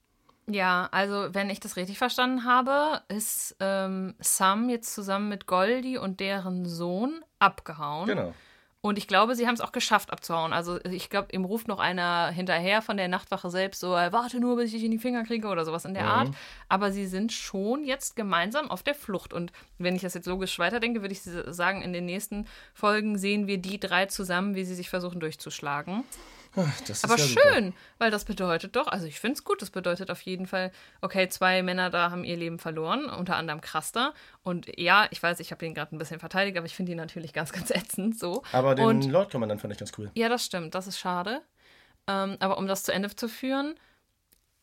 [0.47, 5.97] Ja, also wenn ich das richtig verstanden habe, ist ähm, Sam jetzt zusammen mit Goldie
[5.97, 8.07] und deren Sohn abgehauen.
[8.07, 8.35] Genau.
[8.83, 10.55] Und ich glaube, sie haben es auch geschafft abzuhauen.
[10.55, 14.41] Also ich glaube, ihm ruft noch einer hinterher von der Nachtwache selbst so, "Äh, warte
[14.41, 16.29] nur, bis ich dich in die Finger kriege oder sowas in der Art.
[16.71, 19.35] Aber sie sind schon jetzt gemeinsam auf der Flucht.
[19.35, 23.47] Und wenn ich das jetzt logisch weiterdenke, würde ich sagen, in den nächsten Folgen sehen
[23.47, 26.05] wir die drei zusammen, wie sie sich versuchen durchzuschlagen.
[26.55, 27.41] Das ist Aber ja super.
[27.53, 30.73] schön, weil das bedeutet doch, also ich finde es gut, das bedeutet auf jeden Fall,
[31.01, 34.15] okay, zwei Männer da haben ihr Leben verloren, unter anderem Kraster.
[34.43, 36.99] Und ja, ich weiß, ich habe ihn gerade ein bisschen verteidigt, aber ich finde ihn
[36.99, 38.43] natürlich ganz, ganz ätzend so.
[38.53, 40.11] Aber den Und Lord Commandant fand ich ganz cool.
[40.15, 41.43] ja, das stimmt, das ist schade.
[42.07, 43.75] Ähm, aber um das zu Ende zu führen,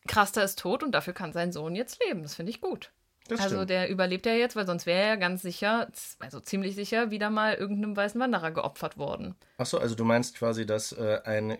[0.07, 2.23] Kraster ist tot und dafür kann sein Sohn jetzt leben.
[2.23, 2.91] Das finde ich gut.
[3.27, 3.69] Das also stimmt.
[3.71, 7.55] der überlebt ja jetzt, weil sonst wäre er ganz sicher, also ziemlich sicher, wieder mal
[7.55, 9.35] irgendeinem weißen Wanderer geopfert worden.
[9.57, 11.57] Achso, also du meinst quasi, dass äh, ein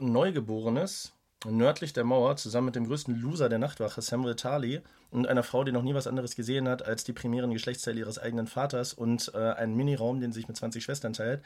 [0.00, 1.12] Neugeborenes
[1.44, 5.64] nördlich der Mauer zusammen mit dem größten Loser der Nachtwache, Samuel Tarly, und einer Frau,
[5.64, 9.32] die noch nie was anderes gesehen hat als die primären Geschlechtsteile ihres eigenen Vaters und
[9.34, 11.42] äh, einen Miniraum, den sie sich mit 20 Schwestern teilt,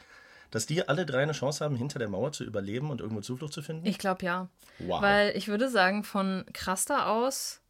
[0.51, 3.53] dass die alle drei eine Chance haben, hinter der Mauer zu überleben und irgendwo Zuflucht
[3.53, 3.85] zu finden?
[3.85, 4.49] Ich glaube ja.
[4.79, 5.01] wow.
[5.01, 7.61] Weil ich würde sagen, von Kraster aus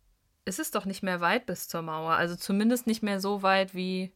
[0.45, 2.13] ist es doch nicht mehr weit bis zur Mauer.
[2.13, 4.13] Also zumindest nicht mehr so weit wie,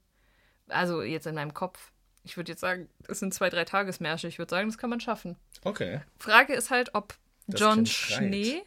[0.67, 1.91] also jetzt in meinem Kopf.
[2.23, 4.27] Ich würde jetzt sagen, es sind zwei, drei Tagesmärsche.
[4.27, 5.35] Ich würde sagen, das kann man schaffen.
[5.63, 6.01] okay.
[6.19, 7.15] Frage ist halt, ob
[7.47, 7.85] Das John.
[7.85, 8.61] Schnee.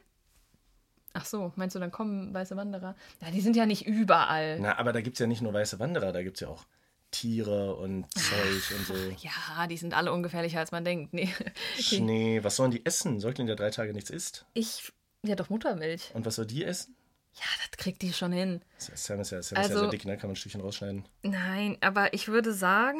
[1.13, 2.97] Ach so, meinst du, dann kommen weiße Wanderer?
[3.21, 4.59] Ja, die sind ja nicht überall.
[4.59, 6.65] Na, aber da gibt es ja nicht nur weiße Wanderer, da gibt es ja auch
[7.13, 8.95] Tiere und Zeug und so.
[9.21, 11.15] Ja, die sind alle ungefährlicher, als man denkt.
[11.15, 11.33] Nee.
[11.79, 13.21] Schnee, was sollen die essen?
[13.21, 14.45] Säugling, der drei Tage nichts isst?
[14.55, 14.93] Ich,
[15.23, 16.11] ja doch Muttermilch.
[16.15, 16.97] Und was soll die essen?
[17.35, 18.63] Ja, das kriegt die schon hin.
[18.79, 20.17] Sam ist ja, Sam ist ja Also- sehr dick, ne?
[20.17, 21.05] Kann man ein Stückchen rausschneiden.
[21.23, 22.99] Nein, aber ich würde sagen,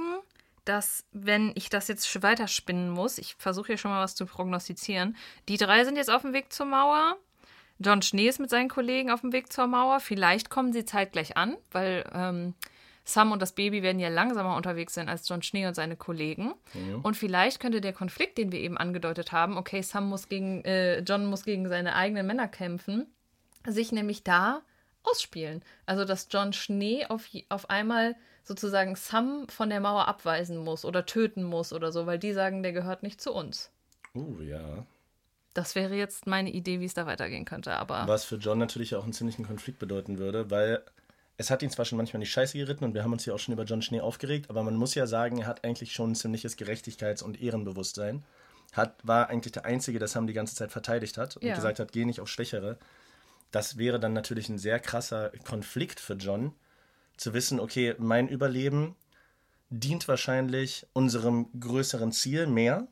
[0.65, 5.17] dass, wenn ich das jetzt weiterspinnen muss, ich versuche hier schon mal was zu prognostizieren,
[5.49, 7.17] die drei sind jetzt auf dem Weg zur Mauer.
[7.79, 10.01] John Schnee ist mit seinen Kollegen auf dem Weg zur Mauer.
[10.01, 12.55] Vielleicht kommen sie zeitgleich an, weil ähm,
[13.05, 16.55] Sam und das Baby werden ja langsamer unterwegs sein als John Schnee und seine Kollegen.
[17.03, 21.01] Und vielleicht könnte der Konflikt, den wir eben angedeutet haben, okay, Sam muss gegen, äh,
[21.01, 23.07] John muss gegen seine eigenen Männer kämpfen,
[23.67, 24.63] sich nämlich da
[25.05, 25.63] ausspielen.
[25.87, 31.07] Also, dass John Schnee auf, auf einmal sozusagen Sam von der Mauer abweisen muss oder
[31.07, 33.71] töten muss oder so, weil die sagen, der gehört nicht zu uns.
[34.15, 34.87] Uh, ja.
[35.55, 38.95] Das wäre jetzt meine Idee, wie es da weitergehen könnte, aber Was für John natürlich
[38.97, 40.83] auch einen ziemlichen Konflikt bedeuten würde, weil
[41.37, 43.35] es hat ihn zwar schon manchmal in die Scheiße geritten und wir haben uns ja
[43.35, 46.13] auch schon über John Schnee aufgeregt, aber man muss ja sagen, er hat eigentlich schon
[46.13, 48.25] ein ziemliches Gerechtigkeits- und Ehrenbewusstsein.
[48.73, 51.55] Hat, war eigentlich der Einzige, der Sam die ganze Zeit verteidigt hat und Ja.
[51.55, 52.79] gesagt hat, geh nicht auf Schwächere.
[53.55, 56.53] Das wäre dann natürlich ein sehr krasser Konflikt für John,
[57.17, 58.97] zu wissen, okay, mein Überleben
[59.71, 62.89] dient wahrscheinlich unserem größeren Ziel mehr,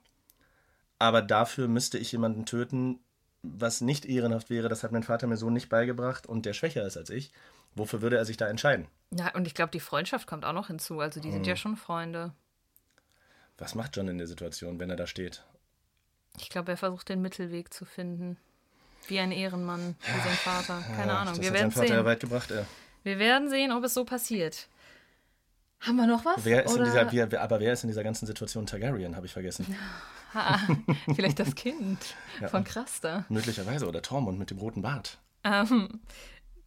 [1.00, 3.00] aber dafür müsste ich jemanden töten,
[3.42, 4.68] was nicht ehrenhaft wäre.
[4.68, 7.32] Das hat mein Vater mir so nicht beigebracht und der schwächer ist als ich.
[7.74, 8.86] Wofür würde er sich da entscheiden?
[9.10, 11.00] ja, und ich glaube, die Freundschaft kommt auch noch hinzu.
[11.00, 12.34] Also die sind ja schon Freunde.
[13.58, 15.44] Was macht John in der Situation, wenn er da steht?
[16.38, 18.36] Ich glaube, er versucht den Mittelweg zu finden.
[19.08, 20.82] Wie ein Ehrenmann, wie sein Vater.
[20.96, 21.34] Keine Ahnung.
[21.34, 22.04] Das Wir hat sein werden Vater ja sehen.
[22.04, 22.50] weit gebracht.
[22.50, 22.66] Er.
[23.02, 24.68] Wir werden sehen, ob es so passiert.
[25.80, 26.44] Haben wir noch was?
[26.44, 29.26] Wer ist in Oder- dieser, wer, aber wer ist in dieser ganzen Situation Targaryen, habe
[29.26, 29.66] ich vergessen.
[30.34, 30.58] Ah,
[31.14, 31.98] vielleicht das Kind
[32.40, 32.48] Ja.
[32.48, 33.26] von Kraster.
[33.28, 33.86] Möglicherweise.
[33.86, 35.18] Oder Tormund mit dem roten Bart.
[35.44, 36.00] Ähm,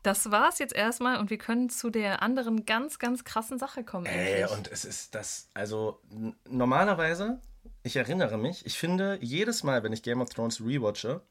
[0.04, 4.06] das war's jetzt erstmal und wir können zu der anderen ganz, ganz krassen Sache kommen.
[4.06, 4.56] Ey, endlich.
[4.56, 6.00] und es ist das, also
[6.48, 7.40] normalerweise,
[7.82, 11.22] ich erinnere mich, ich finde jedes Mal, wenn ich Game of Thrones rewatche,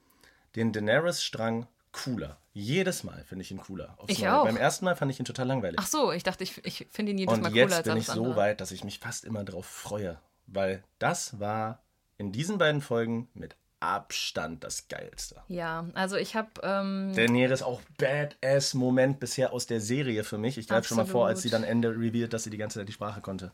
[0.57, 2.38] den Daenerys-Strang cooler.
[2.52, 3.94] Jedes Mal finde ich ihn cooler.
[3.98, 4.34] aufs Ich Neue.
[4.38, 4.44] auch.
[4.44, 5.78] Beim ersten Mal fand ich ihn total langweilig.
[5.80, 7.92] Ach so, ich dachte, ich, ich finde ihn jedes Und Mal cooler jetzt als bin
[7.92, 8.36] alles ich so andere.
[8.36, 10.20] weit, dass ich mich fast immer drauf freue.
[10.46, 11.82] Weil das war
[12.16, 15.42] in diesen beiden Folgen mit Abstand das Geilste.
[15.48, 20.57] Ja, also ich habe ähm, Daenerys auch Badass-Moment bisher aus der Serie für mich.
[20.59, 22.88] Ich greife schon mal vor, als sie dann Ende revealed, dass sie die ganze Zeit
[22.88, 23.52] die Sprache konnte.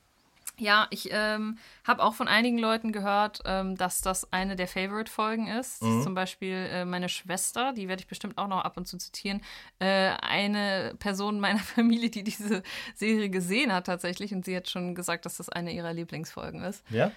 [0.61, 5.49] Ja, ich ähm, habe auch von einigen Leuten gehört, ähm, dass das eine der Favorite-Folgen
[5.49, 5.83] ist.
[5.83, 6.03] Mhm.
[6.03, 9.41] Zum Beispiel äh, meine Schwester, die werde ich bestimmt auch noch ab und zu zitieren.
[9.79, 12.63] Äh, eine Person meiner Familie, die diese
[12.95, 16.85] Serie gesehen hat tatsächlich und sie hat schon gesagt, dass das eine ihrer Lieblingsfolgen ist.
[16.91, 17.11] Ja?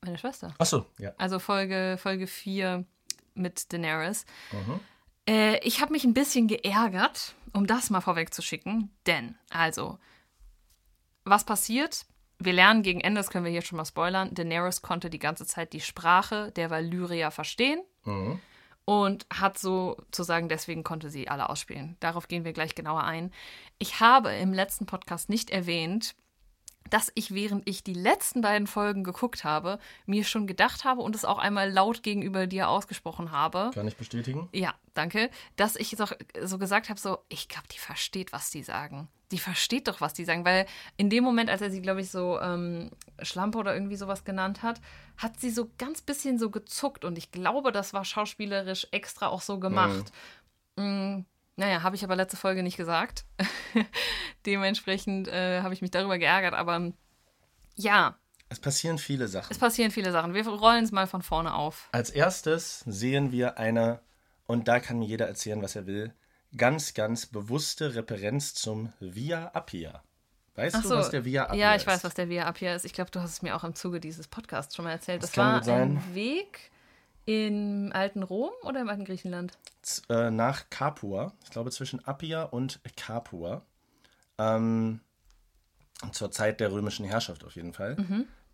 [0.00, 0.54] Meine Schwester.
[0.58, 1.12] Achso, ja.
[1.18, 2.84] Also Folge, Folge 4
[3.34, 4.24] mit Daenerys.
[4.52, 4.80] Mhm.
[5.28, 8.90] Äh, ich habe mich ein bisschen geärgert, um das mal vorwegzuschicken.
[9.06, 9.98] Denn, also,
[11.24, 12.06] was passiert?
[12.44, 15.46] Wir lernen gegen Ende, das können wir hier schon mal spoilern, Daenerys konnte die ganze
[15.46, 18.40] Zeit die Sprache der Valyrier verstehen Mhm.
[18.84, 21.96] und hat sozusagen, deswegen konnte sie alle ausspielen.
[22.00, 23.32] Darauf gehen wir gleich genauer ein.
[23.78, 26.14] Ich habe im letzten Podcast nicht erwähnt,
[26.90, 31.14] dass ich, während ich die letzten beiden Folgen geguckt habe, mir schon gedacht habe und
[31.14, 33.70] es auch einmal laut gegenüber dir ausgesprochen habe.
[33.72, 34.48] Kann ich bestätigen?
[34.52, 35.30] Ja, danke.
[35.56, 36.06] Dass ich so,
[36.42, 39.08] so gesagt habe, so, ich glaube, die versteht, was die sagen.
[39.32, 40.44] Die versteht doch, was die sagen.
[40.44, 40.66] Weil
[40.96, 42.90] in dem Moment, als er sie, glaube ich, so ähm,
[43.22, 44.80] Schlampe oder irgendwie sowas genannt hat,
[45.16, 47.04] hat sie so ganz bisschen so gezuckt.
[47.04, 50.12] Und ich glaube, das war schauspielerisch extra auch so gemacht.
[50.76, 50.84] Mhm.
[50.84, 51.26] Mm,
[51.56, 53.24] naja, habe ich aber letzte Folge nicht gesagt.
[54.46, 56.54] Dementsprechend äh, habe ich mich darüber geärgert.
[56.54, 56.92] Aber
[57.74, 58.16] ja.
[58.50, 59.50] Es passieren viele Sachen.
[59.50, 60.34] Es passieren viele Sachen.
[60.34, 61.88] Wir rollen es mal von vorne auf.
[61.92, 64.00] Als erstes sehen wir eine,
[64.46, 66.12] und da kann mir jeder erzählen, was er will,
[66.56, 70.02] ganz, ganz bewusste Referenz zum Via Appia.
[70.54, 71.86] Weißt Ach du, so, was der Via Appia Ja, ich ist?
[71.86, 72.84] weiß, was der Via Appia ist.
[72.84, 75.22] Ich glaube, du hast es mir auch im Zuge dieses Podcasts schon mal erzählt.
[75.22, 76.70] Das Das, war ein Weg
[77.24, 79.56] im alten Rom oder im alten Griechenland?
[79.80, 83.64] Z- äh, nach Capua, ich glaube zwischen Appia und Capua,
[84.38, 85.00] ähm,
[86.10, 87.96] zur Zeit der römischen Herrschaft auf jeden Fall,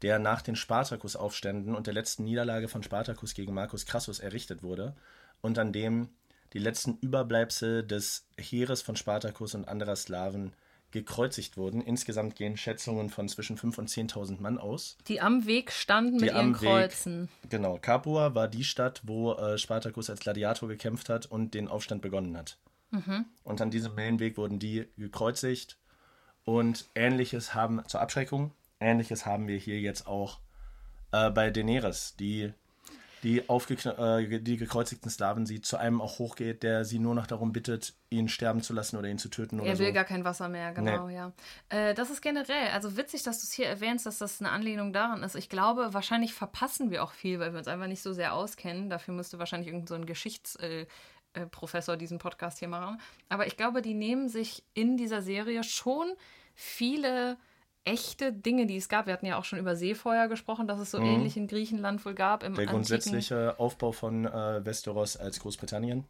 [0.03, 4.95] der nach den Spartakusaufständen und der letzten Niederlage von Spartacus gegen Marcus Crassus errichtet wurde
[5.41, 6.11] und an dem
[6.53, 10.53] die letzten Überbleibsel des Heeres von Spartacus und anderer Slawen
[10.91, 11.83] gekreuzigt wurden.
[11.83, 14.97] Insgesamt gehen Schätzungen von zwischen 5.000 und 10.000 Mann aus.
[15.07, 16.69] Die am Weg standen Die mit ihren am Weg.
[16.69, 17.29] Kreuzen.
[17.51, 22.01] Genau, Capua war die Stadt, wo äh, Spartacus als Gladiator gekämpft hat und den Aufstand
[22.01, 22.59] begonnen hat.
[23.45, 25.77] Und an diesem Mellenweg wurden die gekreuzigt.
[26.45, 30.41] Und ähnliches haben, zur Abschreckung, ähnliches haben wir hier jetzt auch
[31.13, 32.55] äh, bei Daenerys, die
[33.23, 37.53] die, äh, die gekreuzigten Slaven sie zu einem auch hochgeht, der sie nur noch darum
[37.53, 39.93] bittet, ihn sterben zu lassen oder ihn zu töten oder Er will so.
[39.93, 41.15] gar kein Wasser mehr, genau, Nee.
[41.15, 41.33] ja.
[41.69, 44.93] Äh, das ist generell, also witzig, dass du es hier erwähnst, dass das eine Anlehnung
[44.93, 45.35] daran ist.
[45.35, 48.91] Ich glaube, wahrscheinlich verpassen wir auch viel, weil wir uns einfach nicht so sehr auskennen.
[48.91, 50.69] Dafür müsste wahrscheinlich irgendein so ein Geschichtsprofessor
[51.35, 53.01] äh, äh, Professor diesen Podcast hier machen.
[53.29, 56.13] Aber ich glaube, die nehmen sich in dieser Serie schon
[56.55, 57.37] viele
[57.85, 59.07] echte Dinge, die es gab.
[59.07, 62.15] Wir hatten ja auch schon über Seefeuer gesprochen, dass es so ähnlich in Griechenland wohl
[62.15, 62.43] gab.
[62.43, 62.57] Im Mhm.
[62.57, 66.05] Der grundsätzliche Aufbau von äh, Westeros als Großbritannien.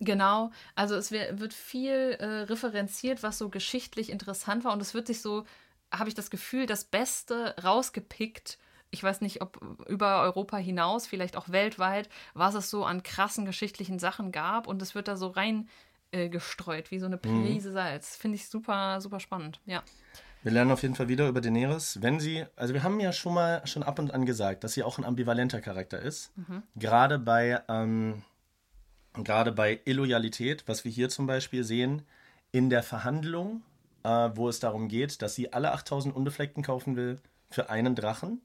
[0.00, 5.06] Genau, also es wird viel äh, referenziert, was so geschichtlich interessant war und es wird
[5.06, 5.44] sich so,
[5.92, 8.58] habe ich das Gefühl, das Beste rausgepickt.
[8.90, 13.44] Ich weiß nicht, ob über Europa hinaus, vielleicht auch weltweit, was es so an krassen
[13.44, 15.68] geschichtlichen Sachen gab und es wird da so rein
[16.12, 18.16] äh, gestreut, wie so eine Prise Salz.
[18.16, 19.60] Finde ich super, super spannend.
[19.66, 19.82] Ja.
[20.42, 21.98] Wir lernen auf jeden Fall wieder über Daenerys.
[22.00, 24.82] Wenn sie, also wir haben ja schon mal schon ab und an gesagt, dass sie
[24.82, 26.32] auch ein ambivalenter Charakter ist.
[26.76, 28.22] Gerade bei, ähm,
[29.14, 32.02] gerade bei Illoyalität, was wir hier zum Beispiel sehen,
[32.52, 33.62] in der Verhandlung,
[34.02, 37.20] äh, wo es darum geht, dass sie alle 8000 Unbefleckten kaufen will
[37.50, 38.40] für einen Drachen,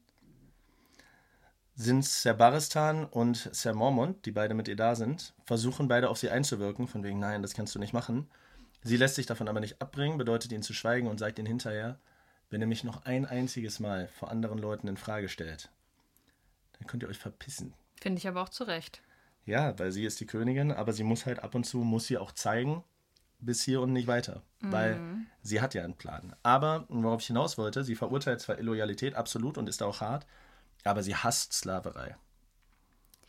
[1.76, 6.18] sind Ser Baristan und Ser Mormont, die beide mit ihr da sind, versuchen beide auf
[6.18, 8.28] sie einzuwirken, von wegen, nein, das kannst du nicht machen.
[8.88, 11.98] Sie lässt sich davon aber nicht abbringen, bedeutet ihnen zu schweigen und sagt ihnen hinterher,
[12.52, 15.70] wenn ihr mich noch ein einziges Mal vor anderen Leuten in Frage stellt,
[16.78, 17.74] dann könnt ihr euch verpissen.
[18.00, 19.02] Finde ich aber auch zu Recht.
[19.46, 22.18] Ja, weil sie ist die Königin, aber sie muss halt ab und zu, muss sie
[22.20, 22.84] auch zeigen,
[23.40, 24.44] bis hier und nicht weiter.
[24.62, 25.00] Weil
[25.42, 26.36] sie hat ja einen Plan.
[26.44, 30.26] Aber, worauf ich hinaus wollte, sie verurteilt zwar Illoyalität absolut und ist auch hart,
[30.84, 32.16] aber sie hasst Sklaverei.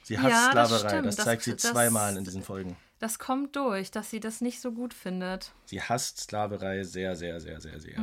[0.03, 1.01] Sie hasst Ja, Sklaverei.
[1.03, 2.77] Das, Das- zeigt sie das- zweimal in diesen Folgen.
[2.99, 5.53] Das kommt durch, dass sie das nicht so gut findet.
[5.67, 7.97] Sie hasst Sklaverei sehr, sehr, sehr, sehr, sehr.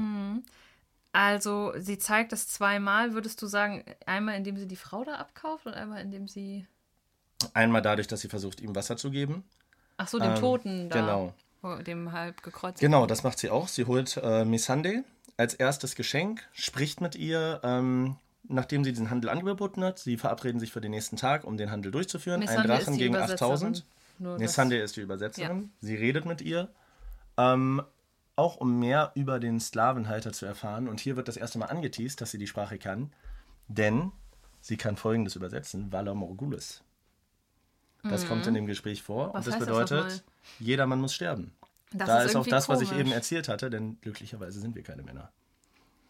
[1.11, 5.65] Also, sie zeigt es zweimal, würdest du sagen, einmal indem sie die Frau da abkauft
[5.65, 6.65] und einmal indem sie.
[7.53, 9.43] Einmal dadurch, dass sie versucht, ihm Wasser zu geben.
[9.97, 10.99] Ach so, dem Ähm, Toten da.
[10.99, 11.33] genau.
[11.61, 12.85] Oh, Dem halb gekreuzigten.
[12.91, 13.67] Genau, das macht sie auch.
[13.69, 15.03] Sie holt äh, Missandei
[15.37, 19.97] als erstes Geschenk, spricht mit ihr, ähm, nachdem sie diesen Handel angeboten hat.
[19.99, 22.41] Sie verabreden sich für den nächsten Tag, um den Handel durchzuführen.
[22.41, 23.53] Ein Missandei Drachen gegen Übersetzerin.
[23.53, 23.85] 8000.
[24.19, 25.71] Nur das- Missandei ist die Übersetzerin.
[25.79, 26.69] Sie redet mit ihr.
[27.37, 27.81] Ähm,
[28.35, 30.87] auch um mehr über den Sklavenhalter zu erfahren.
[30.87, 33.11] Und hier wird das erste Mal angeteased, dass sie die Sprache kann.
[33.67, 34.11] Denn
[34.61, 36.83] sie kann folgendes übersetzen: Valar Morgulis.
[38.03, 39.29] Das kommt in dem Gespräch vor.
[39.29, 39.33] Mhm.
[39.33, 40.23] Was und das heißt das bedeutet,
[40.59, 41.53] jedermann muss sterben.
[41.93, 43.01] Das da ist ist auch das, was ich komisch.
[43.01, 45.31] eben erzählt hatte, denn glücklicherweise sind wir keine Männer.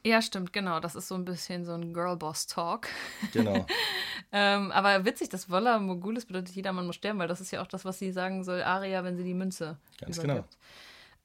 [0.05, 0.79] Ja, stimmt, genau.
[0.79, 2.87] Das ist so ein bisschen so ein Girlboss-Talk.
[3.31, 3.65] Genau.
[4.33, 7.67] ähm, aber witzig, dass Volla Mogulis bedeutet, jedermann muss sterben, weil das ist ja auch
[7.67, 10.57] das, was sie sagen soll, Aria, wenn sie die Münze Ganz übergibt.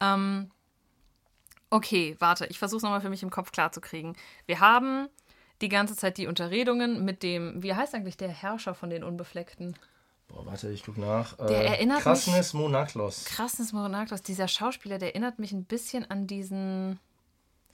[0.01, 0.51] Ähm,
[1.71, 4.17] okay, warte, ich versuche es nochmal für mich im Kopf klarzukriegen.
[4.47, 5.09] Wir haben
[5.61, 9.77] die ganze Zeit die Unterredungen mit dem, wie heißt eigentlich der Herrscher von den Unbefleckten?
[10.29, 11.37] Boah, warte, ich guck nach.
[11.39, 13.25] Der erinnert Krasnis Monaklos.
[13.25, 17.01] Krasses Moronaklos, dieser Schauspieler, der erinnert mich ein bisschen an diesen.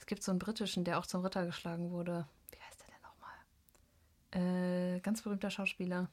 [0.05, 2.27] Es gibt so einen britischen, der auch zum Ritter geschlagen wurde.
[2.51, 4.95] Wie heißt der denn nochmal?
[4.97, 6.09] Äh, ganz berühmter Schauspieler.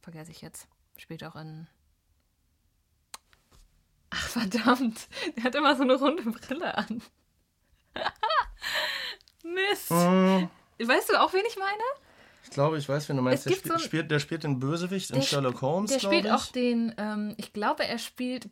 [0.00, 0.68] Vergesse ich jetzt.
[0.96, 1.66] Spielt auch in.
[4.10, 5.08] Ach, verdammt.
[5.36, 7.02] Der hat immer so eine runde Brille an.
[9.42, 9.90] Mist.
[9.90, 10.48] Hm,
[10.78, 11.82] Weißt du auch, wen ich meine?
[12.44, 13.46] Ich glaube, ich weiß, wen du meinst.
[13.46, 16.30] Der, spiel, so spielt, der spielt den Bösewicht in Sherlock Holmes, Der spielt ich.
[16.30, 18.48] auch den, ähm, ich glaube, er spielt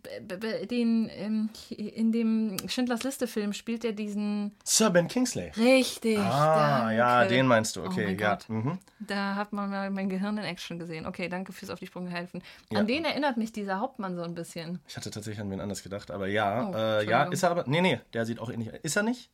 [0.70, 4.52] den, ähm, in dem Schindlers Liste-Film spielt er diesen.
[4.64, 5.50] Sir Ben Kingsley.
[5.56, 6.18] Richtig.
[6.18, 6.96] Ah, danke.
[6.96, 7.82] ja, den meinst du.
[7.82, 8.38] Oh Okay, mein ja.
[8.48, 8.78] Mhm.
[8.98, 11.06] Da hat man mal mein Gehirn in Action gesehen.
[11.06, 12.42] Okay, danke fürs auf die Sprünge helfen.
[12.72, 12.80] Ja.
[12.80, 14.80] An den erinnert mich dieser Hauptmann so ein bisschen.
[14.88, 17.64] Ich hatte tatsächlich an wen anders gedacht, aber ja, Oh, äh, ja, ist er aber.
[17.66, 18.68] Nee, nee, der sieht auch ähnlich.
[18.82, 19.30] Ist er nicht?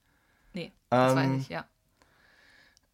[0.52, 1.64] Nee, das Ähm, weiß ich, ja.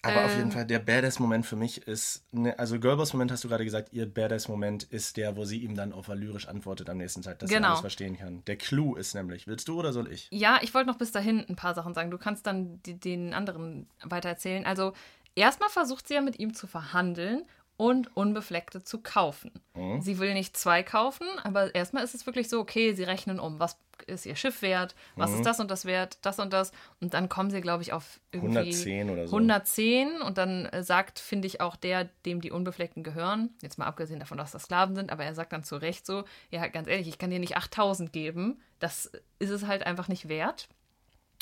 [0.04, 0.38] Aber auf Ähm.
[0.38, 4.06] jeden Fall, der Badass-Moment für mich ist, ne, also Girlboss-Moment hast du gerade gesagt, ihr
[4.12, 7.66] Badass-Moment ist der, wo sie ihm dann auf lyrisch antwortet am nächsten Tag, dass Genau.
[7.66, 8.42] er alles verstehen kann.
[8.46, 10.28] Der Clou ist nämlich, willst du oder soll ich?
[10.30, 12.10] Ja, ich wollte noch bis dahin ein paar Sachen sagen.
[12.10, 14.66] Du kannst dann die, den anderen weitererzählen.
[14.66, 14.92] Also,
[15.34, 17.42] erstmal versucht sie ja mit ihm zu verhandeln
[17.76, 19.50] und Unbefleckte zu kaufen.
[19.74, 20.00] Mhm.
[20.00, 23.58] Sie will nicht zwei kaufen, aber erstmal ist es wirklich so, okay, sie rechnen um,
[23.58, 23.76] was
[24.06, 25.36] ist ihr Schiff wert, was Mhm.
[25.36, 26.72] ist das und das wert, das und das.
[27.00, 29.36] Und dann kommen sie, glaube ich, auf irgendwie 110 oder so.
[29.36, 33.86] 110 und dann äh, sagt, finde ich, auch der, dem die Unbefleckten gehören, jetzt mal
[33.86, 36.88] abgesehen davon, dass das Sklaven sind, aber er sagt dann zu Recht so, ja, ganz
[36.88, 40.68] ehrlich, ich kann dir nicht 8000 geben, das ist es halt einfach nicht wert.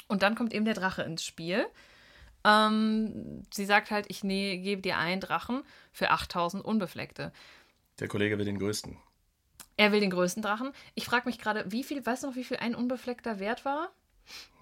[0.09, 1.67] Und dann kommt eben der Drache ins Spiel.
[2.45, 5.63] Ähm, sie sagt halt, ich nee, gebe dir einen Drachen
[5.93, 7.33] für 8000 Unbefleckte.
[8.01, 8.97] Der Kollege will den größten.
[9.77, 10.73] Er will den größten Drachen.
[10.95, 13.91] Ich frage mich gerade, wie viel, weißt du noch, wie viel ein Unbefleckter wert war?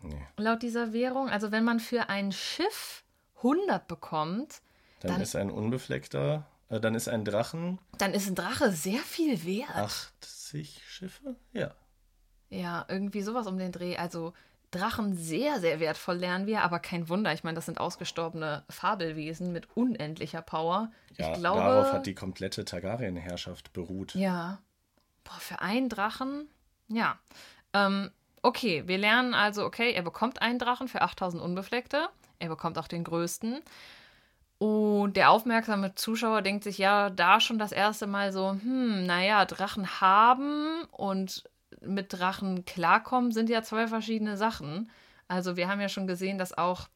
[0.02, 0.26] Nee.
[0.36, 1.28] Laut dieser Währung.
[1.28, 3.04] Also, wenn man für ein Schiff
[3.38, 4.60] 100 bekommt,
[5.00, 9.00] Dann, Dann- ist ein unbefleckter, äh, dann ist ein Drachen dann ist ein Drache sehr
[9.00, 9.74] viel wert.
[9.74, 11.36] 80 Schiffe?
[11.52, 11.74] Ja.
[12.50, 13.96] Ja, irgendwie sowas um den Dreh.
[13.96, 14.32] Also
[14.70, 17.32] Drachen sehr, sehr wertvoll lernen wir, aber kein Wunder.
[17.32, 20.92] Ich meine, das sind ausgestorbene Fabelwesen mit unendlicher Power.
[21.16, 24.14] Ja, ich glaube, darauf hat die komplette Targaryen-Herrschaft beruht.
[24.14, 24.60] Ja.
[25.24, 26.48] Boah, für einen Drachen?
[26.88, 27.18] Ja.
[27.72, 28.10] Ähm,
[28.42, 32.08] okay, wir lernen also, okay, er bekommt einen Drachen für 8000 Unbefleckte.
[32.38, 33.60] Er bekommt auch den größten.
[34.58, 39.46] Und der aufmerksame Zuschauer denkt sich ja da schon das erste Mal so, hm, naja,
[39.46, 41.44] Drachen haben und
[41.80, 44.90] mit Drachen klarkommen sind ja zwei verschiedene Sachen.
[45.28, 46.88] Also wir haben ja schon gesehen, dass auch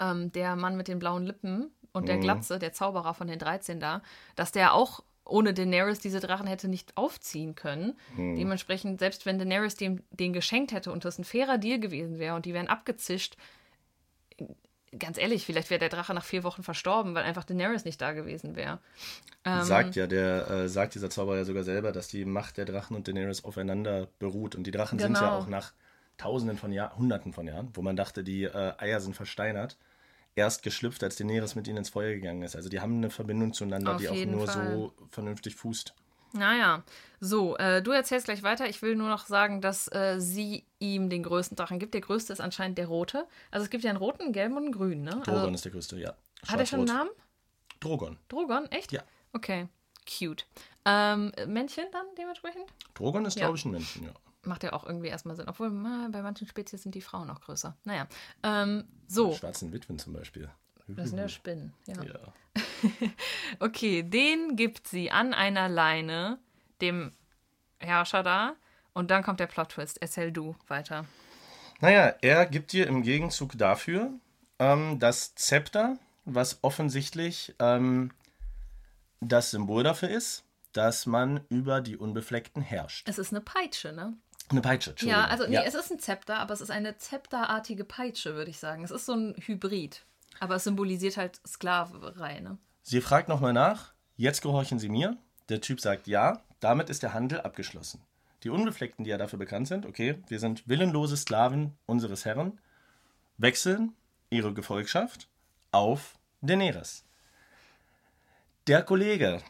[0.00, 2.20] ähm, der Mann mit den blauen Lippen und der Mhm.
[2.22, 4.02] Glatze, der Zauberer von den 13 da,
[4.36, 7.94] dass der auch ohne Daenerys diese Drachen hätte nicht aufziehen können.
[8.16, 8.36] Mhm.
[8.36, 12.34] Dementsprechend, selbst wenn Daenerys dem den geschenkt hätte und das ein fairer Deal gewesen wäre
[12.34, 13.36] und die wären abgezischt,
[14.98, 18.12] ganz ehrlich, vielleicht wäre der Drache nach vier Wochen verstorben, weil einfach Daenerys nicht da
[18.12, 18.78] gewesen wäre.
[19.44, 22.64] Ähm, sagt ja der, äh, sagt dieser Zauberer ja sogar selber, dass die Macht der
[22.64, 24.54] Drachen und Daenerys aufeinander beruht.
[24.54, 25.38] Und die Drachen sind ja Genau.
[25.38, 25.72] auch nach
[26.16, 29.76] Tausenden von Jahren, Hunderten von Jahren, wo man dachte, die äh, Eier sind versteinert,
[30.34, 32.56] erst geschlüpft, als Daenerys mit ihnen ins Feuer gegangen ist.
[32.56, 34.72] Also die haben eine Verbindung zueinander, Auf die auch nur Fall.
[34.72, 35.94] so vernünftig fußt.
[36.32, 36.82] Naja,
[37.20, 38.68] so, äh, du erzählst gleich weiter.
[38.68, 41.94] Ich will nur noch sagen, dass äh, sie ihm den größten Drachen gibt.
[41.94, 43.26] Der größte ist anscheinend der rote.
[43.50, 45.10] Also es gibt ja einen roten, einen gelben und einen grünen, ne?
[45.24, 46.14] Drogon Also, ist der größte, ja.
[46.46, 46.88] hat er schon einen.
[46.88, 47.10] Namen?
[47.80, 48.18] Drogon.
[48.28, 48.66] Drogon?
[48.70, 48.92] Echt?
[48.92, 49.02] Ja.
[49.32, 49.68] Okay,
[50.06, 50.46] cute.
[50.84, 52.64] Ähm, Männchen dann dementsprechend?
[52.94, 53.46] Drogon ist, Ja.
[53.46, 54.12] glaube ich, ein Männchen, ja.
[54.44, 55.48] Macht ja auch irgendwie erstmal Sinn.
[55.48, 57.76] Obwohl, bei manchen Spezies sind die Frauen auch größer.
[57.84, 58.06] Naja,
[58.42, 59.32] ähm, so.
[59.34, 60.48] Schwarzen Witwen zum Beispiel.
[60.88, 62.02] Das sind ja Spinnen, ja.
[62.02, 62.32] Ja.
[63.60, 66.38] Okay, den gibt sie an einer Leine
[66.80, 67.12] dem
[67.78, 68.54] Herrscher da.
[68.92, 69.98] Und dann kommt der Plot-Twist.
[70.00, 71.04] Erzähl du weiter.
[71.80, 74.10] Naja, er gibt dir im Gegenzug dafür
[74.58, 78.10] ähm, das Zepter, was offensichtlich ähm,
[79.20, 83.08] das Symbol dafür ist, dass man über die Unbefleckten herrscht.
[83.08, 84.14] Es ist eine Peitsche, ne?
[84.50, 85.22] Eine Peitsche, Entschuldigung.
[85.22, 85.62] Ja, also nee, ja.
[85.62, 88.82] es ist ein Zepter, aber es ist eine zepterartige Peitsche, würde ich sagen.
[88.82, 90.04] Es ist so ein Hybrid.
[90.40, 92.58] Aber es symbolisiert halt Sklaverei, ne?
[92.82, 95.16] Sie fragt nochmal nach, jetzt gehorchen Sie mir.
[95.48, 98.02] Der Typ sagt ja, damit ist der Handel abgeschlossen.
[98.44, 102.60] Die Unbefleckten, die ja dafür bekannt sind, okay, wir sind willenlose Sklaven unseres Herren,
[103.36, 103.94] wechseln
[104.30, 105.28] ihre Gefolgschaft
[105.72, 107.04] auf Daenerys.
[108.66, 109.42] Der Kollege,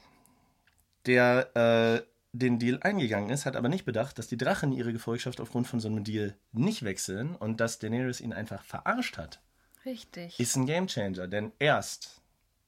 [1.06, 2.02] der äh,
[2.32, 5.80] den Deal eingegangen ist, hat aber nicht bedacht, dass die Drachen ihre Gefolgschaft aufgrund von
[5.80, 9.40] so einem Deal nicht wechseln und dass Daenerys ihn einfach verarscht hat
[9.88, 10.38] Richtig.
[10.38, 12.20] ist ein Gamechanger, denn erst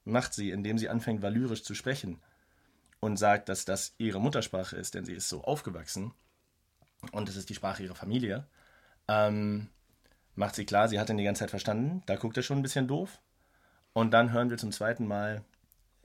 [0.05, 2.21] macht sie, indem sie anfängt, valyrisch zu sprechen
[3.01, 6.13] und sagt, dass das ihre Muttersprache ist, denn sie ist so aufgewachsen
[7.13, 8.47] und es ist die Sprache ihrer Familie,
[9.09, 9.69] ähm,
[10.35, 12.03] macht sie klar, sie hat ihn die ganze Zeit verstanden.
[12.07, 13.21] Da guckt er schon ein bisschen doof.
[13.93, 15.45] Und dann hören wir zum zweiten Mal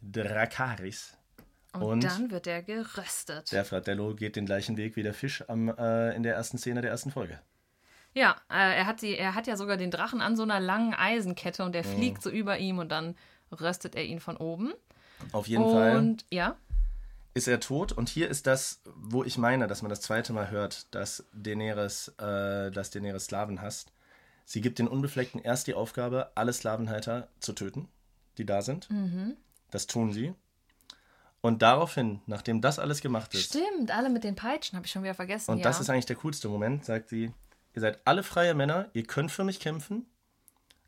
[0.01, 1.15] Drakaris.
[1.73, 3.51] und, und dann wird er geröstet.
[3.51, 6.81] Der Fratello geht den gleichen Weg wie der Fisch am, äh, in der ersten Szene
[6.81, 7.39] der ersten Folge.
[8.15, 10.93] Ja, äh, er, hat die, er hat ja sogar den Drachen an so einer langen
[10.93, 11.95] Eisenkette und der Mhm.
[11.95, 13.15] fliegt so über ihm und dann
[13.51, 14.73] röstet er ihn von oben.
[15.33, 15.97] Auf jeden Fall.
[15.97, 16.55] Und ja,
[17.33, 17.91] ist er tot.
[17.91, 22.07] Und hier ist das, wo ich meine, dass man das zweite Mal hört, dass Daenerys,
[22.17, 23.91] äh, dass Daenerys Sklaven hasst.
[24.45, 27.89] Sie gibt den Unbefleckten erst die Aufgabe, alle Sklavenhalter zu töten,
[28.37, 28.87] die da sind.
[29.71, 30.33] Das tun sie.
[31.41, 35.03] Und daraufhin, nachdem das alles gemacht ist, Stimmt, alle mit den Peitschen, habe ich schon
[35.03, 35.51] wieder vergessen.
[35.51, 35.63] und ja.
[35.63, 37.31] das ist eigentlich der coolste Moment, sagt sie,
[37.75, 40.05] ihr seid alle freie Männer, ihr könnt für mich kämpfen,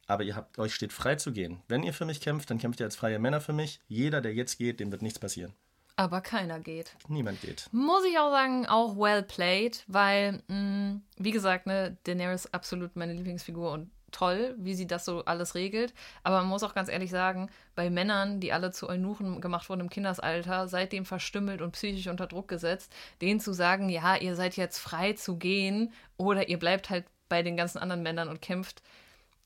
[0.07, 1.61] aber ihr habt, euch steht frei zu gehen.
[1.67, 3.79] Wenn ihr für mich kämpft, dann kämpft ihr als freie Männer für mich.
[3.87, 5.53] Jeder, der jetzt geht, dem wird nichts passieren.
[5.97, 6.95] Aber keiner geht.
[7.07, 7.67] Niemand geht.
[7.71, 13.13] Muss ich auch sagen, auch well played, weil, mh, wie gesagt, ne, Daenerys absolut meine
[13.13, 15.93] Lieblingsfigur und toll, wie sie das so alles regelt.
[16.23, 19.81] Aber man muss auch ganz ehrlich sagen, bei Männern, die alle zu Eunuchen gemacht wurden
[19.81, 22.91] im Kindesalter, seitdem verstümmelt und psychisch unter Druck gesetzt,
[23.21, 27.43] denen zu sagen, ja, ihr seid jetzt frei zu gehen oder ihr bleibt halt bei
[27.43, 28.81] den ganzen anderen Männern und kämpft,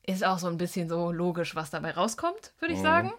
[0.04, 3.12] ist auch so ein bisschen so logisch, was dabei rauskommt, würde ich sagen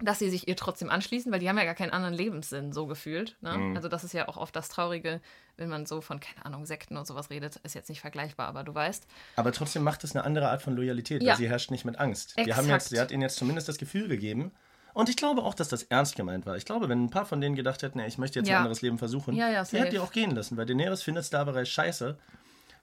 [0.00, 2.86] dass sie sich ihr trotzdem anschließen, weil die haben ja gar keinen anderen Lebenssinn, so
[2.86, 3.36] gefühlt.
[3.40, 3.72] Ne?
[3.74, 5.20] Also das ist ja auch oft das Traurige,
[5.56, 8.62] wenn man so von, keine Ahnung, Sekten und sowas redet, ist jetzt nicht vergleichbar, aber
[8.62, 9.06] du weißt.
[9.36, 11.30] Aber trotzdem macht es eine andere Art von Loyalität, Ja.
[11.32, 12.34] weil sie herrscht nicht mit Angst.
[12.36, 12.68] Die haben Exakt.
[12.82, 14.52] jetzt, sie hat ihnen jetzt zumindest das Gefühl gegeben.
[14.92, 16.56] Und ich glaube auch, dass das ernst gemeint war.
[16.56, 18.56] Ich glaube, wenn ein paar von denen gedacht hätten, ey, ich möchte jetzt Ja.
[18.56, 21.24] ein anderes Leben versuchen, Ja, ja, die hätten die auch gehen lassen, weil Daenerys findet
[21.26, 22.18] Starbury scheiße.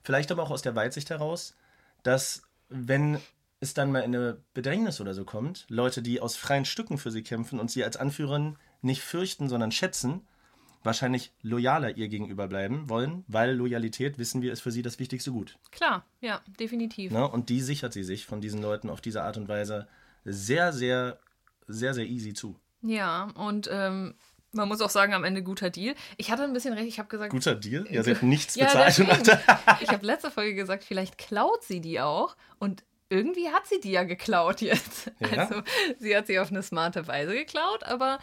[0.02, 1.54] Vielleicht aber auch aus der Weitsicht heraus,
[2.02, 3.18] dass wenn
[3.64, 7.10] es dann mal in eine Bedrängnis oder so kommt, Leute, die aus freien Stücken für
[7.10, 10.22] sie kämpfen und sie als Anführerin nicht fürchten, sondern schätzen,
[10.82, 15.32] wahrscheinlich loyaler ihr gegenüber bleiben wollen, weil Loyalität, wissen wir, ist für sie das wichtigste
[15.32, 15.56] Gut.
[15.72, 17.10] Klar, ja, definitiv.
[17.10, 17.26] Ne?
[17.26, 19.88] Und die sichert sie sich von diesen Leuten auf diese Art und Weise
[20.24, 21.18] sehr, sehr,
[21.66, 22.56] sehr, sehr easy zu.
[22.82, 24.14] Ja, und ähm,
[24.52, 25.94] man muss auch sagen, am Ende guter Deal.
[26.18, 27.86] Ich hatte ein bisschen recht, ich habe gesagt, Guter Deal?
[27.90, 28.98] Ja, sie hat nichts Ja, bezahlt.
[29.28, 32.84] hat- ich habe letzte Folge gesagt, vielleicht klaut sie die auch und
[33.14, 35.10] irgendwie hat sie die ja geklaut jetzt.
[35.20, 35.38] Ja.
[35.38, 35.62] Also
[35.98, 38.18] sie hat sie auf eine smarte Weise geklaut, aber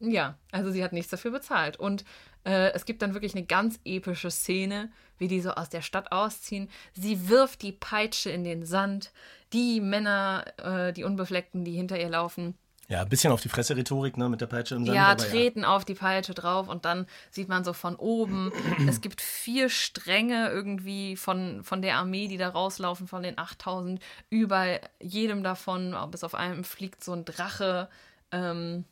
[0.00, 1.78] ja, also sie hat nichts dafür bezahlt.
[1.78, 2.04] Und
[2.44, 6.12] äh, es gibt dann wirklich eine ganz epische Szene, wie die so aus der Stadt
[6.12, 6.68] ausziehen.
[6.92, 9.12] Sie wirft die Peitsche in den Sand.
[9.52, 12.56] Die Männer, äh, die Unbefleckten, die hinter ihr laufen,
[12.88, 14.96] ja, ein bisschen auf die Fresse-Rhetorik, ne, mit der Peitsche im Sand.
[14.96, 18.52] ja, treten auf die Peitsche drauf und dann sieht man so von oben,
[18.88, 24.00] es gibt vier Stränge irgendwie von, von der Armee, die da rauslaufen, von den 8000.
[24.30, 27.88] Über jedem davon, bis auf einem, fliegt so ein Drache.
[28.30, 28.84] Ähm,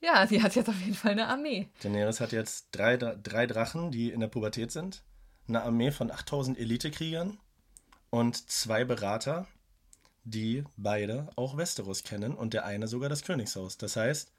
[0.00, 1.68] ja, sie hat jetzt auf jeden Fall eine Armee.
[1.82, 5.04] Daenerys hat jetzt drei, drei Drachen, die in der Pubertät sind,
[5.46, 7.38] eine Armee von 8000 Elitekriegern
[8.10, 9.46] und zwei Berater,
[10.24, 13.76] die beide auch Westeros kennen und der eine sogar das Königshaus.
[13.78, 14.32] Das heißt,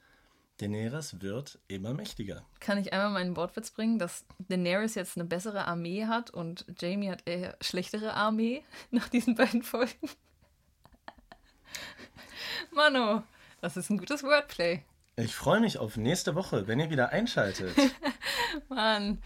[0.57, 2.45] Daenerys wird immer mächtiger.
[2.59, 7.09] Kann ich einmal meinen Wortwitz bringen, dass Daenerys jetzt eine bessere Armee hat und Jamie
[7.09, 10.09] hat eher schlechtere Armee nach diesen beiden Folgen?
[12.71, 13.23] Mano,
[13.61, 14.83] das ist ein gutes Wordplay.
[15.15, 17.75] Ich freue mich auf nächste Woche, wenn ihr wieder einschaltet.
[18.69, 19.21] Mann.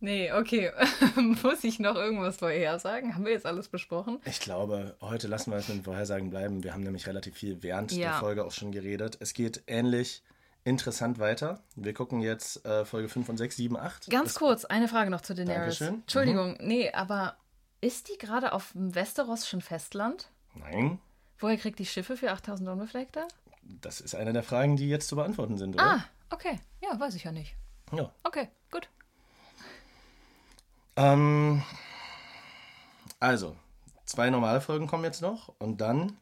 [0.00, 0.70] Nee, okay.
[1.42, 3.14] Muss ich noch irgendwas vorher sagen?
[3.14, 4.20] Haben wir jetzt alles besprochen?
[4.24, 6.62] Ich glaube, heute lassen wir es mit den Vorhersagen bleiben.
[6.62, 8.10] Wir haben nämlich relativ viel während Ja.
[8.10, 9.16] der Folge auch schon geredet.
[9.20, 10.22] Es geht ähnlich
[10.64, 11.62] interessant weiter.
[11.74, 14.10] Wir gucken jetzt äh, Folge 5 und 6, 7, 8.
[14.10, 15.78] Ganz kurz, eine Frage noch zu Daenerys.
[15.78, 15.94] Dankeschön.
[15.94, 16.00] Mhm.
[16.02, 17.36] Entschuldigung, nee, aber
[17.80, 20.30] ist die gerade auf dem Westeroschen Festland?
[20.54, 20.98] Nein,
[21.40, 23.26] Woher kriegt die Schiffe für 8000 Unbefleckte?
[23.62, 25.84] das ist eine der Fragen, die jetzt zu beantworten sind, oder?
[25.84, 26.58] Ah, okay.
[26.82, 27.54] Ja, weiß ich ja nicht.
[27.92, 28.10] Ja.
[28.24, 28.88] Okay, gut.
[30.98, 31.62] Ähm,
[33.20, 33.56] also,
[34.04, 36.16] zwei normale Folgen kommen jetzt noch und dann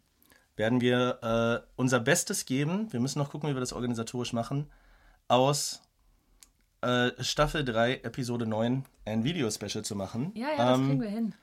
[0.55, 2.93] werden wir äh, unser Bestes geben.
[2.93, 4.71] Wir müssen noch gucken, wie wir das organisatorisch machen.
[5.29, 5.83] Aus
[6.83, 10.33] äh, Staffel 3, Episode 9 ein Video-Special zu machen.
[10.35, 11.35] Ja, ja, das Ähm, kriegen wir hin.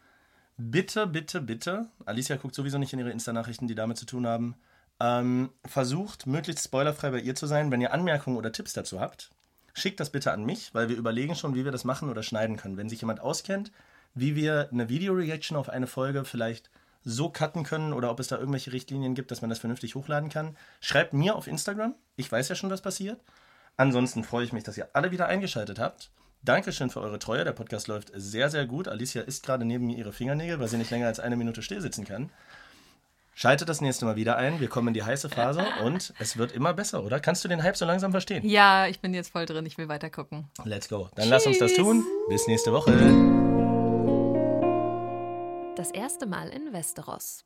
[0.57, 1.87] Bitte, bitte, bitte.
[2.05, 4.55] Alicia guckt sowieso nicht in ihre Insta-Nachrichten, die damit zu tun haben.
[4.99, 7.71] Ähm, versucht, möglichst spoilerfrei bei ihr zu sein.
[7.71, 9.31] Wenn ihr Anmerkungen oder Tipps dazu habt,
[9.73, 12.57] schickt das bitte an mich, weil wir überlegen schon, wie wir das machen oder schneiden
[12.57, 12.77] können.
[12.77, 13.71] Wenn sich jemand auskennt,
[14.13, 16.69] wie wir eine Video-Reaction auf eine Folge vielleicht
[17.03, 20.29] so cutten können oder ob es da irgendwelche Richtlinien gibt, dass man das vernünftig hochladen
[20.29, 21.95] kann, schreibt mir auf Instagram.
[22.15, 23.19] Ich weiß ja schon, was passiert.
[23.75, 26.11] Ansonsten freue ich mich, dass ihr alle wieder eingeschaltet habt.
[26.43, 27.43] Dankeschön für eure Treue.
[27.43, 28.87] Der Podcast läuft sehr, sehr gut.
[28.87, 31.81] Alicia isst gerade neben mir ihre Fingernägel, weil sie nicht länger als eine Minute still
[31.81, 32.29] sitzen kann.
[33.35, 34.59] Schaltet das nächste Mal wieder ein.
[34.59, 37.19] Wir kommen in die heiße Phase und es wird immer besser, oder?
[37.19, 38.47] Kannst du den Hype so langsam verstehen?
[38.47, 39.65] Ja, ich bin jetzt voll drin.
[39.65, 40.49] Ich will weiter gucken.
[40.63, 41.09] Let's go.
[41.15, 41.83] Dann lass uns das Tschüss.
[41.83, 42.05] tun.
[42.29, 42.91] Bis nächste Woche.
[45.75, 47.43] Das erste Mal in Westeros.